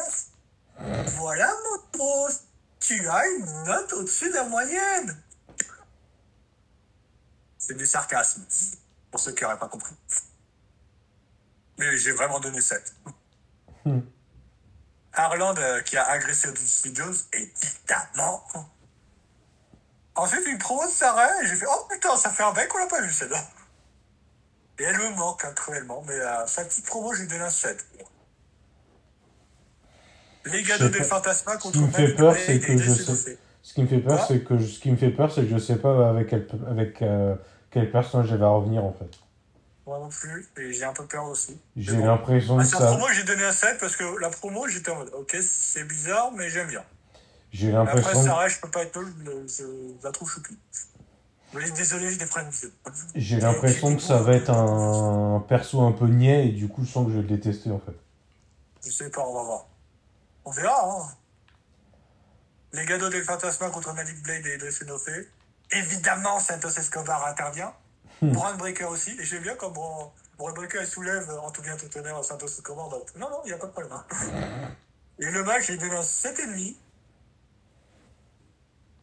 Voilà, 1.17 1.53
mon 1.63 2.03
Rose. 2.03 2.41
Tu 2.79 3.07
as 3.07 3.27
une 3.27 3.63
note 3.63 3.93
au-dessus 3.93 4.29
de 4.29 4.35
la 4.35 4.43
moyenne. 4.43 5.23
C'est 7.57 7.75
du 7.75 7.85
sarcasme, 7.85 8.45
pour 9.11 9.19
ceux 9.19 9.33
qui 9.33 9.43
n'auraient 9.43 9.59
pas 9.59 9.67
compris. 9.67 9.95
Mais 11.77 11.97
j'ai 11.97 12.11
vraiment 12.11 12.39
donné 12.39 12.61
7. 12.61 12.95
Hmm. 13.85 13.99
Harland 15.13 15.57
euh, 15.57 15.81
qui 15.81 15.97
a 15.97 16.07
agressé 16.07 16.47
Odyssey 16.47 16.91
Jones, 16.93 17.15
évidemment. 17.33 18.47
Ensuite, 20.15 20.45
une 20.47 20.57
promo 20.57 20.85
de 20.85 20.91
Sarah, 20.91 21.43
et 21.43 21.47
j'ai 21.47 21.55
fait 21.55 21.65
Oh 21.67 21.87
putain, 21.89 22.15
ça 22.15 22.29
fait 22.31 22.43
un 22.43 22.51
bec 22.51 22.67
qu'on 22.69 22.79
l'a 22.79 22.87
pas 22.87 23.01
vu 23.01 23.11
celle-là? 23.11 23.43
Et 24.79 24.83
elle 24.83 24.97
me 24.97 25.15
manque 25.15 25.43
hein, 25.43 25.53
cruellement, 25.55 26.03
mais 26.07 26.19
à 26.19 26.45
sa 26.47 26.63
petite 26.63 26.85
promo, 26.85 27.13
j'ai 27.13 27.25
donné 27.25 27.41
un 27.41 27.49
7. 27.49 27.83
Les 30.45 30.63
gars 30.63 30.77
Je 30.77 30.85
de. 30.85 30.91
Fantasma 31.03 31.53
Ce 31.53 31.57
contre 31.59 31.73
qui 31.73 31.79
me 31.83 31.91
fait 31.91 32.13
peur, 32.15 32.35
c'est 32.35 32.59
que 32.59 32.77
je 32.77 32.93
sais-. 32.93 33.37
Ce 33.61 33.73
qui 33.73 33.81
me 33.81 33.87
fait 33.87 33.99
peur, 33.99 34.25
c'est 34.25 34.39
que 34.43 34.57
je- 34.57 34.65
ce 34.67 34.79
qui 34.79 34.91
me 34.91 34.97
fait 34.97 35.09
peur, 35.09 35.31
c'est 35.31 35.41
que 35.41 35.49
je 35.49 35.57
sais 35.57 35.75
pas 35.77 36.09
avec 36.09 36.27
quel 36.29 36.47
avec 36.69 37.01
euh, 37.01 37.35
quel 37.69 37.91
personnage 37.91 38.31
elle 38.31 38.37
va 38.39 38.47
revenir 38.49 38.83
en 38.85 38.93
fait. 38.93 39.09
Moi 39.85 39.99
non 39.99 40.09
plus, 40.09 40.47
et 40.57 40.71
j'ai 40.73 40.83
un 40.85 40.93
peu 40.93 41.05
peur 41.05 41.25
aussi. 41.25 41.57
J'ai 41.75 41.97
bon. 41.97 42.05
l'impression 42.05 42.57
À 42.59 42.63
que 42.63 42.67
ça, 42.69 42.77
promo, 42.87 43.07
j'ai 43.13 43.23
donné 43.23 43.43
un 43.45 43.51
7 43.51 43.77
parce 43.79 43.95
que 43.95 44.03
la 44.19 44.29
promo, 44.29 44.67
j'étais 44.67 44.91
en 44.91 44.97
mode 44.97 45.11
Ok, 45.13 45.35
c'est 45.41 45.83
bizarre, 45.85 46.31
mais 46.33 46.49
j'aime 46.49 46.67
bien. 46.67 46.83
j'ai 47.51 47.67
Mais 47.71 47.75
Après, 47.77 47.95
l'impression, 47.95 48.23
Sarah, 48.23 48.47
je 48.47 48.59
peux 48.59 48.69
pas 48.69 48.83
être 48.83 48.97
nul, 49.01 49.45
je, 49.47 49.63
je 49.63 50.03
la 50.05 50.11
trouve 50.11 50.29
choupie. 50.29 50.57
Mais 51.53 51.69
désolé, 51.71 52.11
j'ai 52.11 52.17
des 52.17 52.25
problèmes 52.25 52.51
j'ai 53.15 53.39
l'impression 53.39 53.95
que 53.95 54.01
ça 54.01 54.17
va 54.21 54.33
être 54.33 54.49
un 54.49 55.39
perso 55.47 55.81
un 55.81 55.93
peu 55.93 56.05
niais 56.07 56.47
et 56.47 56.51
du 56.51 56.67
coup 56.67 56.83
je 56.83 56.91
sens 56.91 57.05
que 57.05 57.11
je 57.11 57.17
vais 57.17 57.21
le 57.23 57.27
détester 57.37 57.71
en 57.71 57.79
fait. 57.79 57.95
Je 58.85 58.91
sais 58.91 59.09
pas, 59.09 59.21
on 59.21 59.33
va 59.33 59.43
voir. 59.43 59.65
On 60.45 60.51
verra, 60.51 60.89
hein. 60.89 61.15
Les 62.73 62.85
gados 62.85 63.09
del 63.09 63.23
Fantasma 63.23 63.69
contre 63.69 63.93
Malik 63.93 64.21
Blade 64.23 64.45
et 64.45 64.55
Idris 64.55 64.77
Enofé. 64.83 65.29
Évidemment, 65.71 66.39
Santos 66.39 66.69
Escobar 66.69 67.25
intervient. 67.25 67.73
Hmm. 68.21 68.31
Braun 68.31 68.55
Breaker 68.55 68.85
aussi. 68.85 69.11
Et 69.19 69.23
j'aime 69.23 69.43
bien 69.43 69.55
quand 69.55 69.69
Braun 69.69 70.11
Braun 70.37 70.53
Breaker 70.53 70.79
il 70.81 70.87
soulève 70.87 71.29
en 71.41 71.49
tout 71.51 71.61
bien 71.61 71.75
tout 71.77 71.97
honneur 71.97 72.23
Santos 72.23 72.47
Escobar. 72.47 72.89
Donc, 72.89 73.15
non, 73.15 73.29
non, 73.29 73.39
il 73.45 73.47
n'y 73.47 73.53
a 73.53 73.57
pas 73.57 73.67
de 73.67 73.71
problème. 73.71 73.93
hein. 73.93 74.05
Et 75.19 75.25
le 75.31 75.43
match, 75.43 75.67
j'ai 75.67 75.77
donné 75.77 75.95
un 75.95 76.01
7,5. 76.01 76.75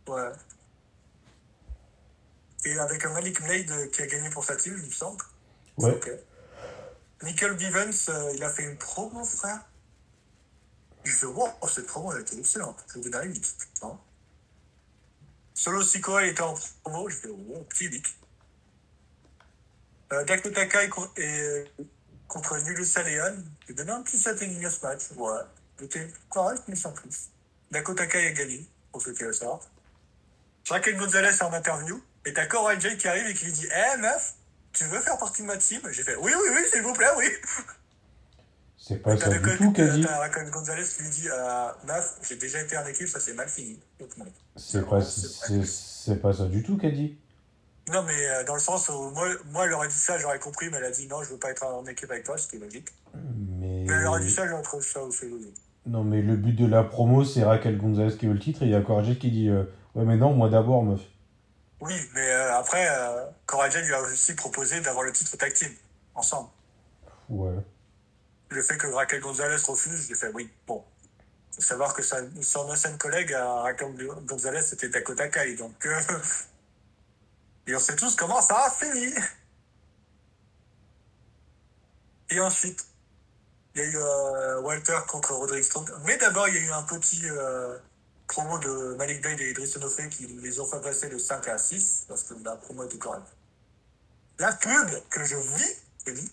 Ouais. 0.07 0.31
Et 2.65 2.79
avec 2.79 3.05
un 3.05 3.13
Malik 3.13 3.43
Blade 3.43 3.71
euh, 3.71 3.87
qui 3.89 4.03
a 4.03 4.07
gagné 4.07 4.31
pour 4.31 4.45
sa 4.45 4.57
team, 4.57 4.75
il 4.79 4.87
me 4.87 4.91
semble. 4.91 5.23
Ouais. 5.77 6.01
Nickel 7.23 7.59
Givens, 7.59 8.09
euh, 8.09 8.33
il 8.35 8.43
a 8.45 8.51
fait 8.51 8.65
une 8.65 8.77
promo, 8.77 9.25
frère. 9.25 9.61
Je 11.05 11.13
fais, 11.13 11.27
wow, 11.27 11.49
cette 11.69 11.87
promo, 11.87 12.13
elle 12.13 12.23
était 12.23 12.39
excellente. 12.39 12.85
Je 12.95 13.09
donner 13.09 13.27
une 13.27 13.41
putain. 13.41 13.99
Solo 15.55 15.83
Sikoa 15.83 16.27
était 16.27 16.43
en 16.43 16.55
promo, 16.83 17.09
je 17.09 17.17
fais, 17.17 17.29
wow, 17.29 17.65
petit 17.65 17.89
leak. 17.89 18.07
Euh, 20.13 20.25
Dakota 20.25 20.67
Kai 20.67 20.91
et, 21.17 21.41
euh, 21.41 21.65
contre 22.29 22.59
Nulusa 22.59 23.03
Leon, 23.03 23.45
j'ai 23.67 23.75
donné 23.75 23.91
un 23.91 24.03
petit 24.03 24.19
7,5 24.19 24.65
à 24.67 24.71
ce 24.71 24.83
match. 24.83 25.03
Ouais. 25.17 25.41
C'était 25.79 26.09
correct, 26.29 26.63
mais 26.69 26.77
sans 26.77 26.93
plus. 26.93 27.31
Dakota 27.71 28.07
Kai 28.07 28.27
a 28.27 28.33
gagné, 28.33 28.67
pour 28.93 29.01
ceux 29.03 29.13
qui 29.13 29.23
le 29.23 29.33
savent. 29.33 29.67
Raquel 30.69 30.97
Gonzalez 30.97 31.29
est 31.29 31.43
en 31.43 31.53
interview, 31.53 32.03
et 32.27 32.33
t'as 32.33 32.47
Cora 32.47 32.79
Jay 32.79 32.97
qui 32.97 33.09
arrive 33.09 33.27
et 33.27 33.35
qui 33.35 33.47
lui 33.47 33.53
dit, 33.53 33.67
eh 33.71 34.01
meuf, 34.01 34.35
tu 34.73 34.85
veux 34.85 35.01
faire 35.01 35.19
partie 35.19 35.43
de 35.43 35.47
ma 35.47 35.57
team? 35.57 35.81
J'ai 35.91 36.03
fait, 36.03 36.17
oui, 36.17 36.33
oui, 36.35 36.49
oui, 36.55 36.61
s'il 36.73 36.83
vous 36.83 36.93
plaît, 36.95 37.07
oui. 37.17 37.27
C'est 38.77 38.99
pas 39.03 39.17
ça 39.17 39.31
du 39.31 39.57
tout 39.57 39.73
qu'a 39.73 39.87
dit. 39.89 40.03
T'as 40.03 40.19
Raquel 40.19 40.51
Gonzalez 40.51 40.83
qui 40.85 41.03
lui 41.03 41.11
dit, 41.11 41.29
euh, 41.31 41.69
meuf, 41.87 42.19
j'ai 42.29 42.37
déjà 42.37 42.61
été 42.61 42.77
en 42.77 42.87
équipe, 42.87 43.09
ça 43.09 43.19
s'est 43.21 43.33
mal 43.33 43.49
fini. 43.49 43.79
C'est 44.57 44.87
pas 44.87 45.01
c'est 45.01 46.21
pas 46.21 46.33
ça 46.33 46.47
du 46.47 46.63
tout 46.63 46.77
qu'a 46.77 46.91
dit. 46.91 47.17
Non, 47.93 48.03
mais 48.03 48.27
euh, 48.29 48.45
dans 48.45 48.55
le 48.55 48.61
sens 48.61 48.89
où 48.89 49.11
moi, 49.11 49.29
moi, 49.53 49.67
elle 49.67 49.73
aurait 49.75 49.89
dit 49.89 49.95
ça, 49.95 50.19
j'aurais 50.19 50.39
compris, 50.39 50.69
mais 50.71 50.79
elle 50.79 50.85
a 50.85 50.91
dit 50.91 51.07
non, 51.07 51.23
je 51.23 51.31
veux 51.31 51.39
pas 51.39 51.51
être 51.51 51.65
en 51.65 51.85
équipe 51.87 52.11
avec 52.11 52.25
toi, 52.25 52.37
est 52.37 52.59
logique. 52.59 52.89
Mais 53.15 53.85
Mais 53.87 53.95
elle 53.95 54.07
aurait 54.07 54.23
dit 54.23 54.31
ça, 54.31 54.47
j'aurais 54.47 54.63
trouvé 54.63 54.83
ça 54.83 55.03
aussi 55.03 55.29
logique. 55.29 55.57
non 55.87 56.03
mais 56.05 56.23
le 56.23 56.37
but 56.37 56.55
de 56.55 56.67
la 56.67 56.83
promo 56.83 57.25
c'est 57.25 57.45
Raquel 57.45 57.77
Gonzalez 57.79 58.17
qui 58.17 58.27
veut 58.27 58.33
le 58.33 58.39
titre 58.39 58.63
et 58.63 58.67
il 58.67 58.73
y 58.73 58.75
a 58.75 58.81
Courage 58.81 59.19
qui 59.19 59.31
dit 59.31 59.49
euh, 59.51 59.65
ouais 59.95 60.05
mais 60.05 60.17
non 60.17 60.33
moi 60.35 60.49
d'abord 60.49 60.83
meuf. 60.83 61.01
Oui, 61.81 61.95
mais 62.15 62.31
euh, 62.31 62.57
après, 62.57 62.87
euh, 62.89 63.27
lui 63.83 63.95
a 63.95 64.01
aussi 64.01 64.35
proposé 64.35 64.81
d'avoir 64.81 65.05
le 65.05 65.13
titre 65.13 65.37
tag 65.37 65.53
team, 65.53 65.73
ensemble. 66.15 66.49
Ouais. 67.29 67.57
Le 68.51 68.63
fait 68.63 68.77
que 68.77 68.87
Raquel 68.87 69.21
Gonzalez 69.21 69.63
refuse, 69.67 70.09
j'ai 70.09 70.15
fait 70.15 70.31
oui, 70.35 70.51
bon. 70.67 70.85
Faut 71.53 71.61
savoir 71.63 71.95
que 71.95 72.03
sa, 72.03 72.19
son 72.43 72.71
ancienne 72.71 72.99
collègue 72.99 73.33
à 73.33 73.63
Raquel 73.63 73.95
Gonzalez, 74.25 74.63
c'était 74.63 74.89
Dakota 74.89 75.29
Kai, 75.29 75.55
donc. 75.57 75.85
euh, 75.87 76.01
et 77.67 77.75
on 77.75 77.81
sait 77.81 77.97
tous 77.97 78.15
comment 78.17 78.41
ça 78.41 78.65
a 78.65 78.71
fini. 78.71 79.13
Et 82.31 82.41
ensuite, 82.41 82.87
il 83.75 83.83
y 83.83 83.85
a 83.85 83.89
eu 83.89 83.97
euh, 83.97 84.61
Walter 84.63 84.99
contre 85.09 85.35
Roderick 85.35 85.65
Strong. 85.65 85.91
Mais 86.05 86.17
d'abord, 86.17 86.49
il 86.49 86.55
y 86.55 86.59
a 86.59 86.61
eu 86.61 86.71
un 86.71 86.83
petit 86.85 87.23
euh, 87.29 87.77
promo 88.27 88.59
de 88.59 88.95
Malik 88.97 89.21
Blade 89.23 89.41
et 89.41 89.51
Idris 89.51 89.73
Onofé 89.77 90.09
qui 90.09 90.27
les 90.27 90.61
ont 90.61 90.67
fait 90.67 90.81
passer 90.81 91.09
de 91.09 91.19
5 91.19 91.47
à 91.49 91.59
6 91.59 92.07
parce 92.09 92.23
que 92.25 92.35
la 92.45 92.57
promo 92.57 92.85
était 92.85 92.99
correcte. 92.99 93.27
La 94.39 94.53
pub 94.53 94.89
que 95.11 95.25
je 95.25 95.37
vis, 95.37 95.77
je 96.07 96.13
vis, 96.13 96.31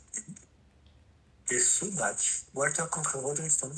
et 1.52 1.60
ce 1.60 1.86
match, 1.96 2.44
Walter 2.54 2.84
contre 2.90 3.18
Roderick 3.20 3.52
Strong, 3.52 3.74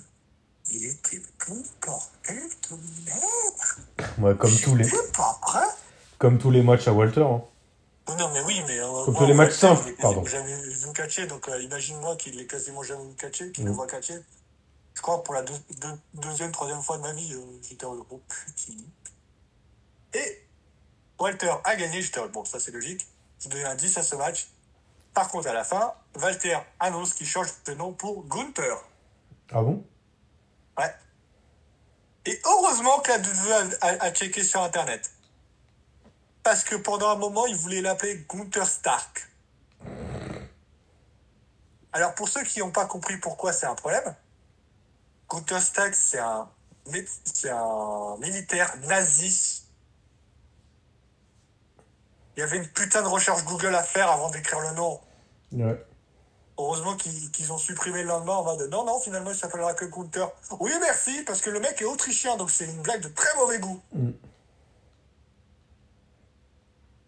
il 0.71 0.85
était 0.85 1.21
bon 1.47 1.61
bordel 1.85 2.49
de 2.69 2.75
merde. 3.05 4.17
Ouais, 4.19 4.35
comme 4.37 4.55
tous 4.55 4.75
les 4.75 4.89
pas 5.15 5.39
prêt. 5.41 5.67
comme 6.19 6.37
tous 6.37 6.51
les 6.51 6.61
matchs 6.61 6.87
à 6.87 6.93
Walter. 6.93 7.21
hein. 7.23 7.41
Non, 8.19 8.29
mais 8.33 8.41
oui, 8.41 8.61
mais. 8.67 8.79
euh, 8.79 9.05
Comme 9.05 9.13
moi, 9.13 9.21
tous 9.23 9.27
les 9.27 9.33
matchs 9.33 9.61
Walter, 9.63 9.83
simples, 9.83 9.95
pardon. 10.01 10.23
J'ai 10.25 10.31
jamais 10.31 10.55
vu 10.61 10.93
catcher, 10.93 11.25
donc 11.25 11.47
euh, 11.49 11.61
imagine-moi 11.61 12.15
qu'il 12.17 12.39
est 12.39 12.45
quasiment 12.47 12.83
jamais 12.83 13.03
vu 13.05 13.15
catcher, 13.15 13.51
qu'il 13.51 13.63
Mm. 13.63 13.67
le 13.67 13.73
voit 13.73 13.87
catcher. 13.87 14.19
Je 14.95 15.01
crois 15.01 15.23
pour 15.23 15.33
la 15.33 15.41
deux- 15.41 15.53
deux- 15.79 15.99
deuxième, 16.13 16.51
troisième 16.51 16.81
fois 16.81 16.97
de 16.97 17.01
ma 17.01 17.13
vie, 17.13 17.33
euh, 17.33 17.45
j'étais 17.67 17.85
en 17.85 17.95
gros 17.95 18.21
putain. 18.27 18.83
Et 20.13 20.45
Walter 21.19 21.53
a 21.63 21.75
gagné, 21.75 22.01
j'étais 22.01 22.25
bon, 22.29 22.45
ça 22.45 22.59
c'est 22.59 22.71
logique. 22.71 23.07
Je 23.39 23.49
donnais 23.49 23.65
un 23.65 23.75
10 23.75 23.97
à 23.97 24.03
ce 24.03 24.15
match. 24.15 24.47
Par 25.13 25.27
contre, 25.29 25.47
à 25.49 25.53
la 25.53 25.63
fin, 25.63 25.93
Walter 26.15 26.57
annonce 26.79 27.13
qu'il 27.13 27.27
change 27.27 27.49
de 27.65 27.73
nom 27.73 27.93
pour 27.93 28.25
Gunther. 28.27 28.77
Ah 29.51 29.61
bon? 29.61 29.85
Ouais. 30.77 30.93
Et 32.25 32.39
heureusement 32.45 32.99
que 32.99 33.09
la 33.11 33.17
WWE 33.19 33.75
a, 33.81 33.87
a, 33.87 34.03
a 34.05 34.11
checké 34.13 34.43
sur 34.43 34.61
internet. 34.61 35.11
parce 36.43 36.63
que 36.63 36.75
pendant 36.75 37.09
un 37.09 37.15
moment, 37.15 37.45
il 37.47 37.55
voulait 37.55 37.81
l'appeler 37.81 38.25
Gunther 38.29 38.67
Stark. 38.67 39.29
Alors, 41.91 42.15
pour 42.15 42.27
ceux 42.27 42.43
qui 42.43 42.59
n'ont 42.59 42.71
pas 42.71 42.85
compris 42.85 43.17
pourquoi 43.17 43.53
c'est 43.53 43.65
un 43.65 43.75
problème, 43.75 44.15
Gunther 45.33 45.61
Stark, 45.63 45.95
c'est 45.95 46.19
un, 46.19 46.47
c'est 47.25 47.49
un 47.49 48.17
militaire 48.17 48.71
nazi. 48.87 49.63
Il 52.37 52.41
y 52.41 52.43
avait 52.43 52.57
une 52.57 52.67
putain 52.67 53.01
de 53.01 53.07
recherche 53.07 53.43
Google 53.45 53.73
à 53.73 53.81
faire 53.81 54.11
avant 54.11 54.29
d'écrire 54.29 54.59
le 54.59 54.75
nom. 54.75 55.01
Ouais. 55.51 55.83
Heureusement 56.59 56.95
qu'ils 56.95 57.31
qu'ils 57.31 57.51
ont 57.51 57.57
supprimé 57.57 58.03
le 58.03 58.09
lendemain 58.09 58.33
en 58.33 58.43
mode 58.43 58.69
non, 58.69 58.85
non, 58.85 58.99
finalement 58.99 59.31
il 59.31 59.35
s'appellera 59.35 59.73
que 59.73 59.85
Gunther. 59.85 60.29
Oui, 60.59 60.71
merci, 60.79 61.23
parce 61.23 61.41
que 61.41 61.49
le 61.49 61.59
mec 61.59 61.81
est 61.81 61.85
autrichien, 61.85 62.37
donc 62.37 62.51
c'est 62.51 62.65
une 62.65 62.83
blague 62.83 63.01
de 63.01 63.09
très 63.09 63.35
mauvais 63.37 63.57
goût. 63.57 63.81
Mm. 63.91 64.11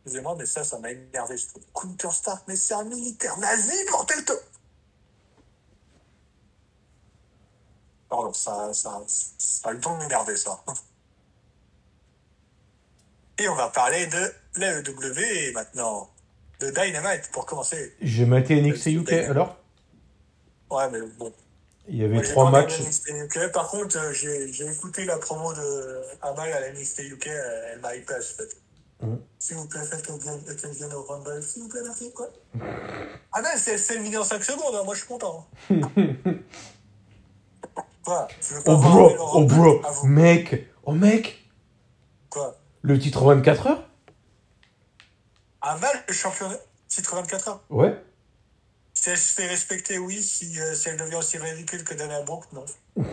Excusez-moi, 0.03 0.35
mais 0.37 0.47
ça, 0.47 0.63
ça 0.63 0.79
m'a 0.79 0.91
énervé. 0.91 1.35
Gunther 1.75 2.11
Stark, 2.11 2.43
mais 2.47 2.55
c'est 2.55 2.73
un 2.73 2.85
militaire 2.85 3.37
nazi, 3.37 3.75
bordel 3.91 4.25
de. 4.25 4.33
Ça, 8.33 8.73
ça, 8.73 9.01
ça 9.07 9.69
a 9.69 9.71
le 9.73 9.79
temps 9.79 9.95
de 9.97 10.03
m'énerver, 10.03 10.35
ça. 10.35 10.63
Et 13.37 13.47
on 13.49 13.55
va 13.55 13.67
parler 13.69 14.07
de 14.07 14.33
l'AEW 14.55 15.53
maintenant. 15.53 16.09
De 16.61 16.69
Dynamite, 16.69 17.29
pour 17.33 17.45
commencer. 17.45 17.93
J'ai 18.01 18.25
maté 18.25 18.61
NXT 18.61 18.85
UK 18.87 19.11
alors? 19.11 19.57
Ouais, 20.71 20.89
mais 20.89 21.01
bon. 21.17 21.33
Il 21.89 21.97
y 21.97 22.03
avait 22.05 22.21
trois 22.21 22.49
matchs. 22.49 22.79
UK. 23.09 23.51
Par 23.51 23.67
contre, 23.67 23.97
euh, 23.97 24.13
j'ai 24.13 24.51
j'ai 24.53 24.65
écouté 24.71 25.03
la 25.03 25.17
promo 25.17 25.53
de 25.53 26.01
Amal 26.21 26.51
à 26.53 26.61
la 26.61 26.71
NXT 26.71 26.99
UK. 27.11 27.27
euh, 27.27 27.71
Elle 27.73 27.79
m'a 27.81 27.93
hypé 27.95 28.13
à 28.13 28.21
ce 28.21 28.33
fait. 28.35 28.57
Mhm. 29.01 29.19
S'il 29.37 29.57
vous 29.57 29.67
plaît, 29.67 29.81
faites 29.83 30.01
qu'elle 30.05 30.71
vienne, 30.71 30.93
au 30.93 31.03
Rumble. 31.03 31.43
S'il 31.43 31.63
vous 31.63 31.67
plaît, 31.69 31.81
merci, 31.83 32.11
quoi. 32.13 32.29
Ah 33.33 33.41
non, 33.41 33.49
c'est 33.57 33.75
le 33.97 34.17
en 34.17 34.23
5 34.23 34.41
secondes. 34.43 34.75
hein. 34.75 34.83
Moi, 34.85 34.95
je 34.95 34.99
suis 34.99 35.07
content. 35.09 35.45
quoi 38.05 38.27
Je 38.41 38.53
veux 38.53 38.63
pas 38.63 38.71
Oh 38.73 38.77
voir 38.77 39.15
bro, 39.15 39.29
oh 39.33 39.43
bro, 39.45 39.81
mec, 40.05 40.69
oh 40.83 40.93
mec, 40.93 41.49
Quoi 42.29 42.57
le 42.85 42.99
titre 42.99 43.25
24 43.25 43.67
heures 43.67 43.83
Amal, 45.61 46.03
le 46.07 46.13
champion 46.13 46.47
titre 46.87 47.15
24 47.15 47.47
heures. 47.47 47.63
Ouais. 47.71 47.99
Si 48.93 49.09
elle 49.09 49.17
se 49.17 49.33
fait 49.33 49.47
respecter, 49.47 49.97
oui. 49.97 50.21
Si, 50.21 50.59
euh, 50.59 50.75
si 50.75 50.89
elle 50.89 50.97
devient 50.97 51.15
aussi 51.15 51.39
ridicule 51.39 51.83
que 51.83 51.95
Dana 51.95 52.21
Brooke, 52.21 52.45
non. 52.53 52.63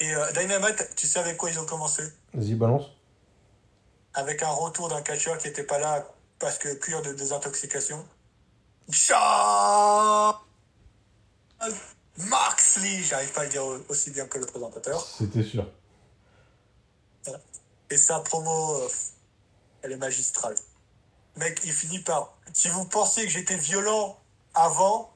Et 0.00 0.14
euh, 0.14 0.32
Dynamite, 0.32 0.94
tu 0.96 1.06
sais 1.06 1.18
avec 1.18 1.36
quoi 1.36 1.50
ils 1.50 1.60
ont 1.60 1.66
commencé? 1.66 2.02
Vas-y, 2.32 2.54
balance. 2.54 2.86
avec 4.14 4.42
un 4.42 4.48
retour 4.48 4.88
d'un 4.88 5.02
catcheur 5.02 5.36
qui 5.36 5.48
n'était 5.48 5.64
pas 5.64 5.78
là 5.78 6.06
parce 6.38 6.56
que 6.56 6.72
cure 6.74 7.02
de 7.02 7.12
désintoxication. 7.12 8.02
Sean 8.90 10.34
Moxley, 12.18 13.02
j'arrive 13.02 13.32
pas 13.32 13.42
à 13.42 13.44
le 13.44 13.50
dire 13.50 13.64
aussi 13.88 14.10
bien 14.10 14.26
que 14.26 14.38
le 14.38 14.46
présentateur. 14.46 15.06
C'était 15.18 15.42
sûr. 15.42 15.66
Et 17.90 17.96
sa 17.96 18.20
promo, 18.20 18.76
euh, 18.76 18.88
elle 19.82 19.92
est 19.92 19.96
magistrale. 19.96 20.54
Mec, 21.36 21.60
il 21.64 21.72
finit 21.72 22.00
par. 22.00 22.36
Si 22.52 22.68
vous 22.68 22.84
pensiez 22.84 23.24
que 23.24 23.30
j'étais 23.30 23.56
violent 23.56 24.18
avant, 24.54 25.12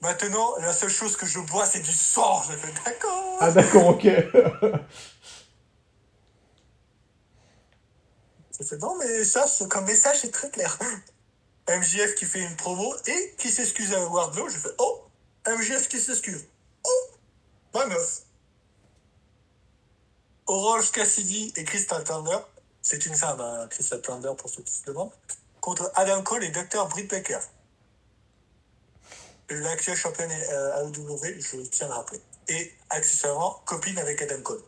maintenant, 0.00 0.56
la 0.58 0.72
seule 0.72 0.90
chose 0.90 1.16
que 1.16 1.26
je 1.26 1.40
bois, 1.40 1.66
c'est 1.66 1.80
du 1.80 1.92
sang. 1.92 2.42
Je 2.42 2.56
fais 2.56 2.72
d'accord. 2.84 3.38
Ah 3.40 3.50
d'accord, 3.50 3.88
ok. 3.88 4.02
J'ai 8.56 8.64
fait, 8.64 8.78
non, 8.78 8.96
mais 8.98 9.24
ça, 9.24 9.46
comme 9.68 9.84
message, 9.86 10.20
c'est 10.20 10.30
très 10.30 10.48
clair. 10.50 10.78
MJF 11.68 12.14
qui 12.14 12.24
fait 12.24 12.40
une 12.40 12.54
promo 12.56 12.94
et 13.06 13.34
qui 13.38 13.50
s'excuse 13.50 13.92
à 13.92 14.06
Wardlow. 14.06 14.48
Je 14.48 14.58
fais, 14.58 14.68
oh, 14.78 15.03
MJF 15.46 15.88
qui 15.88 16.00
s'excuse. 16.00 16.46
Oh, 16.84 17.10
ma 17.74 17.86
meuf. 17.86 18.22
Orange 20.46 20.92
Cassidy 20.92 21.52
et 21.56 21.64
Crystal 21.64 22.04
Thunder, 22.04 22.38
c'est 22.82 23.06
une 23.06 23.14
femme, 23.14 23.40
hein, 23.40 23.66
Crystal 23.68 24.00
Thunder 24.02 24.32
pour 24.36 24.50
ceux 24.50 24.62
qui 24.62 24.72
se 24.72 24.84
demandent, 24.84 25.12
contre 25.60 25.90
Adam 25.94 26.22
Cole 26.22 26.44
et 26.44 26.50
Dr. 26.50 26.86
Britt 26.88 27.10
Baker. 27.10 27.40
L'actuelle 29.48 29.96
championne 29.96 30.30
euh, 30.30 30.86
AEW, 30.86 31.40
je 31.40 31.56
tiens 31.68 31.86
à 31.86 31.90
le 31.90 31.94
rappeler. 31.94 32.20
Et 32.48 32.74
accessoirement, 32.90 33.62
copine 33.64 33.98
avec 33.98 34.20
Adam 34.20 34.40
Cole. 34.42 34.62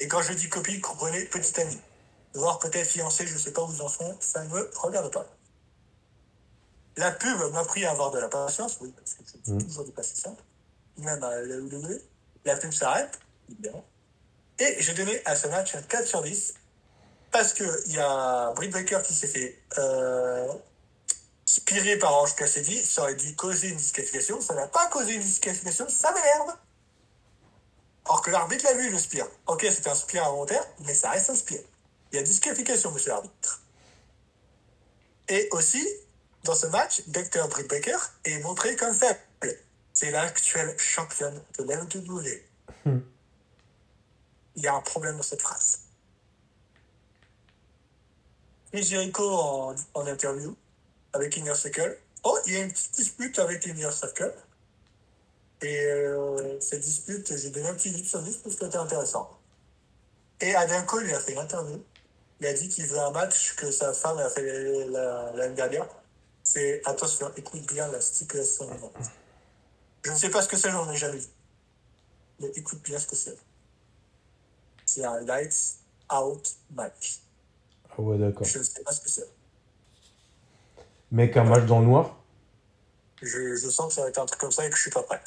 Et 0.00 0.08
quand 0.08 0.22
je 0.22 0.32
dis 0.32 0.48
copine, 0.48 0.80
comprenez 0.80 1.24
petite 1.26 1.58
amie 1.58 1.80
voire 2.34 2.58
peut-être 2.58 2.86
fiancé, 2.86 3.26
je 3.26 3.36
sais 3.36 3.52
pas 3.52 3.62
où 3.62 3.72
ils 3.72 3.82
en 3.82 3.88
sont, 3.88 4.16
ça 4.20 4.44
ne 4.44 4.48
me 4.48 4.70
regarde 4.76 5.12
pas. 5.12 5.26
La 7.00 7.12
pub 7.12 7.38
m'a 7.52 7.64
pris 7.64 7.84
à 7.86 7.92
avoir 7.92 8.10
de 8.10 8.18
la 8.18 8.28
patience, 8.28 8.76
oui, 8.82 8.92
parce 8.94 9.14
que 9.14 9.22
c'est 9.24 9.50
Mm. 9.50 9.62
toujours 9.64 9.84
du 9.84 9.92
passé 9.92 10.14
simple. 10.14 10.42
Même 10.98 11.22
à 11.24 11.30
la 11.40 11.56
WWE, 11.56 11.98
la 12.44 12.56
pub 12.56 12.72
s'arrête, 12.72 13.18
évidemment. 13.50 13.84
Et 14.58 14.76
j'ai 14.82 14.92
donné 14.92 15.22
à 15.24 15.34
ce 15.34 15.46
match 15.46 15.74
un 15.74 15.80
4 15.82 16.06
sur 16.06 16.20
10, 16.20 16.52
parce 17.30 17.54
qu'il 17.54 17.66
y 17.94 17.98
a 17.98 18.52
Britt 18.52 18.70
Baker 18.70 18.98
qui 19.02 19.14
s'est 19.14 19.28
fait 19.28 19.58
euh, 19.78 20.52
spirer 21.46 21.96
par 21.96 22.12
Orange 22.12 22.34
Cassidy, 22.36 22.84
ça 22.84 23.02
aurait 23.02 23.14
dû 23.14 23.34
causer 23.34 23.68
une 23.68 23.76
disqualification, 23.76 24.42
ça 24.42 24.54
n'a 24.54 24.66
pas 24.66 24.86
causé 24.88 25.14
une 25.14 25.22
disqualification, 25.22 25.88
ça 25.88 26.12
m'énerve. 26.12 26.54
Or 28.04 28.20
que 28.20 28.30
l'arbitre 28.30 28.64
l'a 28.66 28.74
vu, 28.74 28.90
le 28.90 28.98
spire. 28.98 29.26
Ok, 29.46 29.66
c'était 29.70 29.88
un 29.88 29.94
spire 29.94 30.24
involontaire, 30.26 30.66
mais 30.80 30.92
ça 30.92 31.10
reste 31.10 31.30
un 31.30 31.34
spire. 31.34 31.62
Il 32.12 32.16
y 32.16 32.18
a 32.18 32.22
disqualification, 32.22 32.90
monsieur 32.90 33.10
l'arbitre. 33.12 33.62
Et 35.28 35.48
aussi, 35.52 35.86
dans 36.44 36.54
ce 36.54 36.66
match, 36.66 37.02
Dr. 37.08 37.48
Britt 37.48 37.68
Baker 37.68 37.96
est 38.24 38.38
montré 38.40 38.76
comme 38.76 38.94
faible. 38.94 39.18
C'est 39.92 40.10
l'actuelle 40.10 40.78
championne 40.78 41.42
de 41.58 41.64
l'LW. 41.64 42.42
Hmm. 42.84 43.00
Il 44.56 44.62
y 44.62 44.68
a 44.68 44.74
un 44.74 44.80
problème 44.80 45.16
dans 45.16 45.22
cette 45.22 45.42
phrase. 45.42 45.80
Et 48.72 48.82
Jericho 48.82 49.28
en, 49.28 49.74
en 49.94 50.06
interview 50.06 50.56
avec 51.12 51.36
Inner 51.36 51.54
Circle. 51.54 51.98
Oh, 52.22 52.38
il 52.46 52.52
y 52.52 52.56
a 52.56 52.60
une 52.60 52.70
petite 52.72 52.94
dispute 52.94 53.38
avec 53.38 53.66
Inner 53.66 53.90
Circle. 53.90 54.32
Et 55.62 55.84
euh, 55.86 56.58
cette 56.60 56.80
dispute, 56.80 57.36
j'ai 57.36 57.50
donné 57.50 57.68
un 57.68 57.74
petit 57.74 57.90
10 57.90 58.08
sur 58.08 58.22
10 58.22 58.36
parce 58.36 58.56
que 58.56 58.64
c'était 58.64 58.76
intéressant. 58.78 59.36
Et 60.40 60.54
Adam 60.54 60.82
Cole, 60.86 61.06
il 61.06 61.14
a 61.14 61.20
fait 61.20 61.32
une 61.32 61.38
interview. 61.38 61.82
Il 62.40 62.46
a 62.46 62.52
dit 62.54 62.68
qu'il 62.68 62.86
veut 62.86 62.98
un 62.98 63.10
match 63.10 63.54
que 63.56 63.70
sa 63.70 63.92
femme 63.92 64.18
a 64.18 64.30
fait 64.30 64.86
la- 64.86 65.32
l'année 65.34 65.54
dernière. 65.54 65.86
C'est, 66.52 66.82
attention, 66.84 67.30
écoute 67.36 67.64
bien 67.72 67.86
la 67.92 68.00
stipulation 68.00 68.66
match. 68.66 69.06
Je 70.02 70.10
ne 70.10 70.16
sais 70.16 70.30
pas 70.30 70.42
ce 70.42 70.48
que 70.48 70.56
c'est, 70.56 70.68
j'en 70.68 70.90
ai 70.90 70.96
jamais 70.96 71.18
vu. 71.18 71.28
Mais 72.40 72.48
écoute 72.56 72.82
bien 72.82 72.98
ce 72.98 73.06
que 73.06 73.14
c'est. 73.14 73.36
C'est 74.84 75.04
un 75.04 75.20
lights 75.20 75.76
out 76.12 76.56
match. 76.74 77.20
Ah 77.88 78.00
ouais, 78.00 78.18
d'accord. 78.18 78.44
Je 78.44 78.58
ne 78.58 78.64
sais 78.64 78.82
pas 78.82 78.90
ce 78.90 79.00
que 79.00 79.08
c'est. 79.08 79.28
Mec, 81.12 81.36
un 81.36 81.44
match 81.44 81.66
dans 81.66 81.78
le 81.78 81.86
noir? 81.86 82.18
Je, 83.22 83.54
je 83.54 83.70
sens 83.70 83.86
que 83.86 83.94
ça 83.94 84.02
va 84.02 84.08
être 84.08 84.18
un 84.18 84.26
truc 84.26 84.40
comme 84.40 84.50
ça 84.50 84.66
et 84.66 84.70
que 84.70 84.76
je 84.76 84.82
suis 84.82 84.90
pas 84.90 85.04
prêt. 85.04 85.22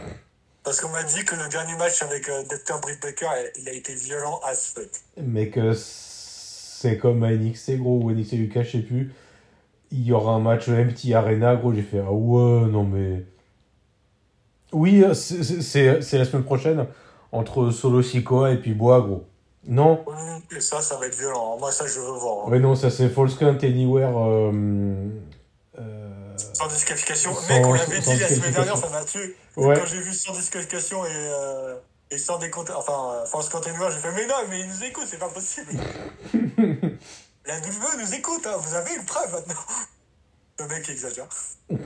Parce 0.64 0.80
qu'on 0.80 0.88
m'a 0.88 1.04
dit 1.04 1.24
que 1.24 1.36
le 1.36 1.48
dernier 1.48 1.76
match 1.76 2.02
avec 2.02 2.28
euh, 2.28 2.42
Dr. 2.42 2.80
Britt 2.80 3.00
Baker, 3.00 3.28
il 3.56 3.68
a 3.68 3.72
été 3.72 3.94
violent 3.94 4.40
as 4.42 4.72
fuck. 4.74 4.90
Mec, 5.16 5.56
euh, 5.58 5.74
c'est 5.76 6.98
comme 6.98 7.22
à 7.22 7.30
NXT, 7.30 7.76
gros, 7.76 8.00
ou 8.02 8.10
NXT 8.10 8.32
UK, 8.32 8.62
je 8.62 8.70
sais 8.72 8.78
plus. 8.80 9.14
Il 9.96 10.02
y 10.04 10.12
aura 10.12 10.32
un 10.32 10.40
match 10.40 10.68
empty 10.68 11.14
arena, 11.14 11.56
gros, 11.56 11.72
j'ai 11.72 11.82
fait, 11.82 12.00
ah 12.06 12.12
ouais, 12.12 12.66
non 12.70 12.84
mais... 12.84 13.24
Oui, 14.72 15.02
euh, 15.02 15.14
c'est- 15.14 15.92
la 16.18 16.24
semaine 16.24 16.44
prochaine, 16.44 16.86
entre 17.32 17.70
Solo 17.70 18.02
Sikoa 18.02 18.50
et 18.52 18.56
puis 18.58 18.74
Bois, 18.74 19.00
gros. 19.00 19.24
Non 19.66 20.04
Et 20.54 20.60
ça, 20.60 20.80
ça 20.82 20.96
va 20.96 21.06
être 21.06 21.16
violent. 21.18 21.56
Moi, 21.58 21.72
ça, 21.72 21.86
je 21.86 21.98
veux 21.98 22.12
voir. 22.18 22.46
hein. 22.46 22.50
Ouais, 22.50 22.58
non, 22.60 22.76
ça 22.76 22.90
c'est 22.90 23.08
False 23.08 23.34
Count 23.36 23.56
Anywhere. 23.62 24.16
euh, 24.16 24.52
euh, 25.78 26.34
Sans 26.52 26.68
disqualification. 26.68 27.34
Sans- 27.34 27.48
Mec, 27.52 27.66
on 27.66 27.72
l'avait 27.72 27.98
dit 28.00 28.16
la 28.18 28.28
semaine 28.28 28.52
dernière, 28.52 28.76
ça 28.76 28.88
m'a 28.90 29.04
tué. 29.04 29.34
Ouais. 29.56 29.76
Quand 29.78 29.86
j'ai 29.86 30.00
vu 30.00 30.12
sans 30.12 30.34
disqualification 30.34 31.04
et, 31.04 31.08
euh, 31.12 31.74
et 32.10 32.18
sans 32.18 32.38
décompte, 32.38 32.70
enfin, 32.76 32.92
euh, 33.22 33.24
force 33.26 33.48
continueur, 33.48 33.90
j'ai 33.90 33.98
fait, 33.98 34.12
mais 34.14 34.26
non, 34.26 34.34
mais 34.50 34.60
ils 34.60 34.68
nous 34.68 34.84
écoutent, 34.84 35.06
c'est 35.08 35.18
pas 35.18 35.28
possible. 35.30 35.72
la 37.46 37.58
WWE 37.58 38.00
nous 38.00 38.14
écoute, 38.14 38.46
hein, 38.46 38.56
vous 38.56 38.74
avez 38.74 38.94
une 38.94 39.04
preuve 39.04 39.32
maintenant. 39.32 39.54
Le 40.58 40.68
mec 40.68 40.88
exagère. 40.88 41.28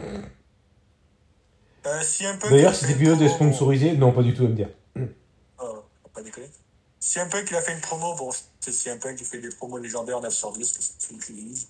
Euh, 1.87 2.03
D'ailleurs, 2.51 2.53
il 2.53 2.67
a 2.67 2.75
cet 2.75 2.91
épisode 2.91 3.23
est 3.23 3.31
sponsorisé. 3.31 3.93
Non, 3.93 4.13
pas 4.13 4.23
du 4.23 4.35
tout, 4.35 4.45
à 4.45 4.49
me 4.49 4.55
dire. 4.55 4.69
faut 4.95 6.09
pas 6.13 6.21
déconner. 6.23 6.51
CM 6.99 7.31
Punk, 7.31 7.49
il 7.51 7.57
a 7.57 7.63
fait 7.63 7.73
une 7.73 7.81
promo, 7.81 8.15
bon, 8.15 8.31
c'est 8.61 8.71
CM 8.71 8.99
Punk 8.99 9.17
qui 9.17 9.25
fait 9.25 9.39
des 9.39 9.49
promos 9.49 9.79
légendaires 9.79 10.21
9 10.21 10.31
sur 10.31 10.53
10, 10.53 10.73
que 10.73 10.83
c'est 10.83 11.11
une 11.11 11.19
crise. 11.19 11.69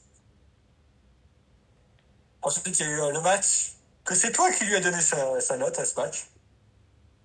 Ensuite, 2.43 2.77
il 2.81 2.87
y 2.87 2.89
a 2.89 2.91
eu 2.91 3.01
euh, 3.01 3.13
le 3.13 3.21
match, 3.21 3.75
que 4.05 4.17
c'est 4.17 4.33
toi 4.33 4.51
qui 4.51 4.65
lui 4.65 4.75
as 4.75 4.81
donné 4.81 5.01
sa, 5.01 5.41
sa 5.41 5.57
note 5.57 5.79
à 5.79 5.85
ce 5.85 5.95
match. 5.95 6.27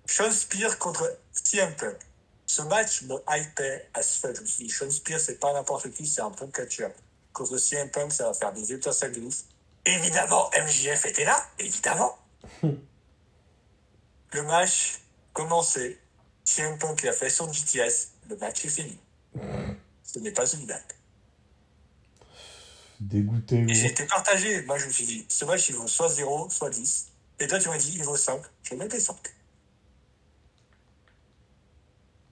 Sean 0.06 0.30
Spear 0.30 0.78
contre 0.78 1.18
CM 1.32 1.74
Punk. 1.74 1.96
Ce 2.46 2.62
match 2.62 3.02
me 3.02 3.16
hypait 3.28 3.88
à 3.92 4.02
ce 4.02 4.20
fait. 4.20 4.34
Je 4.34 4.40
me 4.40 4.46
suis 4.46 4.64
dit, 4.64 4.70
Sean 4.70 4.90
Spears, 4.90 5.20
c'est 5.20 5.40
pas 5.40 5.52
n'importe 5.52 5.90
qui, 5.90 6.06
c'est 6.06 6.20
un 6.20 6.30
bon 6.30 6.46
catcher. 6.48 6.88
Contre 7.32 7.58
CM 7.58 7.90
Punk, 7.90 8.12
ça 8.12 8.28
va 8.28 8.34
faire 8.34 8.52
des 8.52 8.72
étincelles 8.72 9.12
de 9.12 9.20
ouf. 9.20 9.42
Évidemment, 9.84 10.48
MJF 10.56 11.06
était 11.06 11.24
là, 11.24 11.44
évidemment. 11.58 12.16
le 12.62 14.42
match 14.42 15.00
commençait. 15.32 15.98
CM 16.44 16.78
Punk 16.78 17.04
a 17.04 17.12
fait 17.12 17.28
son 17.28 17.52
GTS. 17.52 18.12
Le 18.28 18.36
match 18.36 18.64
est 18.64 18.68
fini. 18.68 18.98
Ce 20.04 20.18
n'est 20.20 20.30
pas 20.30 20.46
une 20.46 20.66
blague. 20.66 20.82
Dégoûté. 23.00 23.66
Et 23.68 23.86
été 23.86 24.06
partagé. 24.06 24.62
Moi, 24.62 24.78
je 24.78 24.86
me 24.86 24.92
suis 24.92 25.04
dit, 25.04 25.26
ce 25.28 25.44
match, 25.44 25.68
il 25.68 25.74
vaut 25.74 25.86
soit 25.86 26.08
0, 26.08 26.48
soit 26.48 26.70
10. 26.70 27.08
Et 27.40 27.46
toi, 27.46 27.58
tu 27.58 27.68
m'as 27.68 27.76
dit, 27.76 27.92
il 27.96 28.04
vaut 28.04 28.16
5. 28.16 28.40
Je 28.62 28.70
vais 28.70 28.76
mettre 28.76 28.98
5. 28.98 29.16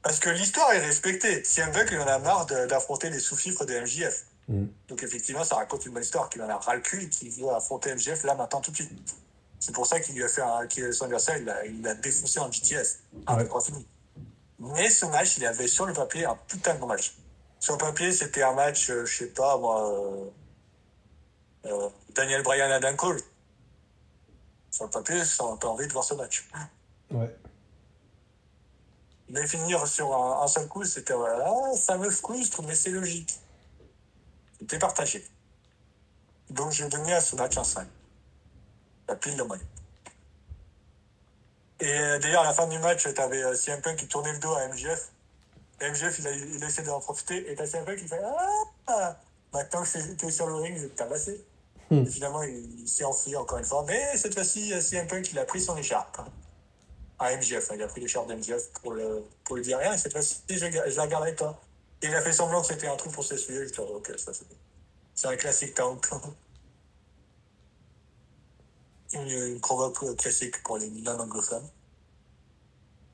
Parce 0.05 0.19
que 0.21 0.29
l'histoire 0.29 0.71
est 0.73 0.85
respectée. 0.87 1.43
Punk, 1.73 1.89
il 1.91 1.99
en 1.99 2.07
a 2.07 2.19
marre 2.19 2.45
d'affronter 2.47 3.09
les 3.09 3.19
sous-fifres 3.19 3.65
de 3.65 3.73
MJF. 3.81 4.27
Mm. 4.49 4.67
Donc, 4.89 5.03
effectivement, 5.03 5.45
ça 5.45 5.57
raconte 5.57 5.87
une 5.87 5.93
bonne 5.95 6.03
histoire, 6.03 6.29
qu'il 6.29 6.43
en 6.43 6.49
a 6.51 6.59
ras 6.59 6.75
le 6.75 6.83
cul 6.83 7.05
et 7.05 7.09
qu'il 7.09 7.31
veut 7.31 7.49
affronter 7.49 7.95
MJF 7.95 8.23
là, 8.25 8.35
maintenant, 8.35 8.61
tout 8.61 8.71
de 8.71 8.77
suite. 8.77 8.91
C'est 9.59 9.73
pour 9.75 9.87
ça 9.87 9.99
qu'il 10.01 10.15
lui 10.15 10.23
a 10.23 10.29
fait 10.29 10.43
un, 10.43 10.67
qu'il- 10.67 10.93
son 10.93 11.07
adversaire, 11.07 11.39
il 11.65 11.81
l'a 11.83 11.95
défoncé 11.95 12.39
en 12.39 12.53
GTS. 12.53 13.01
Avec 13.27 13.49
trois 13.49 13.63
fini. 13.63 13.87
Mais 14.59 14.91
ce 14.91 15.07
match, 15.07 15.39
il 15.39 15.47
avait 15.47 15.67
sur 15.69 15.87
le 15.87 15.95
papier 15.95 16.27
un 16.27 16.39
putain 16.47 16.75
de 16.75 16.81
bon 16.81 16.87
match. 16.87 17.15
Sur 17.59 17.73
le 17.73 17.79
papier, 17.79 18.13
c'était 18.13 18.43
un 18.43 18.53
match, 18.53 18.91
euh, 18.91 19.07
je 19.07 19.17
sais 19.19 19.27
pas, 19.29 19.57
moi, 19.57 19.91
euh, 19.91 21.71
euh, 21.71 21.89
Daniel 22.15 22.43
Bryan 22.43 22.71
à 22.71 22.79
Dan 22.79 22.95
Cole. 22.95 23.21
Sur 24.71 24.85
le 24.85 24.91
papier, 24.91 25.19
a 25.19 25.45
envie 25.45 25.87
de 25.87 25.93
voir 25.93 26.05
ce 26.05 26.13
match. 26.13 26.47
Ouais. 27.11 27.35
Mais 29.29 29.47
finir 29.47 29.87
sur 29.87 30.14
un, 30.14 30.43
un 30.43 30.47
seul 30.47 30.68
coup, 30.68 30.85
c'était 30.85 31.14
voilà, 31.14 31.51
ça 31.77 31.97
me 31.97 32.11
frustre, 32.11 32.62
mais 32.62 32.75
c'est 32.75 32.91
logique. 32.91 33.39
C'était 34.59 34.79
partagé. 34.79 35.25
Donc 36.51 36.72
j'ai 36.72 36.89
donné 36.89 37.12
à 37.12 37.20
ce 37.20 37.37
match 37.37 37.57
un 37.57 37.64
5. 37.64 37.87
La 39.09 39.16
pile 39.16 39.37
de 39.37 39.43
moyenne. 39.43 39.66
Et 41.81 41.91
euh, 41.91 42.18
d'ailleurs, 42.18 42.43
à 42.43 42.47
la 42.47 42.55
fin 42.55 42.66
du 42.66 42.79
match, 42.79 43.03
tu 43.03 43.20
avais 43.20 43.55
CM 43.57 43.81
Punk 43.81 43.97
qui 43.97 44.09
tournait 44.09 44.33
le 44.33 44.39
dos 44.39 44.55
à 44.55 44.68
MJF. 44.68 45.11
Et 45.81 45.91
MJF, 45.91 46.18
il 46.20 46.27
a, 46.29 46.31
il 46.31 46.64
a 46.64 46.66
essayé 46.66 46.87
d'en 46.87 47.01
profiter. 47.01 47.51
Et 47.51 47.55
t'as 47.55 47.66
CM 47.66 47.85
Punk 47.85 47.99
qui 47.99 48.09
fait 48.09 48.20
Ah 48.87 49.16
Maintenant 49.53 49.83
que 49.83 50.14
t'es 50.14 50.31
sur 50.31 50.47
le 50.47 50.55
ring, 50.57 50.77
je 50.77 50.83
vais 50.83 50.89
te 50.89 50.97
tabasser. 50.97 51.45
Hmm. 51.91 52.03
Et 52.03 52.07
finalement, 52.07 52.43
il, 52.43 52.81
il 52.81 52.89
s'est 52.89 53.05
enfui 53.05 53.37
encore 53.37 53.59
une 53.59 53.64
fois. 53.64 53.85
Mais 53.87 54.16
cette 54.16 54.35
fois-ci, 54.35 54.72
CM 54.81 55.07
Punk, 55.07 55.31
il 55.33 55.39
a 55.39 55.45
pris 55.45 55.61
son 55.61 55.77
écharpe. 55.77 56.20
À 57.19 57.37
MJF, 57.37 57.71
hein, 57.71 57.75
il 57.77 57.83
a 57.83 57.87
pris 57.87 58.01
l'écharpe 58.01 58.29
d'MJF 58.29 58.71
pour 58.83 58.93
le, 58.93 59.25
pour 59.45 59.57
lui 59.57 59.62
dire 59.62 59.79
rien. 59.79 59.95
Et 59.95 59.99
cette 59.99 60.12
fois-ci, 60.12 60.41
je, 60.49 60.57
je 60.57 60.97
la 60.97 61.07
garderai 61.07 61.35
pas. 61.35 61.61
Et 62.03 62.07
il 62.07 62.15
a 62.15 62.21
fait 62.21 62.33
semblant 62.33 62.61
que 62.61 62.67
c'était 62.69 62.89
un 62.89 62.97
truc 62.97 63.12
pour 63.12 63.25
s'essuyer. 63.25 63.67
Je 63.67 63.73
dis, 63.73 63.81
ok, 63.81 64.12
ça 64.19 64.35
c'est 64.35 64.45
C'est 65.15 65.29
un 65.29 65.37
classique 65.37 65.75
tank. 65.75 66.07
une, 69.12 69.29
une 69.29 69.61
provoque 69.61 70.17
classique 70.17 70.62
pour 70.62 70.79
les 70.79 70.91
non-anglophones. 70.91 71.69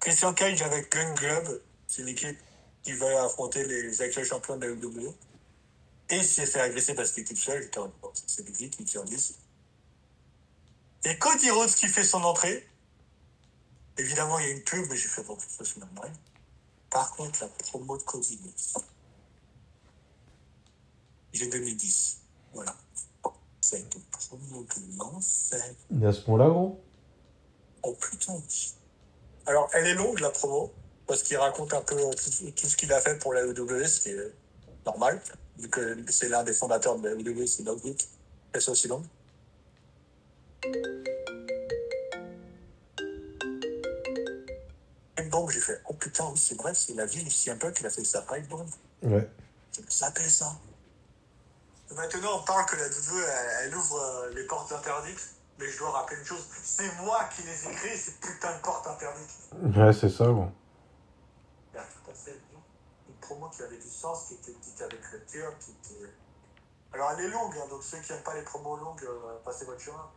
Christian 0.00 0.32
Cage 0.32 0.62
avec 0.62 0.90
Gun 0.90 1.14
Club, 1.14 1.60
c'est 1.86 2.02
une 2.02 2.08
équipe 2.08 2.38
qui 2.82 2.92
va 2.94 3.24
affronter 3.24 3.64
les 3.64 4.00
actuels 4.00 4.24
champions 4.24 4.56
de 4.56 4.66
la 4.66 4.72
WWE. 4.72 5.12
Et 6.08 6.16
il 6.16 6.24
s'est 6.24 6.46
fait 6.46 6.60
agresser 6.60 6.94
parce 6.94 7.12
qu'il 7.12 7.22
était 7.22 7.34
seul, 7.34 7.70
bon, 7.74 7.92
c'est 8.26 8.42
des 8.42 8.70
qui 8.70 8.84
tire 8.84 9.04
10. 9.04 9.38
Et 11.04 11.18
Cody 11.18 11.50
Rhodes 11.50 11.70
qui 11.70 11.86
fait 11.86 12.02
son 12.02 12.22
entrée. 12.24 12.66
Évidemment, 14.00 14.38
il 14.38 14.46
y 14.46 14.48
a 14.48 14.52
une 14.52 14.62
pub, 14.62 14.86
mais 14.88 14.96
j'ai 14.96 15.08
fait 15.08 15.22
bon, 15.22 15.36
ça 15.38 15.62
c'est 15.62 15.76
normal. 15.76 16.10
Par 16.88 17.14
contre, 17.14 17.42
la 17.42 17.48
promo 17.48 17.98
de 17.98 18.02
Rhodes. 18.06 18.24
J'ai 21.34 21.48
2010. 21.48 22.22
Voilà. 22.54 22.74
Ça 23.60 23.76
a 23.76 23.78
été 23.78 23.98
promo 24.10 24.64
de 24.64 24.98
l'enfer. 24.98 25.74
Et 26.00 26.06
à 26.06 26.12
ce 26.14 26.22
point-là, 26.22 26.48
gros 26.48 26.82
Oh 27.82 27.92
putain. 27.92 28.40
Alors, 29.44 29.68
elle 29.74 29.86
est 29.86 29.94
longue, 29.94 30.20
la 30.20 30.30
promo, 30.30 30.72
parce 31.06 31.22
qu'il 31.22 31.36
raconte 31.36 31.74
un 31.74 31.82
peu 31.82 31.96
tout, 31.96 32.50
tout 32.52 32.66
ce 32.66 32.76
qu'il 32.76 32.92
a 32.94 33.02
fait 33.02 33.18
pour 33.18 33.34
la 33.34 33.46
WWE, 33.46 33.86
ce 33.86 34.00
qui 34.00 34.08
est 34.08 34.34
normal, 34.86 35.20
vu 35.58 35.68
que 35.68 36.10
c'est 36.10 36.30
l'un 36.30 36.42
des 36.42 36.54
fondateurs 36.54 36.98
de 36.98 37.06
la 37.06 37.14
WWE, 37.16 37.46
c'est 37.46 37.64
Doug 37.64 37.84
Wick. 37.84 38.08
Elle 38.54 38.62
est 38.62 38.68
aussi 38.70 38.88
longue. 38.88 39.04
Bomb, 45.28 45.48
j'ai 45.50 45.60
fait, 45.60 45.80
oh 45.88 45.94
putain, 45.94 46.24
oui, 46.32 46.38
c'est 46.38 46.56
vrai, 46.56 46.74
c'est 46.74 46.94
la 46.94 47.06
ville 47.06 47.26
ici 47.26 47.50
un 47.50 47.56
peu 47.56 47.70
qu'il 47.70 47.86
a 47.86 47.90
fait 47.90 48.04
sa 48.04 48.22
Pipe. 48.22 48.52
Ouais. 49.02 49.28
Ça 49.72 50.06
s'appelle 50.06 50.30
ça. 50.30 50.52
Maintenant, 51.94 52.38
on 52.40 52.44
parle 52.44 52.66
que 52.66 52.76
la 52.76 52.86
WWE, 52.86 53.24
elle, 53.26 53.66
elle 53.66 53.76
ouvre 53.76 53.96
euh, 53.96 54.30
les 54.34 54.44
portes 54.44 54.70
interdites. 54.72 55.34
Mais 55.58 55.68
je 55.68 55.78
dois 55.78 55.90
rappeler 55.90 56.16
une 56.16 56.24
chose, 56.24 56.42
c'est 56.62 56.90
moi 57.02 57.28
qui 57.36 57.42
les 57.42 57.68
ai 57.68 57.74
créées, 57.74 57.96
ces 57.96 58.12
putains 58.12 58.56
de 58.56 58.62
portes 58.62 58.86
interdites. 58.86 59.76
Ouais, 59.76 59.92
c'est 59.92 60.08
ça, 60.08 60.24
gros. 60.24 60.48
Il 61.72 61.76
y 61.76 61.78
a 61.78 61.82
tout 61.82 62.10
à 62.10 62.14
fait 62.14 62.40
une 63.06 63.14
promo 63.16 63.50
qui 63.50 63.62
avait 63.62 63.76
du 63.76 63.90
sens, 63.90 64.28
qui 64.28 64.34
était 64.34 64.58
dite 64.58 64.80
avec 64.80 65.00
le 65.12 65.18
cœur, 65.30 65.52
qui 65.58 65.72
était... 65.72 66.10
Alors 66.94 67.10
elle 67.12 67.26
est 67.26 67.28
longue, 67.28 67.54
hein, 67.58 67.68
donc 67.68 67.82
ceux 67.82 67.98
qui 67.98 68.10
n'aiment 68.10 68.22
pas 68.22 68.34
les 68.34 68.42
promos 68.42 68.78
longues, 68.78 69.04
euh, 69.04 69.36
passez 69.44 69.66
votre 69.66 69.80
chemin. 69.80 70.10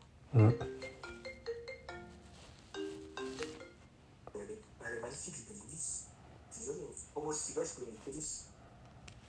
Je 7.63 8.11
10. 8.11 8.45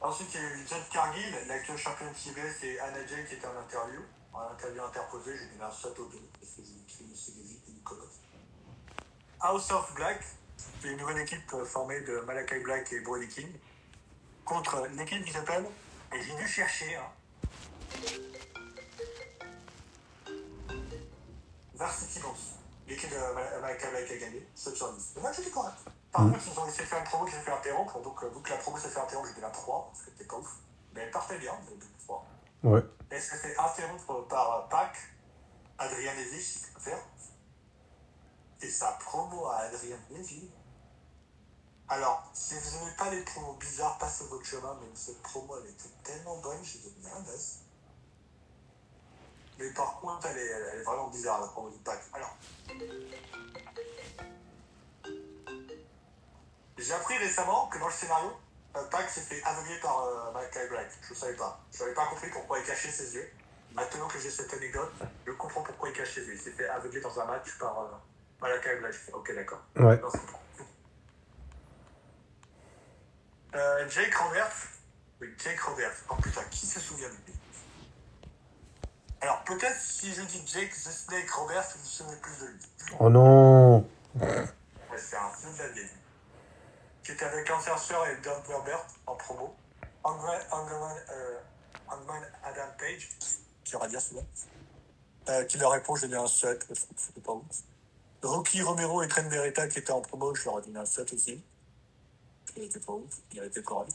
Ensuite, 0.01 0.29
il 0.35 0.41
y 0.41 0.45
a 0.45 0.49
eu 0.51 0.67
Jet 0.67 0.89
Cargill, 0.93 1.35
l'actuel 1.47 1.79
champion 1.79 2.07
de 2.07 2.15
TBS, 2.15 2.65
et 2.65 2.79
Anna 2.81 3.07
Jay 3.07 3.25
qui 3.29 3.35
était 3.35 3.47
en 3.47 3.59
interview. 3.59 4.01
En 4.33 4.41
interview 4.51 4.83
interposée, 4.83 5.37
j'ai 5.37 5.47
donné 5.47 5.63
un 5.63 5.69
dos, 5.69 6.11
parce 6.41 6.53
que 6.55 6.63
j'ai 6.63 6.81
écrit 6.83 7.07
le 7.09 7.15
CDJ 7.15 7.59
et 7.69 7.71
Nicolas. 7.73 8.03
House 9.41 9.71
of 9.71 9.95
Black, 9.95 10.23
c'est 10.57 10.89
une 10.89 10.99
nouvelle 10.99 11.19
équipe 11.19 11.53
euh, 11.55 11.65
formée 11.65 12.01
de 12.01 12.19
Malakai 12.21 12.61
Black 12.61 12.93
et 12.93 13.01
Brody 13.01 13.29
King, 13.29 13.53
contre 14.45 14.87
l'équipe 14.97 15.25
qui 15.25 15.33
s'appelle, 15.33 15.67
et 16.13 16.23
j'ai 16.23 16.35
dû 16.37 16.49
chercher, 16.49 16.97
hein, 16.97 17.11
Varsity 21.75 22.21
Boss. 22.21 22.59
L'équipe 22.87 23.11
de 23.11 23.17
Mal- 23.17 23.61
Malakai 23.61 23.91
Black 23.91 24.11
a 24.11 24.17
gagné, 24.17 24.49
7 24.55 24.77
sur 24.77 24.93
10. 24.93 25.13
Le 25.17 25.23
match 25.23 25.39
était 25.39 25.51
correct. 25.51 25.79
Par 26.15 26.23
contre, 26.23 26.39
ils 26.47 26.61
ont 26.61 26.67
essayé 26.69 26.85
de 26.85 26.89
faire 26.89 27.01
une 27.01 27.05
promo 27.07 27.25
qui 27.25 27.33
s'est 27.33 27.41
fait 27.41 27.51
interrompre, 27.51 28.01
donc 28.01 28.23
euh, 28.23 28.29
vu 28.29 28.41
que 28.41 28.51
la 28.51 28.57
promo 28.59 28.79
s'est 28.79 28.89
fait 28.89 29.01
interrompre, 29.01 29.27
j'ai 29.27 29.35
donné 29.35 29.47
la 29.49 29.51
3, 29.51 29.91
parce 29.91 30.05
que 30.05 30.23
pas 30.23 30.37
ouf. 30.37 30.59
Mais 30.95 31.01
elle 31.01 31.11
partait 31.11 31.39
bien, 31.39 31.53
donc 31.69 31.83
3. 32.05 32.27
Ouais. 32.63 32.83
Elle 33.11 33.21
s'est 33.21 33.37
fait 33.37 33.59
interrompre 33.59 34.29
par 34.29 34.53
euh, 34.53 34.69
Pac, 34.69 34.97
Adrien 35.77 36.15
Lévy, 36.15 36.63
préfère. 36.73 37.03
Et 38.61 38.71
sa 38.71 38.93
promo 38.93 39.47
à 39.47 39.57
Adrien 39.57 39.99
Lévy. 40.11 40.49
Alors, 41.89 42.31
si 42.33 42.55
vous 42.55 42.79
n'aimez 42.79 42.97
pas 42.97 43.11
les 43.11 43.23
promos 43.23 43.55
bizarres, 43.55 43.99
passez 43.99 44.25
votre 44.29 44.47
chemin, 44.47 44.79
mais 44.81 44.87
cette 44.95 45.21
promo, 45.21 45.57
elle 45.59 45.71
était 45.71 45.91
tellement 46.05 46.39
bonne, 46.39 46.63
j'ai 46.63 46.79
donné 46.79 47.13
un 47.13 47.23
9. 47.23 47.41
Mais 49.59 49.71
par 49.73 49.99
contre, 49.99 50.27
elle 50.29 50.39
est, 50.39 50.47
elle 50.47 50.79
est 50.79 50.85
vraiment 50.85 51.09
bizarre, 51.09 51.41
la 51.41 51.49
promo 51.49 51.71
du 51.71 51.79
Pac. 51.79 52.01
Alors. 52.13 52.37
J'ai 56.77 56.93
appris 56.93 57.17
récemment 57.19 57.69
que 57.69 57.79
dans 57.79 57.87
le 57.87 57.93
scénario, 57.93 58.33
euh, 58.77 58.83
Pac 58.91 59.09
s'est 59.09 59.21
fait 59.21 59.43
aveugler 59.45 59.79
par 59.81 60.01
euh, 60.01 60.33
Malakai 60.33 60.69
Black. 60.69 60.91
Je 61.03 61.15
ne 61.15 61.19
savais 61.19 61.37
pas. 61.37 61.61
Je 61.73 61.81
n'avais 61.81 61.95
pas 61.95 62.07
compris 62.07 62.29
pourquoi 62.31 62.59
il 62.59 62.65
cachait 62.65 62.91
ses 62.91 63.15
yeux. 63.15 63.31
Maintenant 63.75 64.07
que 64.09 64.19
j'ai 64.19 64.31
cette 64.31 64.53
anecdote, 64.55 64.93
je 65.27 65.33
comprends 65.33 65.63
pourquoi 65.63 65.89
il 65.89 65.95
cache 65.95 66.15
ses 66.15 66.25
yeux. 66.27 66.35
Il 66.35 66.41
s'est 66.41 66.53
fait 66.53 66.69
aveugler 66.69 67.01
dans 67.01 67.21
un 67.21 67.25
match 67.25 67.59
par 67.59 67.79
euh, 67.81 67.89
Malakai 68.41 68.77
Black. 68.77 68.95
Ok, 69.13 69.35
d'accord. 69.35 69.63
Ouais. 69.77 70.01
Comprends. 70.01 70.41
Euh, 73.55 73.89
Jake 73.89 74.15
Roberts. 74.15 74.69
Oui, 75.21 75.29
Jake 75.39 75.61
Roberts. 75.61 75.97
Oh 76.11 76.17
putain, 76.17 76.43
qui 76.51 76.67
se 76.67 76.81
souvient 76.81 77.09
de 77.09 77.15
lui? 77.15 77.35
Alors, 79.21 79.43
peut-être 79.45 79.81
si 79.81 80.13
je 80.13 80.23
dis 80.23 80.45
Jake 80.47 80.71
the 80.71 80.91
Snake 80.91 81.31
Roberts, 81.31 81.65
vous 81.75 81.81
vous 81.81 81.87
souvenez 81.87 82.17
plus 82.17 82.41
de 82.41 82.47
lui. 82.47 82.61
Oh 82.99 83.09
non 83.09 83.89
Ouais, 84.17 84.99
c'est 84.99 85.17
un 85.17 85.31
film 85.31 85.53
de 85.55 85.59
la 85.59 85.69
vieille. 85.69 85.91
Qui 87.05 87.13
était 87.13 87.25
avec 87.27 87.47
Cancer 87.47 87.77
et 88.07 88.17
Don 88.23 88.43
Herbert 88.51 88.87
en 89.07 89.15
promo. 89.15 89.55
Euh, 90.07 91.39
Hangman 91.89 92.23
Adam 92.43 92.73
Page, 92.79 93.09
qui. 93.65 93.77
Euh, 95.29 95.45
qui 95.45 95.59
leur 95.59 95.73
répond, 95.73 95.97
j'ai 95.97 96.09
dit 96.09 96.15
un 96.15 96.27
7, 96.27 96.67
parce 96.67 96.81
que 96.81 96.87
c'était 96.97 97.21
pas 97.21 97.33
ouf. 97.33 97.45
Rocky 98.23 98.63
Romero 98.63 99.03
et 99.03 99.09
Trent 99.09 99.25
Beretta 99.25 99.69
qui 99.69 99.79
étaient 99.79 99.93
en 99.93 100.01
promo, 100.01 100.35
je 100.35 100.45
leur 100.45 100.59
ai 100.59 100.63
donné 100.63 100.79
un 100.79 100.85
7 100.85 101.13
aussi. 101.13 101.43
Il 102.57 102.65
était 102.65 102.81
pas 102.81 102.93
ouf, 102.93 103.15
il 103.33 103.43
était 103.43 103.63
correct. 103.63 103.93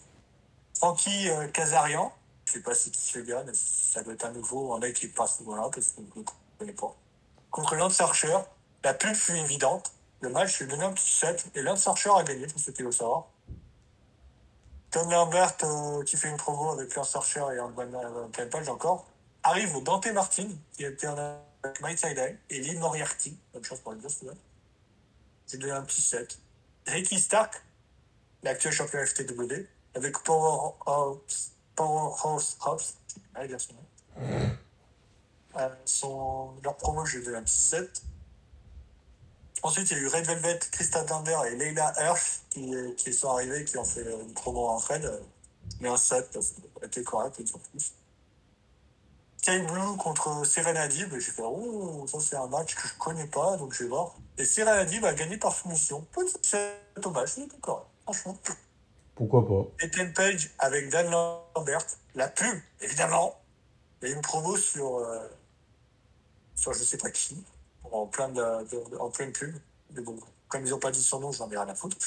Frankie 0.75 1.29
euh, 1.29 1.47
Kazarian, 1.47 2.13
je 2.45 2.53
sais 2.53 2.61
pas 2.61 2.73
si 2.73 2.91
tu 2.91 2.99
sais 2.99 3.21
bien, 3.21 3.43
mais 3.43 3.53
ça 3.53 4.01
doit 4.03 4.13
être 4.13 4.25
un 4.25 4.31
nouveau, 4.31 4.73
un 4.73 4.79
mec 4.79 4.95
qui 4.95 5.07
passe 5.07 5.37
souvent 5.37 5.55
là, 5.55 5.69
parce 5.73 5.87
que 5.87 6.01
je 6.01 6.19
ne 6.19 6.25
connais 6.57 6.73
pas. 6.73 6.95
Contre 7.51 7.75
Lance 7.75 8.01
Archer, 8.01 8.37
la 8.83 8.93
pub 8.93 9.15
fut 9.15 9.35
évidente. 9.35 9.91
Le 10.21 10.29
match, 10.29 10.61
ai 10.61 10.65
donné 10.65 10.83
un 10.83 10.91
petit 10.91 11.11
7, 11.11 11.51
et 11.55 11.61
Lance 11.61 11.87
Archer 11.87 12.11
a 12.15 12.23
gagné, 12.23 12.47
pour 12.47 12.59
ceux 12.59 12.71
qui 12.71 12.83
veulent 12.83 12.93
savoir. 12.93 13.27
Tom 14.91 15.09
Lambert, 15.09 15.55
euh, 15.63 16.03
qui 16.03 16.17
fait 16.17 16.29
une 16.29 16.37
promo 16.37 16.71
avec 16.71 16.93
Lance 16.95 17.15
Archer 17.15 17.43
et 17.53 17.59
Antoine 17.59 18.49
Page 18.49 18.67
encore, 18.69 19.07
arrive 19.43 19.75
au 19.75 19.81
Dante 19.81 20.07
Martin, 20.07 20.47
qui 20.75 20.85
en 21.07 21.39
avec 21.63 21.81
Mike 21.81 21.99
Side 21.99 22.39
et 22.49 22.59
Lee 22.59 22.77
Moriarty. 22.77 23.37
Bonne 23.53 23.63
chance 23.63 23.79
pour 23.79 23.93
les 23.93 23.99
deux, 23.99 24.09
celui-là. 24.09 24.33
J'ai 25.47 25.57
donné 25.57 25.73
un 25.73 25.83
petit 25.83 26.01
set. 26.01 26.37
Ricky 26.87 27.19
Stark, 27.19 27.61
l'actuel 28.43 28.73
champion 28.73 29.05
FTW, 29.05 29.67
avec 29.93 30.17
Powerhouse, 30.19 31.51
Powerhouse 31.75 32.57
Hobbs, 32.65 32.95
allez 33.35 33.47
bien 33.47 33.59
son 33.59 33.73
nom. 33.73 34.49
Euh, 35.57 35.69
son, 35.85 36.53
leur 36.63 36.75
promo, 36.77 37.05
j'ai 37.05 37.21
donné 37.21 37.37
un 37.37 37.43
petit 37.43 37.59
set. 37.59 38.03
Ensuite, 39.61 39.91
il 39.91 39.97
y 39.97 39.99
a 39.99 40.03
eu 40.03 40.07
Red 40.07 40.25
Velvet, 40.25 40.59
Krista 40.71 41.03
Thunder 41.03 41.37
et 41.51 41.55
Leila 41.55 41.93
Hirsch 41.97 42.41
qui, 42.49 42.71
qui 42.95 43.13
sont 43.13 43.29
arrivés, 43.29 43.65
qui 43.65 43.77
ont 43.77 43.85
fait 43.85 44.03
une 44.03 44.33
promo 44.33 44.67
en 44.67 44.79
Fred. 44.79 45.09
Mais 45.81 45.89
un 45.89 45.97
set, 45.97 46.29
parce 46.33 46.51
que 46.51 46.61
c'était 46.81 47.03
correct, 47.03 47.35
ils 47.39 47.55
ont 47.55 47.59
plus. 47.71 47.93
Sky 49.37 49.59
Blue 49.59 49.95
contre 49.97 50.45
Serena 50.45 50.87
Dib, 50.87 51.13
j'ai 51.13 51.31
fait, 51.31 51.43
oh, 51.45 52.05
ça 52.07 52.19
c'est 52.19 52.35
un 52.35 52.47
match 52.47 52.75
que 52.75 52.87
je 52.87 52.93
connais 52.97 53.27
pas, 53.27 53.55
donc 53.55 53.73
je 53.73 53.83
vais 53.83 53.89
voir. 53.89 54.15
Et 54.37 54.43
Serena 54.43 54.83
Dib 54.83 55.05
a 55.05 55.13
gagné 55.13 55.37
par 55.37 55.55
soumission. 55.55 56.05
C'est 56.41 56.75
dommage, 57.01 57.29
c'est 57.29 57.47
d'accord, 57.47 57.89
franchement. 58.03 58.37
Pourquoi 59.15 59.47
pas? 59.47 59.85
Ethan 59.85 60.11
Page 60.13 60.51
avec 60.59 60.89
Dan 60.89 61.09
Lambert, 61.09 61.85
la 62.15 62.27
pub, 62.27 62.59
évidemment. 62.81 63.35
A 64.01 64.07
une 64.07 64.21
promo 64.21 64.55
sur, 64.57 64.97
euh, 64.97 65.27
sur 66.55 66.73
je 66.73 66.83
sais 66.83 66.97
pas 66.97 67.11
qui, 67.11 67.43
en, 67.91 68.05
plein 68.07 68.29
de, 68.29 68.97
en 68.97 69.09
pleine 69.09 69.31
pub. 69.31 69.55
Mais 69.91 70.01
bon, 70.01 70.17
comme 70.47 70.65
ils 70.65 70.73
ont 70.73 70.79
pas 70.79 70.91
dit 70.91 71.03
son 71.03 71.19
nom, 71.19 71.31
j'en 71.31 71.49
ai 71.51 71.57
rien 71.57 71.67
à 71.67 71.75
foutre. 71.75 71.97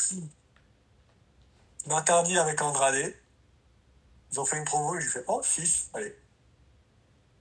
Interdit 1.91 2.39
avec 2.39 2.61
Andrade. 2.63 3.15
Ils 4.31 4.41
ont 4.41 4.45
fait 4.45 4.57
une 4.59 4.65
promo 4.65 4.97
et 4.97 5.01
j'ai 5.01 5.09
fait, 5.09 5.25
oh, 5.29 5.41
6, 5.43 5.91
allez. 5.95 6.17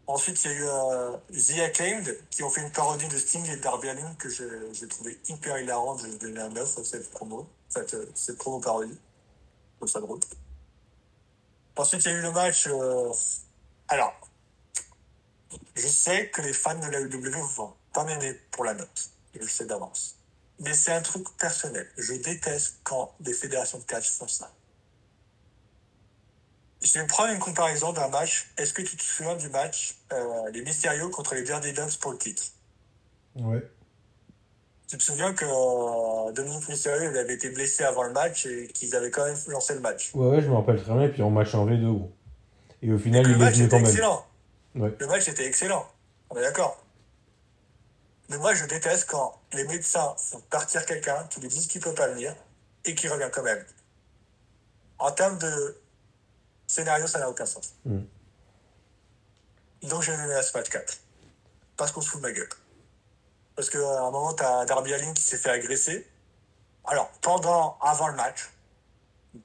Ensuite, 0.08 0.44
il 0.44 0.52
y 0.52 0.54
a 0.54 0.58
eu 0.58 0.66
euh, 0.66 1.18
The 1.32 1.60
Acclaimed 1.60 2.18
qui 2.30 2.44
ont 2.44 2.50
fait 2.50 2.62
une 2.62 2.72
parodie 2.72 3.08
de 3.08 3.18
Sting 3.18 3.46
et 3.50 3.58
Darby 3.58 3.88
Allin 3.88 4.14
que 4.16 4.28
j'ai 4.30 4.88
trouvé 4.88 5.18
hyper 5.30 5.58
hilarante. 5.60 6.02
J'ai 6.04 6.18
donné 6.18 6.40
un 6.42 6.50
9 6.50 6.80
à 6.80 6.84
cette 6.84 7.10
promo, 7.12 7.48
cette, 7.70 7.96
cette 8.18 8.38
promo 8.38 8.60
parodie. 8.60 8.92
Je 8.94 9.78
trouve 9.78 9.90
ça 9.90 10.02
drôle. 10.02 10.20
Ensuite, 11.78 12.04
il 12.04 12.12
y 12.12 12.16
a 12.16 12.18
eu 12.18 12.22
le 12.22 12.32
match. 12.32 12.68
euh, 12.68 13.14
Alors, 13.88 14.14
je 15.76 15.88
sais 15.88 16.30
que 16.30 16.42
les 16.42 16.54
fans 16.54 16.78
de 16.78 16.88
la 16.88 17.00
UW 17.00 17.32
vont 17.56 17.74
pas 17.94 18.04
m'aimer 18.04 18.34
pour 18.52 18.66
la 18.66 18.74
note. 18.74 19.10
Je 19.34 19.40
le 19.40 19.48
sais 19.48 19.66
d'avance. 19.66 20.16
Mais 20.60 20.74
c'est 20.74 20.92
un 20.92 21.02
truc 21.02 21.26
personnel. 21.38 21.88
Je 21.98 22.14
déteste 22.14 22.80
quand 22.84 23.14
des 23.20 23.34
fédérations 23.34 23.80
de 23.80 23.84
catch 23.84 24.10
font 24.12 24.28
ça. 24.28 24.52
Je 26.82 27.00
vais 27.00 27.06
prendre 27.08 27.32
une 27.32 27.40
comparaison 27.40 27.94
d'un 27.94 28.08
match. 28.10 28.52
Est-ce 28.58 28.74
que 28.74 28.82
tu 28.82 28.96
te 28.98 29.02
souviens 29.04 29.36
du 29.36 29.50
match 29.50 29.96
euh, 30.14 30.50
les 30.52 30.64
Mysterio 30.64 31.10
contre 31.10 31.36
les 31.36 31.44
Dance 31.74 31.96
pour 31.98 32.12
le 32.12 32.18
titre? 32.18 32.44
Ouais. 33.36 33.64
Tu 34.88 34.98
te 34.98 35.04
souviens 35.04 35.34
que 35.34 35.46
euh, 35.46 36.32
Dominique 36.34 36.68
Mysterio 36.68 37.12
il 37.12 37.18
avait 37.18 37.36
été 37.36 37.50
blessé 37.50 37.84
avant 37.84 38.04
le 38.04 38.12
match 38.12 38.46
et 38.46 38.68
qu'ils 38.68 38.96
avaient 38.96 39.12
quand 39.12 39.26
même 39.26 39.38
lancé 39.48 39.74
le 39.74 39.80
match? 39.80 40.12
Ouais, 40.16 40.28
ouais, 40.28 40.42
je 40.42 40.48
me 40.48 40.56
rappelle 40.56 40.82
très 40.82 40.92
bien, 40.94 41.04
et 41.04 41.10
puis 41.10 41.22
en 41.22 41.30
match 41.30 41.54
en 41.56 41.66
V2, 41.66 41.86
gros. 41.86 42.12
Et 42.82 42.92
au 42.92 42.98
final, 42.98 43.24
Le 43.24 43.30
il 43.30 43.36
est 43.36 43.38
match 43.38 43.54
venu 43.54 43.66
était 43.66 43.70
quand 43.78 43.82
même. 43.82 43.90
excellent. 43.90 44.26
Ouais. 44.76 44.94
Le 45.00 45.08
match 45.08 45.28
était 45.28 45.46
excellent. 45.46 45.88
On 46.30 46.36
est 46.36 46.42
d'accord. 46.42 46.81
Mais 48.32 48.38
moi, 48.38 48.54
je 48.54 48.64
déteste 48.64 49.10
quand 49.10 49.42
les 49.52 49.66
médecins 49.66 50.16
font 50.18 50.40
partir 50.50 50.86
quelqu'un, 50.86 51.28
qui 51.30 51.42
lui 51.42 51.50
disent 51.50 51.68
qu'il 51.68 51.82
peut 51.82 51.94
pas 51.94 52.08
venir 52.08 52.34
et 52.86 52.96
qui 52.96 53.10
revient 53.10 53.30
quand 53.30 53.44
même. 53.44 53.62
En 55.00 55.12
termes 55.12 55.38
de 55.38 55.78
scénario, 56.66 57.08
ça 57.08 57.20
n'a 57.20 57.30
aucun 57.30 57.46
sens. 57.46 57.74
Mm. 57.84 58.04
Donc, 59.84 60.04
j'ai 60.04 60.16
donné 60.16 60.42
ce 60.42 60.58
match 60.58 60.70
4. 60.70 60.98
Parce 61.76 61.92
qu'on 61.92 62.00
se 62.00 62.10
fout 62.10 62.22
de 62.22 62.28
ma 62.28 62.32
gueule. 62.32 62.48
Parce 63.58 63.70
qu'à 63.70 64.00
un 64.00 64.12
moment, 64.12 64.34
tu 64.34 64.44
as 64.44 64.64
Darby 64.64 64.94
Allin 64.94 65.14
qui 65.14 65.24
s'est 65.24 65.38
fait 65.38 65.50
agresser. 65.50 66.10
Alors, 66.86 67.12
pendant, 67.20 67.78
avant 67.82 68.08
le 68.08 68.16
match, 68.16 68.50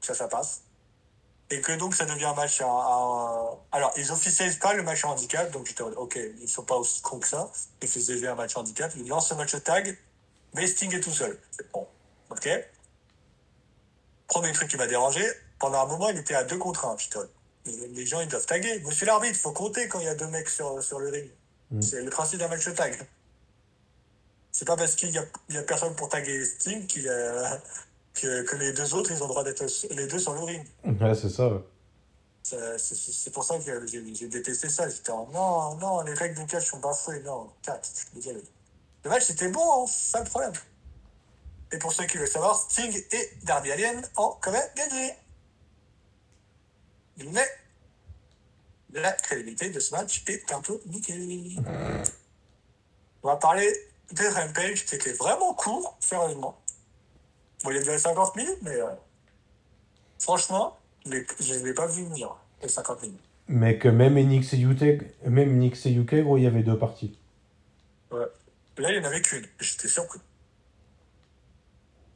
ça, 0.00 0.14
ça 0.14 0.28
passe. 0.28 0.62
Et 1.50 1.60
que 1.60 1.72
donc, 1.72 1.94
ça 1.94 2.04
devient 2.06 2.24
un 2.24 2.34
match 2.34 2.60
à, 2.60 2.66
à- 2.66 3.56
Alors, 3.72 3.92
ils 3.96 4.10
officialisent 4.10 4.58
pas 4.58 4.72
le 4.74 4.82
match 4.82 5.04
à 5.04 5.08
handicap, 5.08 5.50
donc 5.52 5.66
j'étais 5.66 5.82
ok, 5.82 6.18
ils 6.40 6.48
sont 6.48 6.64
pas 6.64 6.74
aussi 6.76 7.00
cons 7.02 7.20
que 7.20 7.28
ça. 7.28 7.50
Ils 7.82 7.88
faisaient 7.88 8.14
déjà 8.14 8.32
un 8.32 8.34
match 8.34 8.56
à 8.56 8.60
handicap. 8.60 8.90
Ils 8.96 9.06
lancent 9.06 9.30
le 9.30 9.36
match 9.36 9.54
au 9.54 9.60
tag, 9.60 9.96
mais 10.54 10.66
Sting 10.66 10.92
est 10.94 11.00
tout 11.00 11.12
seul. 11.12 11.38
C'est 11.52 11.70
bon. 11.70 11.86
Ok. 12.30 12.48
Premier 14.26 14.52
truc 14.52 14.68
qui 14.68 14.76
m'a 14.76 14.88
dérangé, 14.88 15.24
pendant 15.60 15.80
un 15.82 15.86
moment, 15.86 16.08
il 16.08 16.18
était 16.18 16.34
à 16.34 16.42
2 16.42 16.58
contre 16.58 16.84
1. 16.86 16.96
Putain, 16.96 17.28
les, 17.64 17.88
les 17.88 18.06
gens, 18.06 18.20
ils 18.20 18.28
doivent 18.28 18.46
taguer. 18.46 18.80
Monsieur 18.80 19.06
l'arbitre, 19.06 19.38
faut 19.38 19.52
compter 19.52 19.86
quand 19.86 20.00
il 20.00 20.06
y 20.06 20.08
a 20.08 20.16
deux 20.16 20.26
mecs 20.26 20.48
sur, 20.48 20.82
sur 20.82 20.98
le 20.98 21.10
ring. 21.10 21.30
Mm. 21.70 21.80
C'est 21.82 22.02
le 22.02 22.10
principe 22.10 22.40
d'un 22.40 22.48
match 22.48 22.66
au 22.66 22.72
tag. 22.72 23.06
C'est 24.50 24.64
pas 24.64 24.76
parce 24.76 24.96
qu'il 24.96 25.10
y 25.10 25.18
a, 25.18 25.24
il 25.48 25.54
y 25.54 25.58
a 25.58 25.62
personne 25.62 25.94
pour 25.94 26.08
taguer 26.08 26.44
Sting 26.44 26.86
qu'il 26.88 27.02
y 27.04 27.08
a- 27.08 27.62
que, 28.16 28.42
que 28.42 28.56
les 28.56 28.72
deux 28.72 28.94
autres, 28.94 29.12
ils 29.12 29.22
ont 29.22 29.26
le 29.26 29.30
droit 29.30 29.44
d'être 29.44 29.64
les 29.90 30.06
deux 30.06 30.18
sur 30.18 30.32
le 30.34 30.40
ring. 30.40 30.66
Ouais, 30.84 31.14
c'est 31.14 31.28
ça. 31.28 31.50
C'est 32.42 33.32
pour 33.32 33.44
ça 33.44 33.58
que 33.58 33.86
j'ai 33.86 34.28
détesté 34.28 34.68
ça. 34.68 34.88
J'étais 34.88 35.10
en 35.10 35.26
non, 35.28 35.74
non, 35.76 36.02
les 36.02 36.14
règles 36.14 36.38
du 36.38 36.46
catch 36.46 36.70
sont 36.70 36.78
bafouées. 36.78 37.20
Non, 37.20 37.50
4, 37.62 37.80
je 37.82 37.98
suis 37.98 38.08
désolé. 38.14 38.42
Le 39.04 39.10
match 39.10 39.30
était 39.30 39.48
bon, 39.48 39.84
hein, 39.84 39.86
c'est 39.88 40.12
ça 40.12 40.20
le 40.20 40.26
problème. 40.26 40.52
Et 41.72 41.78
pour 41.78 41.92
ceux 41.92 42.04
qui 42.04 42.18
veulent 42.18 42.28
savoir, 42.28 42.56
Sting 42.56 43.04
et 43.10 43.30
Darby 43.42 43.72
Allin 43.72 44.00
ont 44.16 44.36
quand 44.40 44.52
même 44.52 44.68
gagné. 44.76 45.14
Mais 47.18 47.46
la 48.92 49.12
crédibilité 49.12 49.70
de 49.70 49.80
ce 49.80 49.92
match 49.94 50.22
est 50.28 50.52
un 50.52 50.60
peu 50.60 50.80
niquée. 50.86 51.14
On 53.22 53.28
va 53.28 53.36
parler 53.36 53.72
de 54.12 54.24
Rampage 54.24 54.86
qui 54.86 54.94
était 54.94 55.14
vraiment 55.14 55.52
court, 55.54 55.96
sérieusement. 55.98 56.56
Bon, 57.66 57.72
il 57.72 57.78
a 57.78 57.82
duré 57.82 57.98
50 57.98 58.36
minutes, 58.36 58.58
mais 58.62 58.80
euh, 58.80 58.86
franchement, 60.20 60.78
les- 61.04 61.26
je 61.40 61.54
ne 61.54 61.64
l'ai 61.64 61.74
pas 61.74 61.88
vu 61.88 62.04
venir, 62.04 62.36
les 62.62 62.68
50 62.68 63.02
minutes. 63.02 63.20
Mais 63.48 63.76
que 63.76 63.88
même 63.88 64.16
NXT 64.16 64.52
UK, 64.52 64.82
même 65.24 65.58
NXT 65.58 65.86
UK, 65.86 66.14
gros, 66.22 66.36
il 66.36 66.44
y 66.44 66.46
avait 66.46 66.62
deux 66.62 66.78
parties. 66.78 67.18
Ouais. 68.12 68.24
Là, 68.78 68.92
il 68.92 69.00
n'y 69.00 69.04
en 69.04 69.08
avait 69.08 69.20
qu'une. 69.20 69.44
J'étais 69.58 69.88
surpris. 69.88 70.20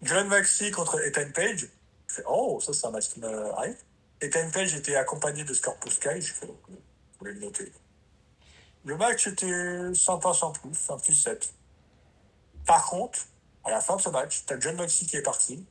John 0.03 0.29
Maxi 0.29 0.71
contre 0.71 1.05
Ethan 1.05 1.33
Page. 1.35 1.69
Je 2.07 2.15
fais, 2.15 2.23
oh, 2.29 2.61
ça, 2.61 2.73
c'est 2.73 2.87
un 2.87 2.93
match 2.93 3.09
qui 3.09 3.19
m'arrive. 3.19 3.77
Ethan 4.21 4.51
Page 4.53 4.73
était 4.77 4.95
accompagné 4.95 5.43
de 5.43 5.53
Scorpio 5.53 5.91
Sky. 5.91 6.21
Je 6.21 6.33
fais, 6.33 6.47
je 6.47 7.19
voulais 7.19 7.33
le 7.33 7.41
noter. 7.41 7.73
Le 8.85 8.97
match 8.97 9.27
était 9.27 9.95
sympa 9.95 10.33
sans 10.33 10.53
plus, 10.53 10.79
un 10.91 10.97
petit 10.97 11.15
set. 11.15 11.53
Par 12.67 12.87
contre, 12.87 13.19
à 13.71 13.75
la 13.75 13.81
fin 13.81 13.97
de 13.97 14.01
ce 14.01 14.09
match, 14.09 14.45
t'as 14.47 14.59
John 14.59 14.77
Maxi 14.77 15.07
qui 15.07 15.17
est 15.17 15.23
parti. 15.23 15.65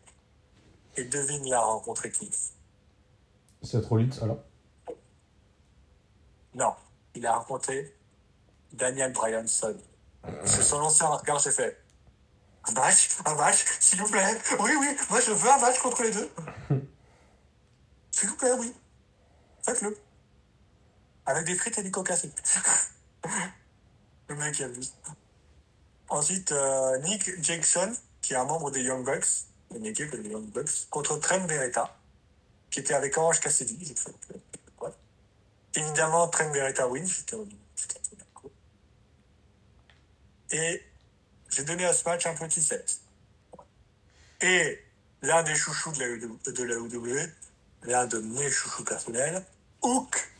Et 0.95 1.05
devine, 1.05 1.45
il 1.45 1.53
a 1.53 1.61
rencontré 1.61 2.11
qui 2.11 2.29
C'est 3.61 3.81
trop 3.81 3.97
lit, 3.97 4.09
alors? 4.21 4.39
Non, 6.55 6.73
il 7.15 7.25
a 7.25 7.37
rencontré 7.37 7.95
Daniel 8.73 9.13
Bryanson. 9.13 9.77
C'est 10.45 10.63
son 10.63 10.77
ancien 10.77 11.07
regard, 11.07 11.39
j'ai 11.39 11.51
fait 11.51 11.79
un 12.67 12.71
match, 12.73 13.09
un 13.25 13.35
match, 13.35 13.65
s'il 13.79 14.01
vous 14.01 14.09
plaît? 14.09 14.37
Oui, 14.59 14.71
oui, 14.79 14.87
moi 15.09 15.21
je 15.21 15.31
veux 15.31 15.49
un 15.49 15.59
match 15.59 15.79
contre 15.79 16.03
les 16.03 16.11
deux. 16.11 16.29
s'il 18.11 18.29
vous 18.29 18.35
plaît, 18.35 18.51
oui. 18.59 18.73
Faites-le. 19.63 19.97
Avec 21.25 21.45
des 21.45 21.55
frites 21.55 21.77
et 21.77 21.83
du 21.83 21.91
coca, 21.91 22.15
c'est 22.17 22.31
Le 24.27 24.35
mec 24.35 24.59
il 24.59 24.65
abuse. 24.65 24.93
Ensuite, 26.09 26.51
euh, 26.51 26.97
Nick 26.99 27.41
Jackson, 27.43 27.95
qui 28.21 28.33
est 28.33 28.37
un 28.37 28.45
membre 28.45 28.71
des 28.71 28.81
Young 28.81 29.05
Bucks, 29.05 29.45
une 29.75 29.85
équipe 29.85 30.15
des 30.15 30.29
Young 30.29 30.45
Bucks, 30.45 30.87
contre 30.89 31.17
Trent 31.17 31.45
Beretta, 31.45 31.95
qui 32.71 32.79
était 32.79 32.95
avec 32.95 33.15
Orange 33.17 33.39
Cassidy. 33.39 33.77
J'ai 33.85 33.95
fait, 33.95 34.11
ouais. 34.81 34.89
Évidemment, 35.75 36.27
Trent 36.27 36.49
Beretta 36.51 36.87
win. 36.87 37.07
Cool. 38.33 38.51
Et 40.51 40.83
j'ai 41.49 41.63
donné 41.63 41.85
à 41.85 41.93
ce 41.93 42.03
match 42.05 42.25
un 42.25 42.33
petit 42.33 42.61
set. 42.61 42.99
Et 44.41 44.83
l'un 45.21 45.43
des 45.43 45.55
chouchous 45.55 45.91
de 45.91 45.99
la, 46.63 46.75
UW 46.75 47.31
l'un 47.83 48.07
de 48.07 48.19
mes 48.19 48.49
chouchous 48.49 48.83
personnels, 48.83 49.43
Hook, 49.81 50.31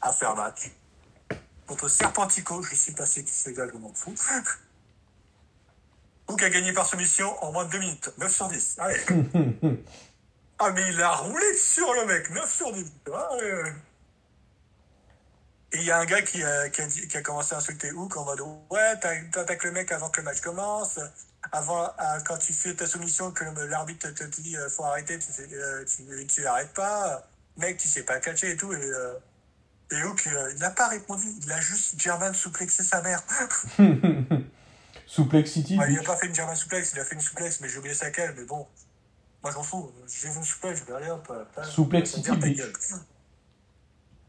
a 0.00 0.12
fait 0.12 0.34
match. 0.34 0.70
Contre 1.66 1.88
Serpentico, 1.88 2.62
je 2.62 2.74
suis 2.74 2.92
passé 2.92 3.22
qui 3.22 3.30
c'est 3.30 3.52
gars, 3.52 3.68
je 3.70 3.76
m'en 3.76 3.92
fous. 3.92 4.14
Hook 6.28 6.42
a 6.42 6.50
gagné 6.50 6.72
par 6.72 6.86
soumission 6.86 7.42
en 7.42 7.52
moins 7.52 7.64
de 7.64 7.70
2 7.70 7.78
minutes. 7.78 8.10
9 8.18 8.34
sur 8.34 8.48
10. 8.48 8.76
Allez. 8.78 9.00
ah, 10.58 10.70
mais 10.70 10.82
il 10.90 11.00
a 11.00 11.10
roulé 11.12 11.54
sur 11.56 11.92
le 11.94 12.06
mec. 12.06 12.30
9 12.30 12.54
sur 12.54 12.72
10. 12.72 12.84
Ah. 13.14 13.28
Et 15.72 15.78
il 15.78 15.84
y 15.84 15.90
a 15.90 15.98
un 15.98 16.04
gars 16.06 16.22
qui, 16.22 16.42
a, 16.42 16.68
qui, 16.70 16.80
a 16.80 16.86
dit- 16.86 17.08
qui 17.08 17.16
a 17.16 17.22
commencé 17.22 17.54
à 17.54 17.58
insulter 17.58 17.92
Hook 17.92 18.16
en 18.16 18.24
mode 18.24 18.40
Ouais, 18.70 18.98
t'attaques 18.98 19.64
le 19.64 19.72
mec 19.72 19.92
avant 19.92 20.08
que 20.10 20.20
le 20.20 20.24
match 20.24 20.40
commence. 20.40 20.98
Avant, 21.52 21.84
euh, 21.84 22.20
quand 22.26 22.38
tu 22.38 22.52
fais 22.52 22.74
ta 22.74 22.86
soumission, 22.86 23.30
que 23.32 23.44
l'arbitre 23.44 24.08
te 24.10 24.24
dit 24.24 24.56
euh, 24.56 24.68
faut 24.70 24.84
arrêter, 24.84 25.18
tu, 25.18 25.26
euh, 25.54 25.84
tu, 25.84 26.26
tu 26.26 26.46
arrêtes 26.46 26.72
pas. 26.72 27.26
Mec, 27.58 27.76
tu 27.78 27.86
sais 27.88 28.02
pas 28.02 28.18
catcher 28.18 28.50
et 28.52 28.56
tout. 28.56 28.72
Et, 28.72 28.76
euh, 28.82 29.14
et 29.92 30.02
Hook, 30.04 30.26
euh, 30.26 30.50
il 30.54 30.58
n'a 30.58 30.70
pas 30.70 30.88
répondu. 30.88 31.26
Il 31.42 31.52
a 31.52 31.60
juste 31.60 31.98
German 32.00 32.34
souplexé 32.34 32.82
sa 32.82 33.00
mère. 33.02 33.22
Suplex 35.08 35.50
City, 35.50 35.78
Ouais, 35.78 35.86
il 35.88 35.94
lui. 35.94 36.00
a 36.00 36.02
pas 36.02 36.16
fait 36.16 36.26
une 36.26 36.34
German 36.34 36.54
suplex, 36.54 36.92
il 36.92 37.00
a 37.00 37.04
fait 37.04 37.14
une 37.14 37.20
suplex, 37.22 37.60
mais 37.60 37.68
j'ai 37.68 37.78
oublié 37.78 37.94
sa 37.94 38.10
quelle. 38.10 38.34
Mais 38.34 38.44
bon, 38.44 38.66
moi 39.42 39.50
j'en 39.50 39.62
fous. 39.62 39.90
J'ai 40.06 40.28
vu 40.28 40.36
une 40.36 40.44
suplex, 40.44 40.80
je 40.80 40.84
vais 40.84 40.92
aller 40.92 41.10
hop. 41.10 41.32
Suplex 41.64 42.10
ça 42.10 42.18
dire 42.20 42.66
City. 42.66 42.94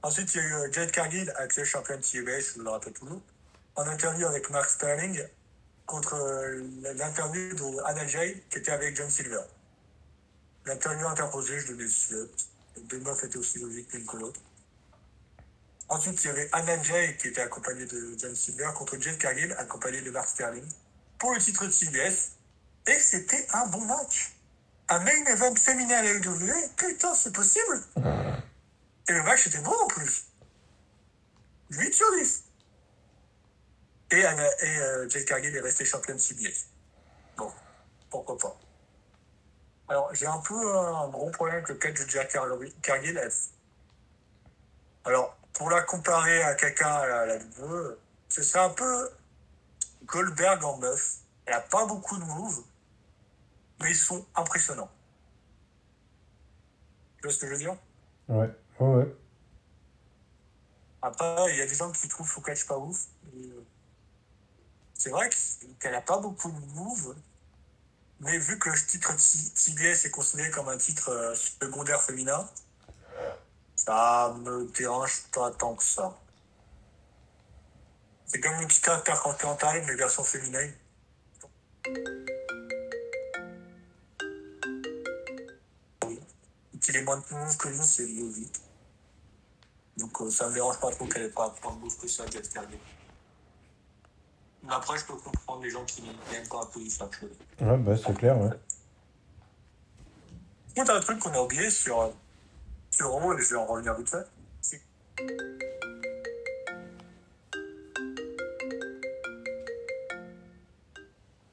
Ensuite, 0.02 0.34
il 0.34 0.38
y 0.38 0.40
a 0.40 0.44
eu 0.48 0.54
euh, 0.54 0.72
Jade 0.72 0.92
Cargill, 0.92 1.30
actuel 1.36 1.66
champion 1.66 1.98
de 1.98 2.02
TBS, 2.02 2.52
je 2.52 2.54
vous 2.56 2.62
le 2.64 2.70
rappelle 2.70 2.94
toujours, 2.94 3.22
en 3.76 3.86
interview 3.86 4.26
avec 4.28 4.50
Mark 4.50 4.70
Sterling 4.70 5.22
contre 5.86 6.14
euh, 6.14 6.64
l'interview 6.96 7.54
de 7.54 7.84
Anna 7.84 8.08
Jay 8.08 8.42
qui 8.50 8.60
était 8.60 8.72
avec 8.72 8.96
John 8.96 9.10
Silver. 9.10 9.42
L'interview 10.66 11.06
interposée, 11.06 11.60
je 11.60 11.74
le 11.74 11.84
euh, 12.14 12.32
Les 12.78 12.84
deux 12.84 13.00
meufs 13.02 13.22
étaient 13.26 13.38
aussi 13.38 13.60
logiques 13.60 13.92
l'une 13.92 14.06
que 14.06 14.16
l'autre. 14.16 14.40
Ensuite, 15.90 16.24
il 16.24 16.28
y 16.28 16.30
avait 16.30 16.50
Anna 16.52 16.82
Jay 16.84 17.18
qui 17.20 17.30
était 17.30 17.42
accompagnée 17.42 17.86
de 17.86 18.16
John 18.18 18.36
Silver 18.36 18.70
contre 18.76 19.00
Jade 19.00 19.18
Cargill, 19.18 19.54
accompagnée 19.58 20.02
de 20.02 20.12
Mark 20.12 20.28
Sterling, 20.28 20.66
pour 21.18 21.34
le 21.34 21.40
titre 21.40 21.66
de 21.66 21.72
TBS. 21.72 22.34
Et 22.88 23.00
c'était 23.00 23.48
un 23.54 23.66
bon 23.68 23.82
match. 23.82 24.34
Un 24.88 25.00
main 25.00 25.26
event 25.26 25.56
féminin 25.56 25.98
à 25.98 26.02
la 26.04 26.14
WWE, 26.14 26.70
putain, 26.78 27.14
c'est 27.14 27.34
possible 27.34 27.84
et 29.10 29.14
le 29.14 29.24
match 29.24 29.48
était 29.48 29.60
bon 29.60 29.72
en 29.72 29.88
plus. 29.88 30.28
8 31.72 31.94
sur 31.94 32.12
10. 32.16 32.44
Et, 34.12 34.24
Anna, 34.26 34.48
euh, 34.64 35.10
Jade 35.10 35.26
Cargill 35.26 35.56
est 35.56 35.62
resté 35.62 35.84
championne 35.86 36.18
de 36.18 36.22
CBS. 36.22 36.68
Bon, 37.36 37.52
pourquoi 38.10 38.38
pas. 38.38 38.58
Alors, 39.88 40.14
j'ai 40.14 40.28
un 40.28 40.40
peu 40.40 40.78
un 40.78 41.10
gros 41.10 41.32
problème 41.32 41.58
avec 41.58 41.70
le 41.70 41.76
catch 41.76 42.00
de 42.00 42.06
Car- 42.06 42.48
Cargill. 42.84 43.20
Alors, 45.06 45.36
pour 45.60 45.70
la 45.70 45.82
comparer 45.82 46.42
à 46.42 46.56
quelqu'un 46.56 46.88
à 46.88 47.26
la, 47.26 47.36
WWE, 47.36 47.98
ce 48.30 48.42
serait 48.42 48.64
un 48.64 48.70
peu 48.70 49.12
Goldberg 50.06 50.64
en 50.64 50.78
meuf. 50.78 51.18
Elle 51.46 51.54
a 51.54 51.60
pas 51.60 51.86
beaucoup 51.86 52.18
de 52.18 52.24
moves, 52.24 52.64
mais 53.82 53.90
ils 53.92 53.96
sont 53.96 54.26
impressionnants. 54.36 54.90
Tu 57.18 57.24
vois 57.24 57.34
ce 57.34 57.40
que 57.40 57.48
je 57.48 57.52
veux 57.52 57.58
dire? 57.58 57.76
Ouais, 58.30 58.50
ouais, 58.80 58.88
ouais. 58.96 59.16
Après, 61.02 61.52
il 61.54 61.58
y 61.58 61.62
a 61.62 61.68
des 61.68 61.76
gens 61.76 61.92
qui 61.92 62.08
trouvent 62.08 62.26
faut 62.28 62.40
catch 62.40 62.66
pas 62.66 62.78
ouf. 62.78 63.08
Euh, 63.36 63.62
C'est 64.94 65.10
vrai 65.10 65.30
que- 65.30 65.66
qu'elle 65.82 65.96
a 65.96 66.02
pas 66.02 66.20
beaucoup 66.20 66.52
de 66.52 66.66
moves, 66.74 67.16
mais 68.22 68.38
vu 68.38 68.58
que 68.60 68.70
le 68.70 68.78
titre 68.78 69.14
TBS 69.16 70.06
est 70.06 70.12
considéré 70.12 70.52
comme 70.52 70.70
un 70.70 70.78
titre 70.78 71.10
euh, 71.10 71.36
secondaire 71.36 72.02
féminin, 72.02 72.50
ça 73.86 74.36
me 74.38 74.66
dérange 74.78 75.24
pas 75.32 75.52
tant 75.52 75.74
que 75.74 75.84
ça. 75.84 76.14
C'est 78.26 78.42
comme 78.42 78.60
une 78.62 78.68
petite 78.68 78.90
intercontinentale, 78.90 79.84
mais 79.88 79.96
version 79.96 80.24
féminine. 80.24 80.74
Oui. 86.06 86.20
Qu'il 86.82 86.98
ait 86.98 87.04
moins 87.04 87.18
de 87.18 87.24
moves 87.34 87.58
que 87.58 87.70
nous, 87.70 87.84
c'est 87.84 88.06
logique. 88.06 88.58
Donc 89.96 90.22
euh, 90.22 90.30
ça 90.30 90.50
me 90.50 90.54
dérange 90.54 90.80
pas 90.80 90.92
trop 90.92 91.06
qu'elle 91.06 91.24
ait 91.24 91.30
pas 91.30 91.56
tant 91.62 91.74
de 91.74 91.80
moves 91.80 91.98
que 91.98 92.08
ça, 92.08 92.26
Cargill. 92.26 92.80
Mais 94.64 94.74
après, 94.74 94.98
je 94.98 95.06
peux 95.06 95.16
comprendre 95.16 95.64
les 95.64 95.70
gens 95.70 95.86
qui 95.86 96.02
n'aiment 96.02 96.48
pas 96.50 96.70
les 96.76 96.90
flash 96.90 97.10
Ouais, 97.62 97.78
bah, 97.78 97.96
c'est 97.96 98.14
clair, 98.14 98.38
ouais. 98.38 98.50
A 100.78 100.96
un 100.96 101.00
truc 101.00 101.20
qu'on 101.20 101.32
a 101.32 101.42
oublié 101.42 101.70
sur, 101.70 102.14
Raw, 103.04 103.34
et 103.34 103.42
je 103.42 103.50
vais 103.50 103.56
en 103.56 103.66
revenir 103.66 103.94
vite 103.96 104.10
fait. 104.10 104.26
c'est- 104.62 104.82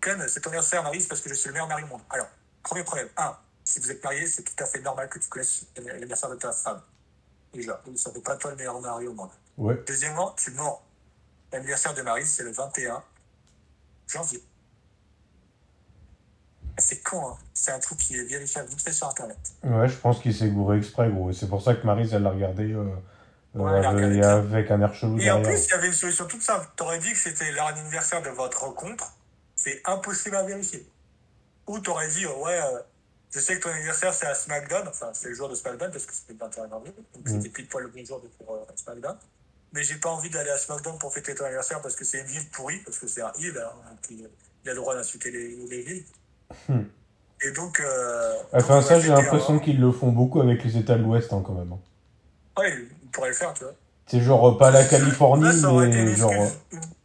Ken, 0.00 0.22
c'est 0.28 0.40
ton 0.40 0.50
anniversaire, 0.50 0.82
Marie, 0.82 1.00
c'est 1.00 1.08
parce 1.08 1.20
que 1.20 1.28
je 1.28 1.34
suis 1.34 1.48
le 1.48 1.52
meilleur 1.54 1.68
mari 1.68 1.82
au 1.82 1.86
monde. 1.86 2.02
Alors, 2.10 2.28
premier 2.62 2.84
problème. 2.84 3.08
Un, 3.16 3.36
si 3.64 3.80
vous 3.80 3.90
êtes 3.90 4.02
marié, 4.04 4.26
c'est 4.26 4.42
tout 4.42 4.62
à 4.62 4.66
fait 4.66 4.80
normal 4.80 5.08
que 5.08 5.18
tu 5.18 5.28
connaisses 5.28 5.66
l'anniversaire 5.76 6.30
de 6.30 6.36
ta 6.36 6.52
femme. 6.52 6.80
Déjà, 7.52 7.80
ça 7.96 8.10
ne 8.10 8.14
fait 8.14 8.20
pas 8.20 8.36
toi 8.36 8.50
le 8.50 8.56
meilleur 8.56 8.80
mari 8.80 9.06
au 9.08 9.14
monde. 9.14 9.30
Ouais. 9.56 9.82
Deuxièmement, 9.86 10.32
tu 10.32 10.50
mens. 10.52 10.82
L'anniversaire 11.52 11.94
de 11.94 12.02
Marie, 12.02 12.26
c'est 12.26 12.42
le 12.42 12.52
21 12.52 13.02
janvier. 14.06 14.42
C'est 16.78 17.02
con, 17.02 17.28
hein. 17.30 17.36
C'est 17.54 17.70
un 17.72 17.78
truc 17.78 17.98
qui 17.98 18.16
est 18.16 18.24
vérifiable 18.24 18.68
vite 18.68 18.82
fait 18.82 18.92
sur 18.92 19.08
Internet. 19.08 19.38
Ouais, 19.64 19.88
je 19.88 19.96
pense 19.96 20.20
qu'il 20.20 20.34
s'est 20.34 20.48
gouré 20.48 20.78
exprès, 20.78 21.08
gros. 21.10 21.32
C'est 21.32 21.48
pour 21.48 21.62
ça 21.62 21.74
que 21.74 21.86
Marise, 21.86 22.12
elle 22.14 22.22
l'a 22.22 22.30
regardé 22.30 22.72
euh, 22.72 22.84
euh, 23.56 23.58
Ouais, 23.58 23.84
a 23.84 23.88
avec, 24.34 24.70
un 24.70 24.80
air 24.82 24.94
chelou 24.94 25.18
Et 25.18 25.30
en 25.30 25.40
derrière. 25.40 25.42
plus, 25.58 25.66
il 25.66 25.70
y 25.70 25.72
avait 25.74 25.86
une 25.86 25.92
solution 25.94 26.26
toute 26.26 26.42
simple. 26.42 26.66
T'aurais 26.76 26.98
dit 26.98 27.10
que 27.12 27.18
c'était 27.18 27.50
l'anniversaire 27.52 28.20
de 28.22 28.28
votre 28.28 28.62
rencontre. 28.64 29.12
C'est 29.54 29.80
impossible 29.86 30.36
à 30.36 30.42
vérifier. 30.42 30.86
Ou 31.66 31.78
t'aurais 31.80 32.08
dit, 32.08 32.26
euh, 32.26 32.34
ouais, 32.44 32.60
euh, 32.60 32.78
je 33.32 33.40
sais 33.40 33.56
que 33.58 33.62
ton 33.64 33.70
anniversaire 33.70 34.12
c'est 34.12 34.26
à 34.26 34.34
SmackDown. 34.34 34.86
Enfin, 34.86 35.10
c'est 35.14 35.28
le 35.30 35.34
jour 35.34 35.48
de 35.48 35.54
SmackDown 35.54 35.90
parce 35.90 36.04
que 36.04 36.12
c'était 36.12 36.34
le 36.34 36.38
21 36.38 36.68
janvier. 36.68 36.92
Donc 37.14 37.24
Mm. 37.26 37.30
c'était 37.30 37.48
pile 37.48 37.68
poil 37.68 37.84
le 37.84 37.90
bon 37.90 38.04
jour 38.04 38.20
de 38.20 38.28
pour 38.28 38.54
euh, 38.54 38.58
SmackDown. 38.76 39.16
Mais 39.72 39.82
j'ai 39.82 39.96
pas 39.96 40.10
envie 40.10 40.30
d'aller 40.30 40.50
à 40.50 40.58
SmackDown 40.58 40.98
pour 40.98 41.12
fêter 41.12 41.34
ton 41.34 41.44
anniversaire 41.46 41.80
parce 41.80 41.96
que 41.96 42.04
c'est 42.04 42.20
une 42.20 42.26
ville 42.26 42.48
pourrie, 42.50 42.78
parce 42.84 42.98
que 42.98 43.08
c'est 43.08 43.22
un 43.22 43.32
hill. 43.38 43.56
Hein, 43.58 43.72
euh, 44.12 44.14
il 44.64 44.70
a 44.70 44.74
le 44.74 44.76
droit 44.80 44.94
d'insulter 44.94 45.30
les, 45.30 45.56
les 45.66 45.82
villes. 45.82 46.04
Hmm. 46.68 46.82
Et 47.42 47.50
donc. 47.52 47.80
Euh, 47.80 48.34
Enfin, 48.52 48.76
donc, 48.76 48.84
on 48.84 48.88
ça, 48.88 49.00
j'ai 49.00 49.08
l'impression 49.08 49.54
un- 49.54 49.58
qu'ils 49.58 49.80
le 49.80 49.92
font 49.92 50.10
beaucoup 50.12 50.40
avec 50.40 50.64
les 50.64 50.76
États 50.76 50.96
de 50.96 51.02
l'Ouest, 51.02 51.32
hein, 51.32 51.42
quand 51.44 51.52
même. 51.54 51.72
hein. 51.72 51.78
Ouais, 52.58 52.72
il 53.02 53.10
pourrait 53.10 53.28
le 53.28 53.34
faire, 53.34 53.52
tu 53.54 53.64
vois. 53.64 53.74
C'est 54.06 54.20
genre, 54.20 54.48
euh, 54.48 54.56
pas 54.58 54.70
la 54.70 54.84
Californie, 54.84 55.44
Là, 55.44 55.52
ça 55.52 55.70
aurait 55.72 55.88
été 55.88 56.02
mais 56.02 56.14
genre... 56.14 56.32
excuse, 56.32 56.52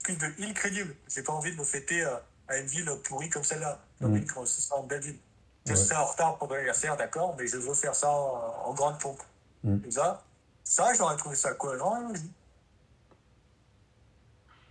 une 0.09 0.15
de 0.17 0.25
île 0.39 0.53
crédible. 0.53 0.95
J'ai 1.09 1.23
pas 1.23 1.33
envie 1.33 1.51
de 1.51 1.57
me 1.57 1.63
fêter 1.63 2.03
euh, 2.03 2.15
à 2.47 2.57
une 2.57 2.67
ville 2.67 2.89
pourrie 3.03 3.29
comme 3.29 3.43
celle-là. 3.43 3.79
Envie 4.03 4.23
que 4.25 4.45
ce 4.45 4.61
soit 4.61 4.77
en 4.77 4.83
belle 4.83 5.01
ville. 5.01 5.17
Je 5.65 5.71
Ouais. 5.73 5.77
serai 5.77 5.95
en 5.97 6.05
retard 6.05 6.37
pour 6.37 6.47
ton 6.47 6.55
anniversaire, 6.55 6.95
d'accord, 6.97 7.35
mais 7.37 7.45
je 7.47 7.57
veux 7.57 7.73
faire 7.75 7.93
ça 7.95 8.09
en, 8.09 8.69
en 8.69 8.73
grande 8.73 8.99
pompe. 8.99 9.21
Mm. 9.63 9.77
Et 9.87 9.91
ça, 9.91 10.23
ça 10.63 10.91
j'aurais 10.97 11.17
trouvé 11.17 11.35
ça 11.35 11.53
cohérent 11.53 11.99
et 12.01 12.07
logique. 12.13 12.31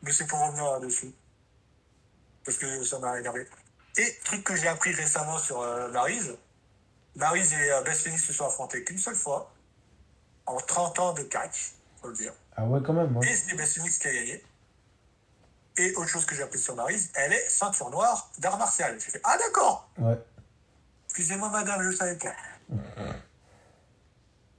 Mais 0.03 0.13
c'est 0.13 0.27
pour 0.27 0.41
revenir 0.45 0.65
là-dessus. 0.73 1.13
Parce 2.45 2.57
que 2.57 2.83
ça 2.85 2.99
m'a 2.99 3.19
énervé. 3.21 3.47
Et 3.97 4.19
truc 4.25 4.45
que 4.45 4.57
j'ai 4.57 4.69
appris 4.69 4.93
récemment 4.93 5.39
sur 5.39 5.61
euh, 5.61 5.91
Maryse, 5.91 6.37
Maryse 7.17 7.53
et 7.53 7.73
euh, 7.73 7.85
Phoenix 7.93 8.25
se 8.25 8.33
sont 8.33 8.47
affrontés 8.47 8.85
qu'une 8.85 8.99
seule 8.99 9.17
fois, 9.17 9.53
en 10.47 10.57
30 10.59 10.99
ans 11.01 11.13
de 11.13 11.23
catch, 11.25 11.73
faut 12.01 12.09
le 12.09 12.15
dire. 12.15 12.33
Ah 12.57 12.65
ouais, 12.65 12.81
quand 12.85 12.93
même. 12.93 13.17
hein. 13.17 13.21
Et 13.23 13.35
c'est 13.35 13.57
Phoenix 13.67 13.99
qui 13.99 14.09
a 14.09 14.13
gagné. 14.15 14.45
Et 15.77 15.95
autre 15.95 16.09
chose 16.09 16.25
que 16.27 16.35
j'ai 16.35 16.43
appris 16.43 16.59
sur 16.59 16.75
Maryse, 16.75 17.11
elle 17.15 17.33
est 17.33 17.49
ceinture 17.49 17.91
noire 17.91 18.31
d'art 18.39 18.59
martial. 18.59 18.99
J'ai 19.01 19.11
fait 19.13 19.21
Ah 19.25 19.37
d'accord 19.39 19.89
Ouais. 19.99 20.19
Excusez-moi 21.07 21.49
madame, 21.49 21.83
je 21.83 21.89
ne 21.89 21.93
savais 21.95 22.17
pas. 22.17 22.35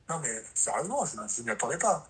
non 0.10 0.20
mais 0.20 0.44
sérieusement, 0.54 1.06
je 1.06 1.12
je 1.12 1.42
ne 1.42 1.46
m'y 1.46 1.52
attendais 1.52 1.78
pas. 1.78 2.08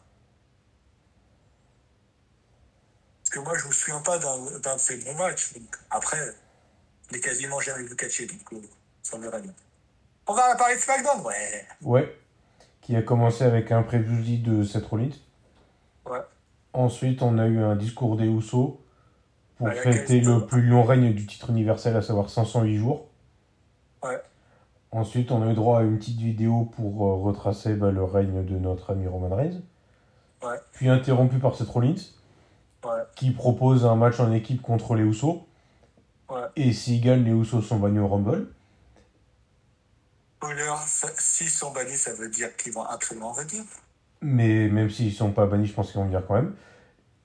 Parce 3.24 3.30
que 3.30 3.40
moi 3.40 3.58
je 3.58 3.68
me 3.68 3.72
souviens 3.72 4.02
pas 4.02 4.18
d'un 4.18 4.60
d'un 4.60 4.76
de 4.76 4.80
ces 4.82 4.98
bons 4.98 5.16
matchs. 5.16 5.54
Donc, 5.54 5.78
après, 5.90 6.36
je 7.12 7.16
l'ai 7.18 7.22
quasiment 7.22 7.60
jamais 7.60 7.84
vu 7.84 7.96
catcher, 7.96 8.26
va 8.26 9.40
bien. 9.42 9.52
On 10.28 10.34
va 10.34 10.56
parler 10.56 10.76
de 10.76 10.80
SmackDown 10.80 11.22
Ouais. 11.26 11.66
Ouais. 11.82 12.16
Qui 12.82 12.96
a 12.96 13.02
commencé 13.02 13.44
avec 13.44 13.72
un 13.72 13.84
préjugé 13.84 14.38
de 14.38 14.64
Seth 14.64 14.86
Rollins. 14.86 15.10
Ouais. 16.06 16.20
Ensuite, 16.74 17.22
on 17.22 17.38
a 17.38 17.48
eu 17.48 17.60
un 17.60 17.76
discours 17.76 18.16
des 18.16 18.26
Usos 18.28 18.80
pour 19.58 19.70
fêter 19.74 20.22
le 20.22 20.46
plus 20.46 20.62
long 20.64 20.84
règne 20.84 21.14
du 21.14 21.28
titre 21.28 21.50
universel, 21.50 21.96
à 21.98 22.02
savoir 22.02 22.30
508 22.30 22.78
jours. 22.78 23.08
Ouais. 24.04 24.22
Ensuite, 24.92 25.32
on 25.32 25.42
a 25.46 25.52
eu 25.52 25.54
droit 25.54 25.80
à 25.80 25.84
une 25.84 25.98
petite 26.00 26.20
vidéo 26.20 26.66
pour 26.76 27.06
euh, 27.06 27.16
retracer 27.16 27.74
bah, 27.76 27.92
le 27.92 28.04
règne 28.04 28.46
de 28.46 28.58
notre 28.58 28.92
ami 28.92 29.08
Roman 29.08 29.36
Reigns. 29.36 29.62
Ouais. 30.44 30.56
Puis 30.72 30.88
interrompu 30.90 31.40
par 31.40 31.56
Seth 31.56 31.70
Rollins, 31.70 31.96
Ouais. 32.84 33.02
qui 33.16 33.30
propose 33.32 33.86
un 33.86 33.96
match 33.96 34.20
en 34.20 34.32
équipe 34.32 34.62
contre 34.62 34.96
les 34.96 35.04
Usos. 35.04 35.46
Ouais. 36.32 36.48
Et 36.56 36.72
s'ils 36.72 37.02
gagnent, 37.02 37.26
les 37.26 37.32
Usos 37.32 37.62
sont 37.62 37.78
bannis 37.78 38.00
au 38.00 38.08
Rumble. 38.08 38.48
S'ils 41.18 41.50
sont 41.50 41.72
bannis, 41.72 41.98
ça 41.98 42.14
veut 42.14 42.30
dire 42.30 42.56
qu'ils 42.56 42.72
vont 42.72 42.86
absolument 42.86 43.34
venir. 43.34 43.64
Mais 44.22 44.70
même 44.70 44.90
s'ils 44.90 45.14
sont 45.14 45.32
pas 45.32 45.46
bannis, 45.46 45.68
je 45.68 45.74
pense 45.74 45.92
qu'ils 45.92 46.00
vont 46.00 46.06
venir 46.06 46.26
quand 46.26 46.36
même. 46.36 46.56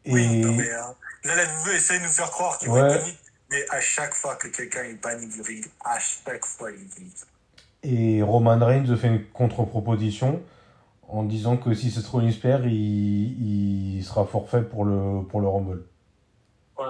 Et 0.05 0.13
Oui, 0.13 0.41
non, 0.41 0.53
mais 0.53 0.69
euh, 0.69 0.81
là, 1.25 1.37
la 1.37 1.45
WWE 1.45 1.77
essaie 1.77 1.99
de 2.01 2.05
nous 2.05 2.11
faire 2.11 2.31
croire 2.31 2.59
qu'ils 2.59 2.69
vont 2.69 2.85
être 2.85 3.01
bannis. 3.01 3.17
Mais 3.51 3.65
à 3.71 3.81
chaque 3.81 4.15
fois 4.15 4.35
que 4.35 4.49
quelqu'un 4.49 4.83
est 4.83 5.01
banni 5.01 5.29
du 5.29 5.41
ring, 5.41 5.65
à 5.85 6.01
chaque 6.01 6.45
fois, 6.45 6.73
il 6.73 6.79
banni. 6.79 7.13
Et 7.85 8.23
Roman 8.23 8.59
Reigns 8.59 8.97
fait 8.97 9.07
une 9.07 9.25
contre-proposition 9.27 10.43
en 11.07 11.23
disant 11.23 11.57
que 11.57 11.73
si 11.75 11.93
Seth 11.93 12.07
Rollins 12.07 12.33
perd, 12.43 12.65
il, 12.65 13.99
il 13.99 14.05
sera 14.05 14.27
forfait 14.27 14.63
pour 14.63 14.85
le, 14.85 15.23
pour 15.23 15.41
le 15.41 15.47
Rumble. 15.47 15.85
Ouais. 16.77 16.87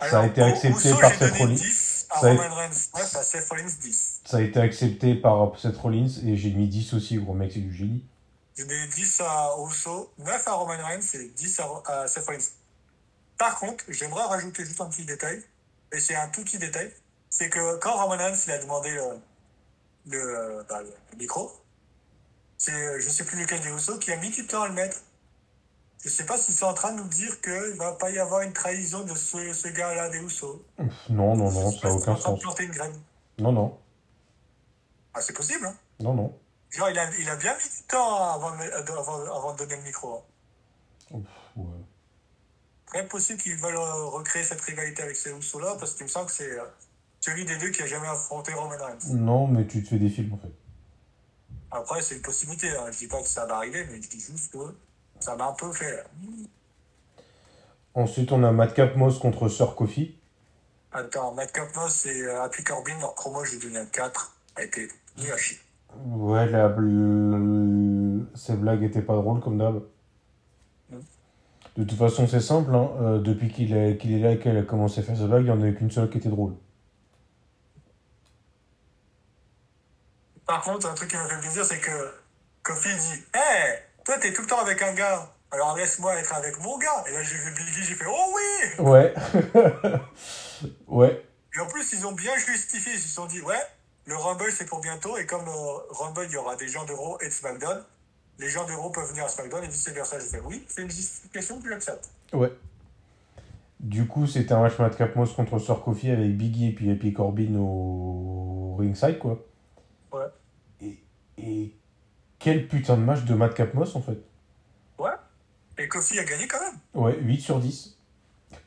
Ça 0.00 0.20
a 0.20 0.26
été 0.26 0.42
accepté 0.42 0.90
par 1.00 1.14
Seth 1.14 1.32
Rollins. 1.38 1.54
10 1.54 2.06
à 2.10 2.20
Ça 2.20 2.26
a- 2.26 2.30
Roman 2.30 2.54
Reigns 2.54 2.88
9 2.94 3.16
à 3.16 3.22
Seth 3.22 3.48
Rollins 3.48 3.74
10. 3.80 4.20
Ça 4.26 4.36
a 4.36 4.40
été 4.42 4.60
accepté 4.60 5.14
par 5.14 5.58
Seth 5.58 5.76
Rollins 5.76 6.08
et 6.24 6.36
j'ai 6.36 6.50
mis 6.50 6.68
10 6.68 6.92
aussi, 6.94 7.16
gros 7.16 7.32
mec, 7.34 7.52
c'est 7.52 7.60
du 7.60 7.74
génie. 7.74 8.04
J'ai 8.56 8.64
donné 8.64 8.86
10 8.88 9.20
à 9.20 9.50
Uso, 9.68 10.12
9 10.18 10.48
à 10.48 10.52
Roman 10.52 10.76
Reigns 10.86 11.00
et 11.14 11.28
10 11.36 11.60
à, 11.60 11.82
à 12.02 12.08
Seth 12.08 12.24
Rollins. 12.26 12.38
Par 13.38 13.58
contre, 13.58 13.84
j'aimerais 13.88 14.24
rajouter 14.24 14.64
juste 14.64 14.80
un 14.80 14.86
petit 14.88 15.04
détail, 15.04 15.42
et 15.92 16.00
c'est 16.00 16.14
un 16.14 16.28
tout 16.28 16.42
petit 16.42 16.58
détail, 16.58 16.90
c'est 17.28 17.50
que 17.50 17.76
quand 17.78 17.92
Roman 17.96 18.16
Reigns 18.16 18.36
il 18.46 18.52
a 18.52 18.58
demandé 18.58 18.90
le, 18.90 19.20
le, 20.06 20.64
bah, 20.68 20.80
le 20.82 21.18
micro, 21.18 21.52
c'est 22.58 22.72
euh, 22.72 22.98
je 23.00 23.10
sais 23.10 23.24
plus 23.24 23.38
lequel 23.40 23.60
des 23.60 23.68
Uso 23.68 23.98
qui 23.98 24.10
a 24.12 24.16
mis 24.16 24.30
du 24.30 24.46
temps 24.46 24.62
à 24.62 24.68
le 24.68 24.74
mettre. 24.74 24.98
Je 26.06 26.10
sais 26.12 26.24
pas 26.24 26.38
si 26.38 26.52
c'est 26.52 26.64
en 26.64 26.72
train 26.72 26.92
de 26.92 26.98
nous 27.02 27.08
dire 27.08 27.40
qu'il 27.40 27.74
va 27.76 27.92
pas 27.92 28.10
y 28.10 28.18
avoir 28.18 28.42
une 28.42 28.52
trahison 28.52 29.02
de 29.02 29.12
ce, 29.14 29.52
ce 29.52 29.66
gars-là 29.68 30.08
des. 30.08 30.20
Pff, 30.20 30.30
Non, 31.10 31.34
non, 31.36 31.50
non, 31.50 31.72
ça 31.72 31.88
n'a 31.88 31.94
en 31.94 31.96
aucun 31.96 32.00
train 32.00 32.14
de 32.14 32.20
sens. 32.20 32.40
planter 32.40 32.64
une 32.64 32.70
graine. 32.70 33.00
Non, 33.38 33.50
non, 33.52 33.78
Ah, 35.14 35.20
c'est 35.20 35.32
possible, 35.32 35.66
hein. 35.66 35.74
non, 36.00 36.14
non. 36.14 36.38
Genre, 36.70 36.90
il 36.90 36.98
a, 36.98 37.10
il 37.18 37.28
a 37.28 37.36
bien 37.36 37.54
mis 37.56 37.62
du 37.64 37.82
temps 37.88 38.32
avant, 38.34 38.50
de- 38.52 38.92
avant, 38.92 39.20
avant 39.36 39.52
de 39.54 39.58
donner 39.58 39.76
le 39.76 39.82
micro. 39.82 40.22
hein. 41.12 41.20
Ouais. 41.56 41.64
Très 42.86 43.06
possible 43.08 43.40
qu'ils 43.42 43.56
veulent 43.56 43.76
euh, 43.76 44.04
recréer 44.06 44.44
cette 44.44 44.60
rivalité 44.60 45.02
avec 45.02 45.16
ces 45.16 45.30
Usos-là, 45.32 45.74
parce 45.78 45.94
qu'il 45.94 46.04
me 46.04 46.08
semble 46.08 46.26
que 46.26 46.32
c'est 46.32 46.58
euh, 46.58 46.64
celui 47.20 47.44
des 47.44 47.56
deux 47.56 47.70
qui 47.70 47.82
a 47.82 47.86
jamais 47.86 48.06
affronté 48.06 48.52
Roman 48.54 48.76
Reigns. 48.78 48.98
Non, 49.12 49.48
mais 49.48 49.66
tu 49.66 49.82
te 49.82 49.88
fais 49.88 49.98
des 49.98 50.08
films 50.10 50.34
en 50.34 50.38
fait. 50.38 50.52
Après, 51.72 52.00
c'est 52.00 52.14
une 52.16 52.22
possibilité. 52.22 52.70
Hein. 52.76 52.90
Je 52.92 52.98
dis 52.98 53.08
pas 53.08 53.20
que 53.22 53.28
ça 53.28 53.44
va 53.46 53.56
arriver, 53.56 53.84
mais 53.90 54.00
je 54.00 54.08
dis 54.08 54.20
juste 54.20 54.52
que 54.52 54.58
ça 55.20 55.36
m'a 55.36 55.48
un 55.48 55.52
peu 55.54 55.72
fait. 55.72 56.04
Ensuite, 57.94 58.30
on 58.32 58.42
a 58.44 58.52
Madcap 58.52 58.96
Moss 58.96 59.18
contre 59.18 59.48
Sir 59.48 59.74
Kofi. 59.74 60.18
Attends, 60.92 61.32
Matt 61.34 61.52
Capnos 61.52 62.06
et 62.06 62.22
euh, 62.22 62.42
Happy 62.42 62.62
Corbin, 62.64 62.98
leur 63.00 63.14
promo, 63.14 63.44
j'ai 63.44 63.58
donné 63.58 63.78
un 63.78 63.86
4. 63.86 64.36
A 64.56 64.62
été 64.62 64.88
nul 65.18 65.32
à 65.32 65.36
chier. 65.36 65.58
Ouais, 66.06 66.46
la, 66.50 66.68
bl- 66.68 68.24
ces 68.34 68.54
blagues 68.56 68.82
étaient 68.82 69.02
pas 69.02 69.14
drôles 69.16 69.40
comme 69.40 69.58
d'hab. 69.58 69.82
Mm. 70.90 70.96
De 71.76 71.84
toute 71.84 71.98
façon, 71.98 72.26
c'est 72.26 72.40
simple. 72.40 72.74
Hein. 72.74 72.90
euh, 73.00 73.18
depuis 73.18 73.50
qu'il 73.50 73.74
est, 73.76 73.98
qu'il 73.98 74.12
est 74.12 74.20
là 74.20 74.32
et 74.32 74.38
qu'elle 74.38 74.56
a 74.56 74.62
commencé 74.62 75.00
à 75.00 75.02
faire 75.02 75.16
ses 75.16 75.26
blagues, 75.26 75.42
il 75.42 75.46
n'y 75.46 75.50
en 75.50 75.62
a 75.62 75.66
eu 75.66 75.74
qu'une 75.74 75.90
seule 75.90 76.08
qui 76.08 76.18
était 76.18 76.28
drôle. 76.30 76.54
Par 80.46 80.62
contre, 80.62 80.86
un 80.88 80.94
truc 80.94 81.10
qui 81.10 81.16
m'a 81.16 81.28
fait 81.28 81.40
plaisir, 81.40 81.64
c'est 81.64 81.80
que 81.80 82.14
Kofi 82.62 82.88
dit 82.88 83.22
Hé, 83.34 83.78
toi, 84.06 84.16
t'es 84.18 84.32
tout 84.32 84.42
le 84.42 84.46
temps 84.46 84.60
avec 84.60 84.80
un 84.82 84.94
gars. 84.94 85.28
Alors 85.50 85.76
laisse-moi 85.76 86.14
être 86.14 86.32
avec 86.34 86.60
mon 86.62 86.78
gars. 86.78 87.04
Et 87.08 87.12
là, 87.12 87.22
j'ai 87.24 87.36
vu 87.36 87.52
Biggie, 87.52 87.82
j'ai 87.82 87.94
fait 87.96 88.06
Oh 88.08 88.34
oui 88.36 88.84
Ouais. 88.84 89.12
ouais. 90.86 91.26
Et 91.54 91.60
en 91.60 91.66
plus, 91.66 91.92
ils 91.92 92.06
ont 92.06 92.12
bien 92.12 92.36
justifié. 92.36 92.92
Ils 92.94 93.00
se 93.00 93.08
sont 93.08 93.26
dit, 93.26 93.40
ouais, 93.40 93.60
le 94.04 94.16
Rumble, 94.16 94.52
c'est 94.52 94.66
pour 94.66 94.80
bientôt. 94.80 95.16
Et 95.18 95.26
comme 95.26 95.48
euh, 95.48 95.78
Rumble, 95.90 96.26
il 96.28 96.32
y 96.32 96.36
aura 96.36 96.54
des 96.54 96.68
gens 96.68 96.84
de 96.84 96.92
Raw 96.92 97.18
et 97.20 97.26
de 97.26 97.32
SmackDown, 97.32 97.82
les 98.38 98.48
gens 98.48 98.64
de 98.64 98.72
Raw 98.72 98.90
peuvent 98.90 99.08
venir 99.08 99.24
à 99.24 99.28
SmackDown 99.28 99.64
et 99.64 99.68
vice-versa. 99.68 100.20
J'ai 100.20 100.26
fait, 100.26 100.40
oui, 100.44 100.64
c'est 100.68 100.82
une 100.82 100.90
justification 100.90 101.60
que 101.60 101.68
j'accepte. 101.68 102.08
Ouais. 102.32 102.52
Du 103.80 104.06
coup, 104.06 104.28
c'était 104.28 104.52
un 104.52 104.60
match 104.60 104.78
Madcap 104.78 105.16
Moss 105.16 105.32
contre 105.32 105.58
Sir 105.58 105.82
Kofi 105.82 106.10
avec 106.12 106.36
Biggie 106.36 106.68
et 106.68 106.72
puis 106.72 106.92
Happy 106.92 107.12
Corbin 107.12 107.56
au 107.58 108.76
ringside, 108.78 109.18
quoi. 109.18 109.44
Ouais. 110.12 110.26
Et, 110.80 110.96
et 111.38 111.74
quel 112.46 112.68
putain 112.68 112.96
de 112.96 113.02
match 113.02 113.24
de 113.24 113.34
Madcap 113.34 113.74
Moss, 113.74 113.96
en 113.96 114.02
fait. 114.02 114.18
Ouais. 115.00 115.10
Et 115.78 115.88
Kofi 115.88 116.16
a 116.20 116.24
gagné 116.24 116.46
quand 116.46 116.60
même. 116.60 116.78
Ouais, 116.94 117.18
8 117.20 117.40
sur 117.40 117.58
10. 117.58 117.98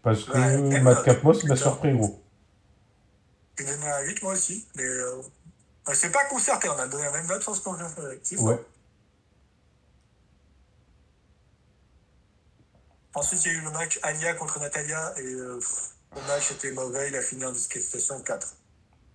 Parce 0.02 0.26
que 0.26 0.34
Ouais, 0.34 0.58
même 0.58 0.84
Madcap 0.84 1.24
Moss 1.24 1.46
m'a 1.46 1.56
surpris, 1.56 1.96
gros. 1.96 2.22
J'ai 3.58 3.64
donné 3.64 3.88
un 3.88 4.02
8 4.02 4.22
moi 4.22 4.34
aussi. 4.34 4.68
Mais 4.76 4.84
euh, 4.84 5.22
on 5.88 5.94
s'est 5.94 6.12
pas 6.12 6.26
concerté. 6.26 6.68
On 6.68 6.78
a 6.78 6.90
donné 6.90 7.06
la 7.06 7.14
même 7.14 7.28
note 7.28 7.42
sans 7.42 7.54
se 7.54 7.62
concerter. 7.62 8.02
C'est 8.22 8.36
fort. 8.36 8.48
Ouais. 8.48 8.66
Ensuite, 13.14 13.46
il 13.46 13.54
y 13.54 13.56
a 13.56 13.60
eu 13.60 13.62
le 13.62 13.72
match 13.72 13.98
Alia 14.04 14.34
contre 14.34 14.60
Natalia. 14.60 15.14
Et 15.20 15.24
euh, 15.24 15.58
le 16.18 16.22
match 16.28 16.52
était 16.52 16.74
mauvais. 16.74 17.08
Il 17.08 17.16
a 17.16 17.22
fini 17.22 17.46
en 17.46 17.54
disqualification 17.54 18.22
4. 18.24 18.56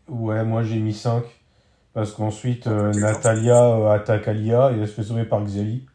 Ouais, 0.08 0.42
moi 0.42 0.64
j'ai 0.64 0.78
mis 0.78 0.94
5. 0.94 1.22
Parce 1.94 2.10
qu'ensuite, 2.10 2.66
euh, 2.66 2.92
Natalia 2.92 3.64
euh, 3.64 3.90
attaque 3.92 4.26
Alia 4.26 4.72
et 4.72 4.80
elle 4.80 4.88
se 4.88 4.94
fait 4.94 5.04
sauver 5.04 5.24
par 5.24 5.40
Xali. 5.44 5.86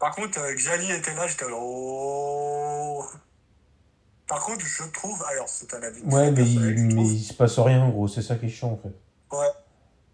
Par 0.00 0.12
contre, 0.14 0.40
euh, 0.40 0.52
Xali 0.54 0.90
était 0.90 1.14
là, 1.14 1.28
j'étais. 1.28 1.44
Oh. 1.52 3.04
Par 4.26 4.44
contre, 4.44 4.66
je 4.66 4.82
trouve. 4.90 5.22
Alors, 5.30 5.48
c'est 5.48 5.72
un 5.72 5.82
avis. 5.82 6.02
Ouais, 6.02 6.32
mais, 6.32 6.44
il, 6.50 6.94
mais 6.96 7.06
il 7.06 7.22
se 7.22 7.32
passe 7.32 7.60
rien, 7.60 7.88
gros. 7.88 8.08
C'est 8.08 8.22
ça 8.22 8.34
qui 8.34 8.46
est 8.46 8.48
chiant, 8.48 8.72
en 8.72 8.76
fait. 8.76 9.36
Ouais. 9.36 9.48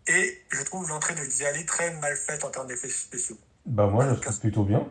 Et 0.08 0.42
je 0.50 0.62
trouve 0.62 0.86
l'entrée 0.90 1.14
de 1.14 1.20
Xali 1.20 1.64
très 1.64 1.94
mal 1.94 2.14
faite 2.14 2.44
en 2.44 2.50
termes 2.50 2.66
d'effets 2.66 2.90
spéciaux. 2.90 3.38
Bah, 3.64 3.86
moi, 3.86 4.06
je 4.06 4.20
trouve 4.20 4.38
plutôt 4.38 4.64
bien. 4.64 4.86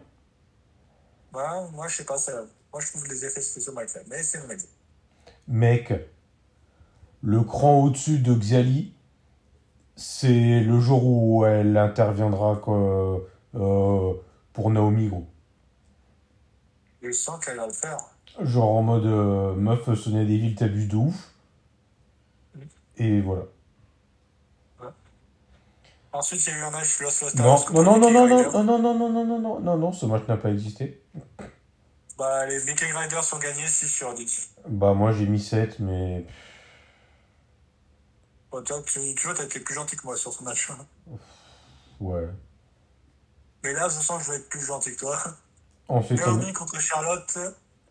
Ouais, 1.33 1.43
moi, 1.71 1.87
je 1.87 1.97
sais 1.97 2.05
pas, 2.05 2.17
ça... 2.17 2.33
moi, 2.73 2.81
je 2.81 2.87
trouve 2.87 3.07
les 3.07 3.25
effets 3.25 3.41
spéciaux 3.41 3.73
mal 3.73 3.87
faits. 3.87 4.05
Mais 4.09 4.23
c'est 4.23 4.39
mon 4.39 4.49
avis. 4.49 4.67
Mec, 5.47 5.93
le 7.25 7.41
cran 7.41 7.83
au-dessus 7.83 8.19
de 8.19 8.33
Xiali, 8.33 8.93
c'est 9.95 10.61
le 10.61 10.79
jour 10.79 11.03
où 11.03 11.45
elle 11.45 11.75
interviendra 11.75 12.57
quoi, 12.57 13.19
euh, 13.55 14.13
pour 14.53 14.69
Naomi, 14.69 15.09
gros. 15.09 15.27
Je 17.01 17.11
sens 17.11 17.43
qu'elle 17.43 17.57
va 17.57 17.65
le 17.65 17.73
faire. 17.73 17.97
Genre 18.41 18.69
en 18.69 18.83
mode 18.83 19.05
euh, 19.05 19.53
meuf, 19.55 19.91
Sonia 19.95 20.23
Deville 20.23 20.55
t'abuse 20.55 20.87
de 20.87 20.95
ouf. 20.95 21.31
Et 22.97 23.21
voilà. 23.21 23.43
Ensuite, 26.13 26.45
il 26.45 26.49
y 26.49 26.55
a 26.55 26.59
eu 26.59 26.61
un 26.61 26.71
match 26.71 27.01
Los 27.01 27.21
Los 27.21 27.35
Non, 27.35 27.83
non, 27.83 27.99
non, 27.99 28.11
non, 28.11 28.27
non, 28.27 28.51
non, 28.51 28.63
non, 28.63 28.79
non, 28.79 28.79
non, 28.79 29.09
non, 29.09 29.25
non, 29.25 29.39
non, 29.39 29.59
non, 29.59 29.77
non, 29.77 29.91
ce 29.91 30.05
match 30.05 30.25
n'a 30.27 30.37
pas 30.37 30.49
existé. 30.49 31.01
Bah, 32.17 32.45
les 32.45 32.59
Viking 32.59 32.93
Riders 32.93 33.33
ont 33.33 33.39
gagné 33.39 33.67
6 33.67 33.87
sur 33.87 34.13
10. 34.13 34.55
Bah, 34.69 34.93
moi 34.93 35.11
j'ai 35.11 35.25
mis 35.25 35.41
7, 35.41 35.79
mais. 35.79 36.25
Bon, 38.55 38.63
toi, 38.63 38.81
tu, 38.85 39.13
tu 39.15 39.27
vois, 39.27 39.35
t'as 39.35 39.43
été 39.43 39.59
plus 39.59 39.73
gentil 39.75 39.97
que 39.97 40.03
moi 40.05 40.15
sur 40.15 40.31
ce 40.31 40.41
match. 40.41 40.71
Ouais. 41.99 42.27
Mais 43.63 43.73
là, 43.73 43.89
je 43.89 43.95
sens 43.99 44.19
que 44.19 44.23
je 44.25 44.31
vais 44.31 44.37
être 44.37 44.47
plus 44.47 44.65
gentil 44.65 44.93
que 44.93 44.99
toi. 44.99 45.17
Ensuite, 45.89 46.21
on... 46.25 46.35
Naomi 46.37 46.53
contre 46.53 46.79
Charlotte. 46.79 47.37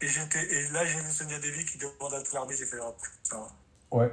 Et, 0.01 0.09
j'étais, 0.09 0.43
et 0.43 0.69
là, 0.71 0.87
j'ai 0.87 0.99
vu 1.01 1.11
Sonia 1.11 1.39
Deville 1.39 1.67
qui 1.67 1.77
demande 1.77 2.15
à 2.15 2.23
tout 2.23 2.35
l'arbitre. 2.35 2.61
J'ai 2.61 2.67
fait, 2.67 2.79
oh 2.81 2.95
putain. 3.23 3.47
ouais. 3.91 4.11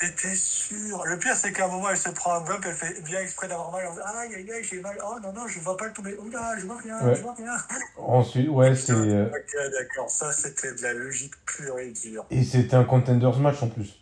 C'était 0.00 0.34
sûr. 0.34 1.04
Le 1.04 1.18
pire, 1.18 1.36
c'est 1.36 1.52
qu'à 1.52 1.66
un 1.66 1.68
moment, 1.68 1.90
elle 1.90 1.96
se 1.98 2.08
prend 2.10 2.34
un 2.34 2.40
bump, 2.40 2.62
elle 2.66 2.74
fait 2.74 3.00
bien 3.02 3.20
exprès 3.20 3.46
d'avoir 3.48 3.70
mal. 3.70 3.86
Elle 3.92 4.16
aïe, 4.16 4.34
aïe, 4.34 4.52
aïe, 4.52 4.64
j'ai 4.64 4.80
mal. 4.80 4.98
Oh 5.06 5.18
non, 5.22 5.32
non, 5.34 5.46
je 5.46 5.60
vois 5.60 5.76
pas 5.76 5.86
le 5.88 5.92
tomber. 5.92 6.16
Oula, 6.16 6.56
je 6.58 6.64
vois 6.66 6.78
rien, 6.78 7.02
Ouais. 7.02 7.14
je 7.14 7.20
vois 7.22 7.34
rien. 7.34 7.56
Ensuite, 7.98 8.48
ouais, 8.48 8.74
c'est. 8.74 8.92
euh, 8.92 9.26
Ok, 9.28 9.56
d'accord. 9.72 10.08
Ça, 10.08 10.32
c'était 10.32 10.74
de 10.74 10.82
la 10.82 10.94
logique 10.94 11.34
pure 11.44 11.78
et 11.78 11.90
dure. 11.92 12.24
Et 12.30 12.44
c'était 12.44 12.76
un 12.76 12.84
contenders 12.84 13.38
match 13.40 13.62
en 13.62 13.68
plus. 13.68 13.94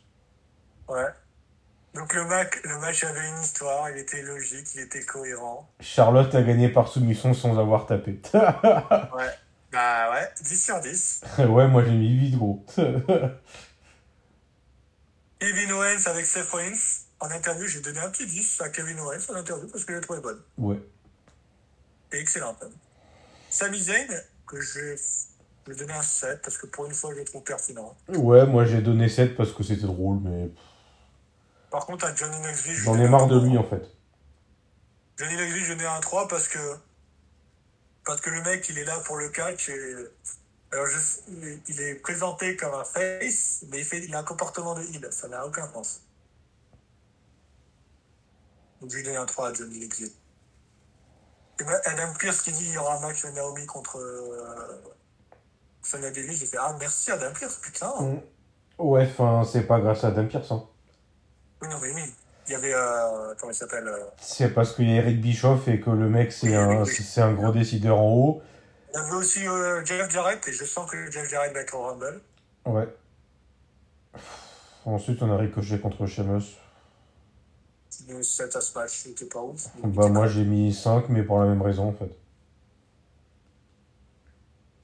Ouais. 0.88 1.06
Donc, 1.94 2.12
le, 2.14 2.24
match, 2.24 2.60
le 2.64 2.78
match 2.80 3.04
avait 3.04 3.28
une 3.28 3.40
histoire. 3.40 3.88
Il 3.90 3.98
était 3.98 4.22
logique, 4.22 4.66
il 4.74 4.80
était 4.80 5.02
cohérent. 5.04 5.68
Charlotte 5.80 6.34
a 6.34 6.42
gagné 6.42 6.68
par 6.68 6.88
soumission 6.88 7.34
sans 7.34 7.58
avoir 7.58 7.86
tapé. 7.86 8.20
Ouais. 8.32 9.30
Bah 9.72 10.12
ouais, 10.12 10.28
10 10.40 10.64
sur 10.64 10.80
10. 10.80 11.22
ouais, 11.48 11.66
moi 11.66 11.82
j'ai 11.84 11.90
mis 11.90 12.08
8 12.08 12.30
gros. 12.36 12.64
Kevin 15.40 15.72
Owens 15.72 16.06
avec 16.06 16.26
Seth 16.26 16.48
Rollins. 16.50 16.78
En 17.20 17.28
interview, 17.30 17.66
j'ai 17.66 17.80
donné 17.80 17.98
un 17.98 18.10
petit 18.10 18.26
10 18.26 18.60
à 18.60 18.68
Kevin 18.68 19.00
Owens 19.00 19.30
en 19.30 19.34
interview 19.34 19.66
parce 19.68 19.84
que 19.84 19.92
je 19.92 19.98
l'ai 19.98 20.02
trouvé 20.02 20.20
bonne. 20.20 20.40
ouais. 20.58 20.80
Et 22.12 22.18
excellente. 22.20 22.62
Sami 23.50 23.80
Zayn, 23.80 24.06
que 24.46 24.60
je 24.60 24.94
je 25.66 25.72
vais 25.72 25.78
donner 25.78 25.94
un 25.94 26.02
7 26.02 26.40
parce 26.42 26.58
que 26.58 26.66
pour 26.66 26.86
une 26.86 26.92
fois, 26.92 27.10
je 27.12 27.18
le 27.18 27.24
trouve 27.24 27.42
pertinent. 27.42 27.96
Ouais, 28.08 28.46
moi 28.46 28.64
j'ai 28.64 28.80
donné 28.80 29.08
7 29.08 29.36
parce 29.36 29.50
que 29.52 29.62
c'était 29.64 29.86
drôle, 29.86 30.18
mais 30.22 30.50
Par 31.74 31.86
contre, 31.86 32.04
à 32.04 32.14
Johnny 32.14 32.38
Knoxville, 32.38 32.72
je 32.72 32.84
j'en 32.84 32.96
ai 33.00 33.08
marre 33.08 33.26
de 33.26 33.36
3. 33.36 33.48
lui 33.48 33.58
en 33.58 33.64
fait. 33.64 33.82
Johnny 35.16 35.34
Knoxville, 35.34 35.64
je 35.64 35.72
donne 35.72 35.86
un 35.86 35.98
3 35.98 36.28
parce 36.28 36.46
que 36.46 36.60
parce 38.04 38.20
que 38.20 38.30
le 38.30 38.42
mec, 38.42 38.68
il 38.68 38.78
est 38.78 38.84
là 38.84 38.96
pour 39.04 39.16
le 39.16 39.28
catch 39.28 39.70
et 39.70 39.96
alors 40.70 40.86
je, 40.86 40.98
il 41.66 41.80
est 41.80 41.96
présenté 41.96 42.54
comme 42.54 42.74
un 42.74 42.84
face, 42.84 43.64
mais 43.70 43.80
il, 43.80 43.84
fait, 43.84 43.98
il 44.04 44.14
a 44.14 44.20
un 44.20 44.22
comportement 44.22 44.74
de 44.74 44.82
heal. 44.82 45.04
Ça 45.10 45.26
n'a 45.26 45.44
aucun 45.44 45.66
sens. 45.72 46.02
Donc 48.80 48.92
je 48.92 48.98
lui 48.98 49.02
donne 49.02 49.16
un 49.16 49.26
3 49.26 49.48
à 49.48 49.52
Johnny 49.52 49.80
Knoxville. 49.80 50.12
Et 51.58 51.64
ben, 51.64 51.80
Adam 51.86 52.14
Pierce 52.16 52.42
qui 52.42 52.52
dit 52.52 52.66
il 52.66 52.74
y 52.74 52.78
aura 52.78 52.98
un 52.98 53.00
match 53.00 53.24
de 53.24 53.30
Naomi 53.30 53.66
contre 53.66 53.98
euh, 53.98 54.80
Sonya 55.82 56.12
Deville, 56.12 56.36
j'ai 56.36 56.46
fait 56.46 56.58
ah 56.60 56.76
merci 56.78 57.10
Adam 57.10 57.32
Pierce, 57.32 57.56
putain. 57.56 57.92
Mm. 58.00 58.20
Ouais, 58.78 59.08
enfin, 59.10 59.42
c'est 59.42 59.66
pas 59.66 59.80
grâce 59.80 60.04
à 60.04 60.08
Adam 60.08 60.28
Pierce. 60.28 60.52
Hein. 60.52 60.68
Oui, 61.64 61.70
non, 61.70 61.78
mais 61.80 61.92
oui. 61.94 62.12
Il 62.46 62.52
y 62.52 62.54
avait, 62.54 62.74
euh, 62.74 63.34
comment 63.40 63.52
il 63.52 63.54
s'appelle 63.54 63.88
euh, 63.88 64.04
C'est 64.20 64.52
parce 64.52 64.74
qu'il 64.74 64.90
y 64.90 64.92
a 64.92 64.96
Eric 64.96 65.20
Bischoff 65.20 65.66
et 65.68 65.80
que 65.80 65.88
le 65.88 66.10
mec, 66.10 66.30
c'est 66.30 66.48
Oui, 66.48 66.54
un, 66.54 66.84
c'est 66.84 67.22
un 67.22 67.32
gros 67.32 67.52
décideur 67.52 67.98
en 67.98 68.12
haut. 68.12 68.42
Il 68.92 68.98
y 68.98 69.00
avait 69.00 69.14
aussi 69.14 69.48
euh, 69.48 69.82
Jeff 69.84 70.10
Jarrett, 70.10 70.46
et 70.46 70.52
je 70.52 70.64
sens 70.64 70.90
que 70.90 71.10
Jeff 71.10 71.28
Jarrett 71.28 71.54
va 71.54 71.60
être 71.60 71.74
au 71.74 71.82
Rumble. 71.82 72.20
Ouais. 72.66 72.88
Ensuite, 74.84 75.22
on 75.22 75.32
a 75.32 75.38
Ricochet 75.38 75.78
contre 75.78 76.04
Sheamus. 76.06 76.58
Le 78.08 78.22
7 78.22 78.54
à 78.54 78.60
match, 78.74 78.90
c'était 79.04 79.24
pas 79.24 79.40
ouf. 79.40 79.68
Bah, 79.82 80.08
moi, 80.08 80.26
j'ai 80.26 80.44
mis 80.44 80.74
5, 80.74 81.08
mais 81.08 81.22
pour 81.22 81.40
la 81.40 81.46
même 81.46 81.62
raison, 81.62 81.88
en 81.88 81.92
fait. 81.94 82.14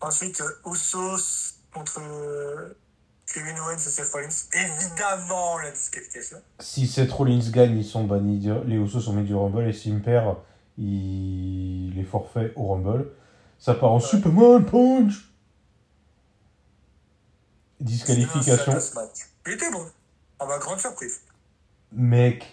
Ensuite, 0.00 0.42
Usos 0.64 1.56
contre 1.74 2.00
Kevin 3.32 3.56
Owens 3.60 3.74
et 3.76 3.78
Seth 3.78 4.10
Rollins. 4.12 4.28
Évidemment, 4.52 5.58
la 5.58 5.70
disqualification. 5.70 6.38
Si 6.58 6.86
Seth 6.88 7.12
Rollins 7.12 7.50
gagne, 7.50 7.78
ils 7.78 7.84
sont 7.84 8.04
bannis, 8.04 8.48
les 8.66 8.76
Usos 8.76 9.00
sont 9.00 9.12
mis 9.12 9.24
du 9.24 9.34
Rumble, 9.34 9.68
et 9.68 9.72
s'il 9.72 9.94
me 9.94 10.02
perd, 10.02 10.36
il 10.78 11.96
est 11.98 12.04
forfait 12.04 12.52
au 12.56 12.68
Rumble. 12.68 13.10
Ça 13.58 13.74
part 13.74 13.92
en 13.92 14.00
Superman 14.00 14.64
Punch 14.64 15.30
Disqualification. 17.80 18.52
Le 18.52 18.58
7 18.58 18.68
à 18.76 18.80
ce 18.80 18.94
match. 18.94 19.18
Il 19.46 19.52
était 19.52 19.70
bon, 19.70 19.86
à 20.38 20.46
ma 20.46 20.58
grande 20.58 20.80
surprise. 20.80 21.20
Mec, 21.92 22.44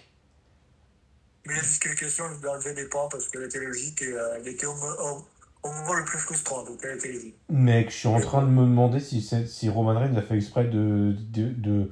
Mais 1.46 1.54
la 1.54 1.60
disqualification, 1.62 2.24
je 2.34 2.38
lui 2.40 2.46
ai 2.46 2.48
enlevé 2.48 2.74
des 2.74 2.86
points 2.86 3.08
parce 3.10 3.28
qu'elle 3.28 3.42
était 3.44 3.60
logique 3.60 4.00
et 4.02 4.12
euh, 4.12 4.36
elle 4.36 4.48
était 4.48 4.66
au, 4.66 4.74
mo- 4.74 4.86
au- 5.00 5.18
au 5.18 5.37
moment 5.64 5.94
le 5.94 6.04
plus 6.04 6.18
frustrant, 6.18 6.64
donc 6.64 6.78
elle 6.84 6.96
était 6.96 7.12
logique. 7.12 7.36
mec, 7.48 7.90
je 7.90 7.96
suis 7.96 8.08
en 8.08 8.20
train 8.20 8.42
de 8.42 8.48
me 8.48 8.62
demander 8.62 9.00
si, 9.00 9.20
si 9.22 9.68
Roman 9.68 9.98
Reigns 9.98 10.16
a 10.16 10.22
fait 10.22 10.36
exprès 10.36 10.64
de, 10.64 11.14
de, 11.30 11.48
de, 11.50 11.90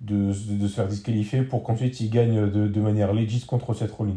de, 0.00 0.32
de 0.32 0.68
se 0.68 0.74
faire 0.74 0.88
disqualifier 0.88 1.42
pour 1.42 1.62
qu'ensuite 1.62 2.00
il 2.00 2.10
gagne 2.10 2.50
de, 2.50 2.66
de 2.68 2.80
manière 2.80 3.12
légiste 3.12 3.46
contre 3.46 3.74
Seth 3.74 3.92
Rollins. 3.92 4.16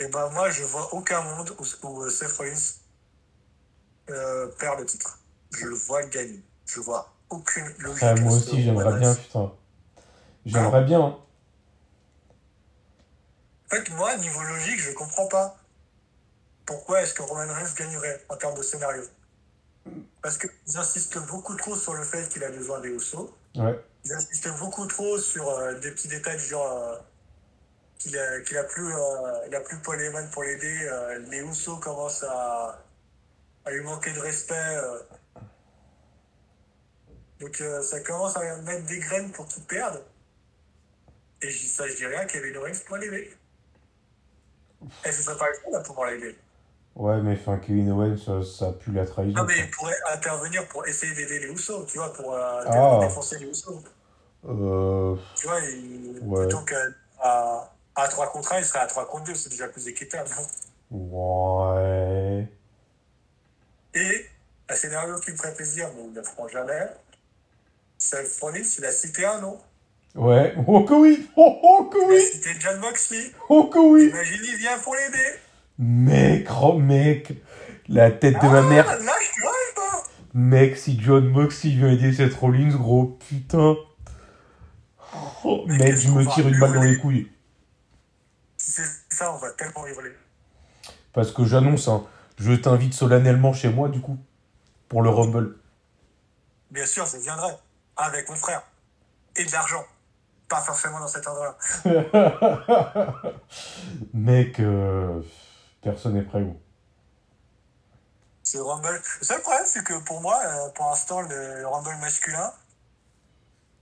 Et 0.00 0.08
ben 0.08 0.30
moi, 0.30 0.50
je 0.50 0.62
vois 0.64 0.94
aucun 0.94 1.22
monde 1.22 1.50
où, 1.58 1.86
où 1.86 2.02
euh, 2.02 2.10
Seth 2.10 2.32
Rollins 2.32 2.54
euh, 4.10 4.48
perd 4.58 4.80
le 4.80 4.86
titre. 4.86 5.18
Je 5.52 5.66
le 5.66 5.74
vois 5.74 6.02
gagner. 6.04 6.42
Je 6.66 6.80
vois 6.80 7.12
aucune 7.28 7.66
logique. 7.78 8.02
Ah, 8.02 8.14
moi 8.14 8.32
à 8.32 8.36
aussi, 8.36 8.62
j'aimerais 8.62 8.98
bien, 8.98 9.14
putain. 9.14 9.52
J'aimerais 10.46 10.84
bien. 10.84 11.00
hein. 11.00 11.16
En 13.66 13.76
fait, 13.76 13.90
moi, 13.90 14.16
niveau 14.16 14.42
logique, 14.42 14.80
je 14.80 14.92
comprends 14.92 15.28
pas. 15.28 15.59
Pourquoi 16.70 17.02
est-ce 17.02 17.14
que 17.14 17.22
Roman 17.22 17.52
Reigns 17.52 17.74
gagnerait 17.76 18.24
en 18.28 18.36
termes 18.36 18.56
de 18.56 18.62
scénario 18.62 19.02
Parce 20.22 20.38
qu'ils 20.38 20.76
insistent 20.76 21.18
beaucoup 21.26 21.56
trop 21.56 21.74
sur 21.74 21.94
le 21.94 22.04
fait 22.04 22.28
qu'il 22.28 22.44
a 22.44 22.48
besoin 22.48 22.78
des 22.78 22.90
Usos. 22.90 23.36
Ouais. 23.56 23.76
Ils 24.04 24.12
insistent 24.12 24.56
beaucoup 24.56 24.86
trop 24.86 25.18
sur 25.18 25.48
euh, 25.48 25.74
des 25.80 25.90
petits 25.90 26.06
détails 26.06 26.36
du 26.36 26.44
genre 26.44 26.70
euh, 26.70 26.96
qu'il 27.98 28.16
a, 28.16 28.62
plus, 28.62 28.94
euh, 28.94 29.46
il 29.48 29.54
a 29.56 29.60
plus 29.62 29.78
Paul 29.78 30.00
Heyman 30.00 30.30
pour 30.30 30.44
l'aider. 30.44 30.78
euh, 30.84 31.18
les 31.30 31.40
Usos 31.40 31.78
commencent 31.78 32.22
à, 32.22 32.84
à 33.64 33.70
lui 33.72 33.82
manquer 33.82 34.12
de 34.12 34.20
respect. 34.20 34.76
Donc 37.40 37.60
ça 37.82 37.98
commence 38.00 38.36
à 38.36 38.56
mettre 38.58 38.86
des 38.86 39.00
graines 39.00 39.32
pour 39.32 39.48
qu'il 39.48 39.64
perde. 39.64 40.04
Et 41.42 41.50
ça, 41.50 41.88
je 41.88 41.96
dis 41.96 42.06
rien, 42.06 42.26
Kevin 42.26 42.56
Owens 42.58 42.78
pourrait 42.86 43.00
l'aider. 43.00 43.36
Et 45.04 45.10
ce 45.10 45.20
serait 45.20 45.36
pas 45.36 45.48
le 45.48 45.56
seul 45.64 45.74
à 45.74 45.80
pouvoir 45.80 46.10
l'aider. 46.12 46.38
Ouais, 46.96 47.20
mais 47.22 47.34
enfin, 47.40 47.58
Kevin 47.58 47.92
Owens, 47.92 48.18
ça, 48.18 48.42
ça 48.42 48.72
pue 48.72 48.92
la 48.92 49.06
trahison. 49.06 49.36
Non, 49.38 49.44
mais 49.44 49.58
il 49.58 49.70
pourrait 49.70 49.94
intervenir 50.12 50.66
pour 50.68 50.86
essayer 50.86 51.14
d'aider 51.14 51.38
les 51.38 51.46
Usos, 51.48 51.84
tu 51.86 51.98
vois, 51.98 52.12
pour 52.12 52.34
euh, 52.34 52.62
Ah. 52.66 52.98
défoncer 53.00 53.38
les 53.38 53.46
Usos. 53.46 53.82
Euh, 54.48 55.16
Tu 55.36 55.46
vois, 55.46 55.60
il, 55.60 56.18
Ouais. 56.22 56.40
plutôt 56.46 56.62
qu'à 56.64 56.76
à, 57.22 57.70
à 57.94 58.08
3 58.08 58.32
contre 58.32 58.52
1, 58.54 58.58
il 58.58 58.64
serait 58.64 58.80
à 58.80 58.86
3 58.86 59.06
contre 59.06 59.24
2, 59.24 59.34
c'est 59.34 59.50
déjà 59.50 59.68
plus 59.68 59.86
équitable. 59.88 60.28
non 60.90 61.74
ouais. 61.74 62.48
Et 63.94 64.26
un 64.68 64.74
scénario 64.74 65.18
qui 65.20 65.32
me 65.32 65.36
ferait 65.36 65.54
plaisir, 65.54 65.88
mais 65.96 66.04
il 66.04 66.10
ne 66.10 66.16
le 66.16 66.22
feront 66.22 66.48
jamais, 66.48 66.88
Seth 67.98 68.38
Rollins, 68.40 68.62
il 68.78 68.84
a 68.84 68.92
cité 68.92 69.24
un 69.24 69.40
nom. 69.40 69.58
Ouais. 70.14 70.54
Oh 70.66 70.82
que 70.84 70.94
oui 70.94 71.28
Oh, 71.36 71.58
oh 71.62 71.84
que 71.84 71.98
oui 72.08 72.20
cité 72.22 72.50
John 72.58 72.80
Moxley. 72.80 73.30
Oh 73.48 73.64
que 73.66 73.78
oui 73.78 74.08
Imagine, 74.08 74.40
il 74.44 74.56
vient 74.56 74.78
pour 74.78 74.94
l'aider. 74.96 75.38
Mec, 75.82 76.46
oh 76.60 76.78
mec 76.78 77.32
La 77.88 78.10
tête 78.10 78.34
de 78.34 78.46
ma 78.46 78.58
Ah, 78.58 78.62
mère. 78.62 78.86
Là. 78.86 79.12
Mec, 80.34 80.76
si 80.76 81.00
John 81.00 81.26
Moxley 81.30 81.74
veut 81.74 81.90
aider 81.90 82.12
Seth 82.12 82.34
Rollins, 82.34 82.76
gros 82.76 83.18
putain. 83.28 83.76
Oh, 85.42 85.64
mec, 85.66 85.96
je 85.96 86.10
me 86.10 86.24
tire 86.32 86.46
une 86.46 86.60
balle 86.60 86.74
dans 86.74 86.82
les 86.82 86.98
couilles. 86.98 87.32
C'est 88.58 88.84
ça, 89.08 89.32
on 89.32 89.38
va 89.38 89.50
tellement 89.52 89.86
hurler. 89.86 90.12
Parce 91.14 91.32
que 91.32 91.44
j'annonce, 91.46 91.88
hein, 91.88 92.04
je 92.38 92.52
t'invite 92.52 92.92
solennellement 92.92 93.54
chez 93.54 93.70
moi, 93.70 93.88
du 93.88 94.00
coup, 94.00 94.18
pour 94.88 95.02
le 95.02 95.08
Rumble. 95.08 95.56
Bien 96.70 96.86
sûr, 96.86 97.06
je 97.06 97.16
viendrai 97.16 97.52
avec 97.96 98.28
mon 98.28 98.36
frère. 98.36 98.62
Et 99.34 99.44
de 99.44 99.50
l'argent. 99.50 99.84
Pas 100.48 100.60
forcément 100.60 101.00
dans 101.00 101.08
cet 101.08 101.26
endroit-là. 101.26 101.56
Mec, 104.14 104.60
euh, 104.60 105.20
personne 105.82 106.14
n'est 106.14 106.22
prêt, 106.22 106.42
gros. 106.42 106.60
Ce 108.42 108.58
Rumble. 108.58 109.00
Le 109.20 109.24
seul 109.26 109.40
problème, 109.42 109.64
c'est 109.66 109.84
que 109.84 109.98
pour 110.04 110.20
moi, 110.20 110.40
euh, 110.44 110.70
pour 110.70 110.86
l'instant, 110.86 111.20
le 111.20 111.66
Rumble 111.66 111.96
masculin, 112.00 112.52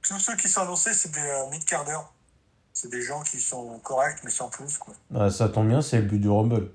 tous 0.03 0.19
ceux 0.19 0.37
qui 0.37 0.49
sont 0.49 0.63
annoncés, 0.63 0.93
c'est 0.95 1.11
des 1.13 1.21
euh, 1.21 1.51
mid-carders. 1.51 2.13
C'est 2.73 2.91
des 2.91 3.03
gens 3.03 3.23
qui 3.23 3.41
sont 3.41 3.79
corrects, 3.81 4.19
mais 4.25 4.31
sans 4.31 4.49
plus, 4.49 4.79
quoi. 4.79 4.95
Ah, 5.15 5.31
ça 5.31 5.49
tombe 5.49 5.69
bien, 5.69 5.83
c'est 5.83 5.99
le 5.99 6.03
but 6.05 6.19
du 6.19 6.29
Rumble. 6.29 6.71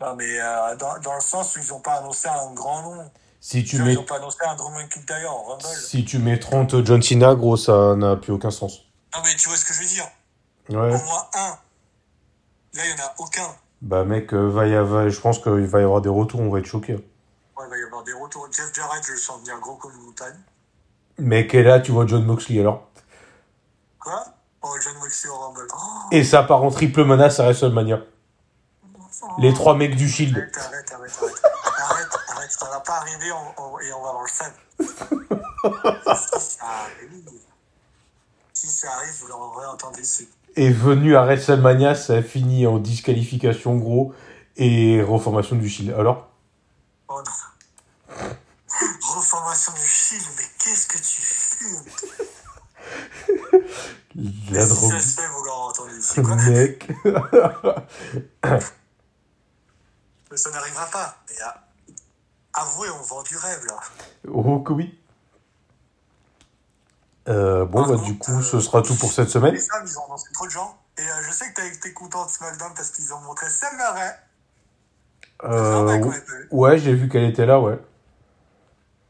Non, 0.00 0.14
mais 0.14 0.40
euh, 0.40 0.76
dans, 0.76 0.98
dans 1.00 1.14
le 1.14 1.20
sens 1.20 1.56
où 1.56 1.60
ils 1.60 1.68
n'ont 1.68 1.80
pas 1.80 1.94
annoncé 1.94 2.28
un 2.28 2.52
grand 2.52 2.82
nom. 2.82 3.10
Si 3.40 3.64
Tu 3.64 3.80
mets, 3.80 3.92
Ils 3.92 3.96
n'ont 3.96 4.04
pas 4.04 4.16
annoncé 4.16 4.38
un 4.46 4.54
Drew 4.56 4.70
McIntyre 4.70 5.30
en 5.32 5.42
Rumble. 5.44 5.64
si 5.64 6.04
tu 6.04 6.18
mets 6.18 6.38
30 6.38 6.84
John 6.84 7.02
Cena, 7.02 7.34
gros, 7.34 7.56
ça 7.56 7.94
n'a 7.96 8.16
plus 8.16 8.32
aucun 8.32 8.50
sens. 8.50 8.80
Non, 9.14 9.20
mais 9.24 9.34
tu 9.36 9.48
vois 9.48 9.56
ce 9.56 9.64
que 9.64 9.72
je 9.72 9.80
veux 9.80 9.86
dire. 9.86 10.06
Ouais. 10.68 10.94
Au 10.94 11.04
moins 11.04 11.28
un. 11.34 11.58
Là, 12.74 12.82
il 12.86 12.94
n'y 12.94 13.00
en 13.00 13.04
a 13.04 13.14
aucun. 13.18 13.54
Bah, 13.82 14.04
mec, 14.04 14.32
euh, 14.32 14.48
va 14.48 14.66
y 14.66 14.74
avoir, 14.74 15.08
je 15.08 15.20
pense 15.20 15.38
qu'il 15.38 15.66
va 15.66 15.80
y 15.80 15.84
avoir 15.84 16.00
des 16.00 16.08
retours, 16.08 16.40
on 16.40 16.50
va 16.50 16.58
être 16.58 16.66
choqués. 16.66 16.94
Ouais, 16.94 17.64
il 17.66 17.70
va 17.70 17.78
y 17.78 17.82
avoir 17.82 18.02
des 18.04 18.12
retours. 18.12 18.48
Jeff 18.50 18.72
Jarrett, 18.74 19.04
je 19.04 19.12
le 19.12 19.18
sens 19.18 19.40
venir 19.40 19.58
gros 19.60 19.76
comme 19.76 19.92
une 19.92 20.06
montagne. 20.06 20.38
Mec, 21.18 21.54
et 21.54 21.62
là, 21.62 21.80
tu 21.80 21.92
vois 21.92 22.06
John 22.06 22.24
Moxley, 22.24 22.60
alors? 22.60 22.88
Quoi? 24.00 24.24
Oh, 24.62 24.74
John 24.82 24.94
Moxley 24.98 25.30
au 25.30 25.36
Rumble. 25.38 25.66
Oh, 25.74 26.08
Et 26.10 26.24
ça 26.24 26.42
part 26.42 26.62
en 26.62 26.70
triple 26.70 27.04
menace 27.04 27.38
à 27.40 27.44
WrestleMania. 27.44 28.00
Les 29.38 29.52
trois 29.54 29.74
mecs 29.74 29.96
du 29.96 30.08
Shield. 30.08 30.36
Arrête, 30.36 30.56
arrête, 30.58 30.92
arrête, 30.92 31.18
arrête. 31.22 31.42
Arrête, 31.78 32.18
arrête, 32.28 32.50
ça 32.52 32.66
va 32.70 32.80
pas 32.80 32.96
arriver 32.98 33.32
on- 33.32 33.62
on- 33.62 33.78
et 33.80 33.92
on 33.92 34.02
va 34.02 34.08
avoir 34.10 34.22
le 34.24 34.28
si 34.28 34.88
ça 36.40 36.64
arrive, 36.64 37.22
si 38.52 38.66
ça 38.68 38.92
arrive, 38.92 39.14
vous 39.22 39.32
entendu 39.72 40.00
ici. 40.02 40.28
Est 40.56 40.70
venu 40.70 41.16
à 41.16 41.24
WrestleMania, 41.24 41.94
ça 41.94 42.14
a 42.14 42.22
fini 42.22 42.66
en 42.66 42.78
disqualification, 42.78 43.76
gros, 43.76 44.14
et 44.56 45.02
reformation 45.02 45.56
du 45.56 45.68
Shield. 45.68 45.94
Alors? 45.98 46.30
Oh. 47.08 47.20
Reformation 49.16 49.72
du 49.74 49.86
Shield, 49.86 50.24
mais 50.36 50.44
qu'est-ce 50.58 50.88
que 50.88 50.98
tu 50.98 51.22
fumes? 51.22 51.84
La 54.50 54.66
drogue. 54.66 54.92
ça 54.92 55.00
se 55.00 55.20
fait, 55.20 55.26
vous 55.28 55.44
l'aurez 55.44 55.68
entendu 55.68 55.98
ici. 55.98 56.22
Quoi? 56.22 56.36
Mec. 56.36 56.88
Ça 60.34 60.50
n'arrivera 60.50 60.86
pas. 60.86 61.16
Mais 61.28 61.34
ah, 61.44 61.64
avouez, 62.54 62.88
on 62.90 63.02
vend 63.02 63.22
du 63.22 63.36
rêve 63.36 63.64
là. 63.66 63.80
Oh 64.28 64.60
que 64.60 64.72
oui. 64.72 64.98
Euh, 67.28 67.64
bon, 67.64 67.80
Par 67.80 67.88
bah, 67.88 67.94
contre, 67.96 68.04
du 68.04 68.18
coup, 68.18 68.32
euh, 68.32 68.42
ce 68.42 68.60
sera 68.60 68.82
tout 68.82 68.94
pour 68.96 69.12
cette 69.12 69.30
semaine. 69.30 69.54
Les 69.54 69.60
femmes, 69.60 69.84
ils 69.84 69.98
ont 69.98 70.04
annoncé 70.06 70.32
trop 70.32 70.46
de 70.46 70.50
gens. 70.50 70.78
Et 70.98 71.02
euh, 71.02 71.22
je 71.26 71.32
sais 71.32 71.48
que 71.50 71.54
t'as 71.54 71.66
été 71.66 71.92
content 71.92 72.24
de 72.24 72.30
SmackDown 72.30 72.72
parce 72.74 72.90
qu'ils 72.90 73.12
ont 73.12 73.20
montré 73.20 73.48
Sam. 73.48 73.76
Euh, 75.44 75.98
vu. 75.98 76.48
ouais, 76.50 76.78
j'ai 76.78 76.94
vu 76.94 77.08
qu'elle 77.08 77.24
était 77.24 77.44
là, 77.44 77.60
ouais. 77.60 77.78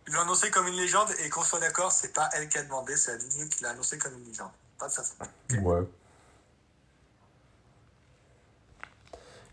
Ils 0.08 0.14
l'ont 0.14 0.22
annoncé 0.22 0.50
comme 0.50 0.66
une 0.66 0.74
légende 0.76 1.08
et 1.24 1.28
qu'on 1.28 1.42
soit 1.42 1.60
d'accord, 1.60 1.92
c'est 1.92 2.12
pas 2.12 2.28
elle 2.32 2.48
qui 2.48 2.58
a 2.58 2.62
demandé, 2.62 2.96
c'est 2.96 3.12
Adeline 3.12 3.48
qui 3.48 3.62
l'a 3.62 3.70
annoncé 3.70 3.98
comme 3.98 4.12
une 4.14 4.24
légende. 4.24 4.50
Pas 4.78 4.88
de 4.88 4.92
sa 4.92 5.02
faute. 5.02 5.28
Ouais. 5.62 5.82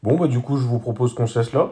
Bon, 0.01 0.17
bah, 0.17 0.27
du 0.27 0.41
coup, 0.41 0.57
je 0.57 0.65
vous 0.65 0.79
propose 0.79 1.13
qu'on 1.13 1.27
se 1.27 1.39
laisse 1.39 1.53
là. 1.53 1.71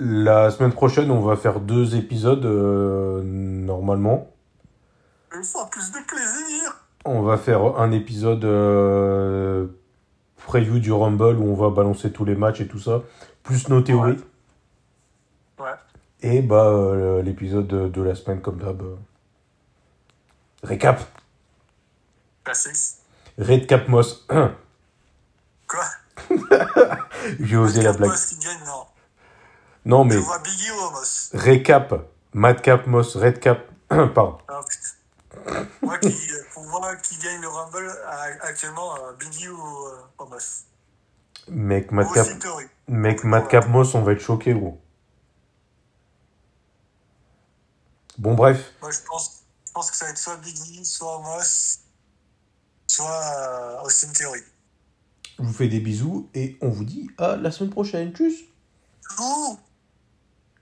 La 0.00 0.50
semaine 0.50 0.72
prochaine, 0.72 1.10
on 1.10 1.20
va 1.20 1.36
faire 1.36 1.58
deux 1.58 1.96
épisodes, 1.96 2.44
euh, 2.44 3.22
normalement. 3.24 4.30
Une 5.34 5.44
fois 5.44 5.68
plus 5.70 5.90
de 5.92 5.98
plaisir. 6.06 6.74
On 7.04 7.22
va 7.22 7.36
faire 7.36 7.60
un 7.78 7.90
épisode 7.92 8.44
euh, 8.44 9.66
preview 10.46 10.78
du 10.78 10.92
Rumble 10.92 11.36
où 11.38 11.44
on 11.50 11.54
va 11.54 11.70
balancer 11.70 12.12
tous 12.12 12.24
les 12.24 12.34
matchs 12.34 12.60
et 12.60 12.68
tout 12.68 12.78
ça, 12.78 13.02
plus 13.42 13.68
nos 13.68 13.80
théories. 13.82 14.18
Ouais. 15.58 15.74
Et 16.22 16.42
bah, 16.42 16.66
euh, 16.66 17.22
l'épisode 17.22 17.66
de, 17.66 17.88
de 17.88 18.02
la 18.02 18.14
semaine, 18.14 18.40
comme 18.40 18.58
d'hab. 18.58 18.82
euh, 18.82 18.96
Récap. 20.62 21.00
Red 23.38 23.66
Cap 23.66 23.88
Moss. 23.88 24.26
Quoi? 25.68 25.84
J'ai 27.40 27.56
osé 27.56 27.82
la 27.82 27.92
blague. 27.92 28.10
Moss 28.10 28.26
qui 28.26 28.38
gagne, 28.38 28.66
non. 28.66 28.86
Non, 29.84 30.04
mais 30.04 30.16
vois 30.16 30.38
Biggie 30.40 30.70
ou 30.70 30.90
Moss. 30.92 31.30
Recap. 31.34 31.94
Madcap 32.32 32.86
Moss. 32.86 33.16
Red 33.16 33.38
Cap. 33.38 33.60
Pardon. 33.88 34.38
Ah, 34.48 34.60
putain. 34.68 34.97
Moi, 35.82 35.98
qui, 35.98 36.12
pour 36.52 36.66
moi, 36.68 36.96
qui 36.96 37.18
gagne 37.18 37.40
le 37.40 37.48
Rumble 37.48 37.88
euh, 37.88 38.34
actuellement, 38.42 38.96
euh, 38.96 39.12
Biggie 39.18 39.48
ou 39.48 39.60
euh, 39.60 40.24
Moss. 40.28 40.64
Mec, 41.48 41.92
Madcap. 41.92 42.26
Mec, 42.88 43.24
Madcap 43.24 43.68
Moss, 43.68 43.94
on 43.94 44.02
va 44.02 44.12
être 44.12 44.20
choqué, 44.20 44.52
gros. 44.52 44.80
Bon, 48.18 48.34
bref. 48.34 48.72
Moi, 48.82 48.90
je 48.90 48.98
pense, 49.06 49.42
je 49.66 49.72
pense 49.72 49.90
que 49.90 49.96
ça 49.96 50.06
va 50.06 50.10
être 50.10 50.18
soit 50.18 50.36
Biggie, 50.36 50.84
soit 50.84 51.20
Moss, 51.20 51.80
soit 52.86 53.82
Austin 53.84 54.12
Theory. 54.12 54.40
Je 55.38 55.44
vous 55.44 55.52
fais 55.52 55.68
des 55.68 55.80
bisous 55.80 56.28
et 56.34 56.58
on 56.60 56.68
vous 56.68 56.84
dit 56.84 57.08
à 57.16 57.36
la 57.36 57.50
semaine 57.50 57.70
prochaine. 57.70 58.12
Tchuss 58.12 58.34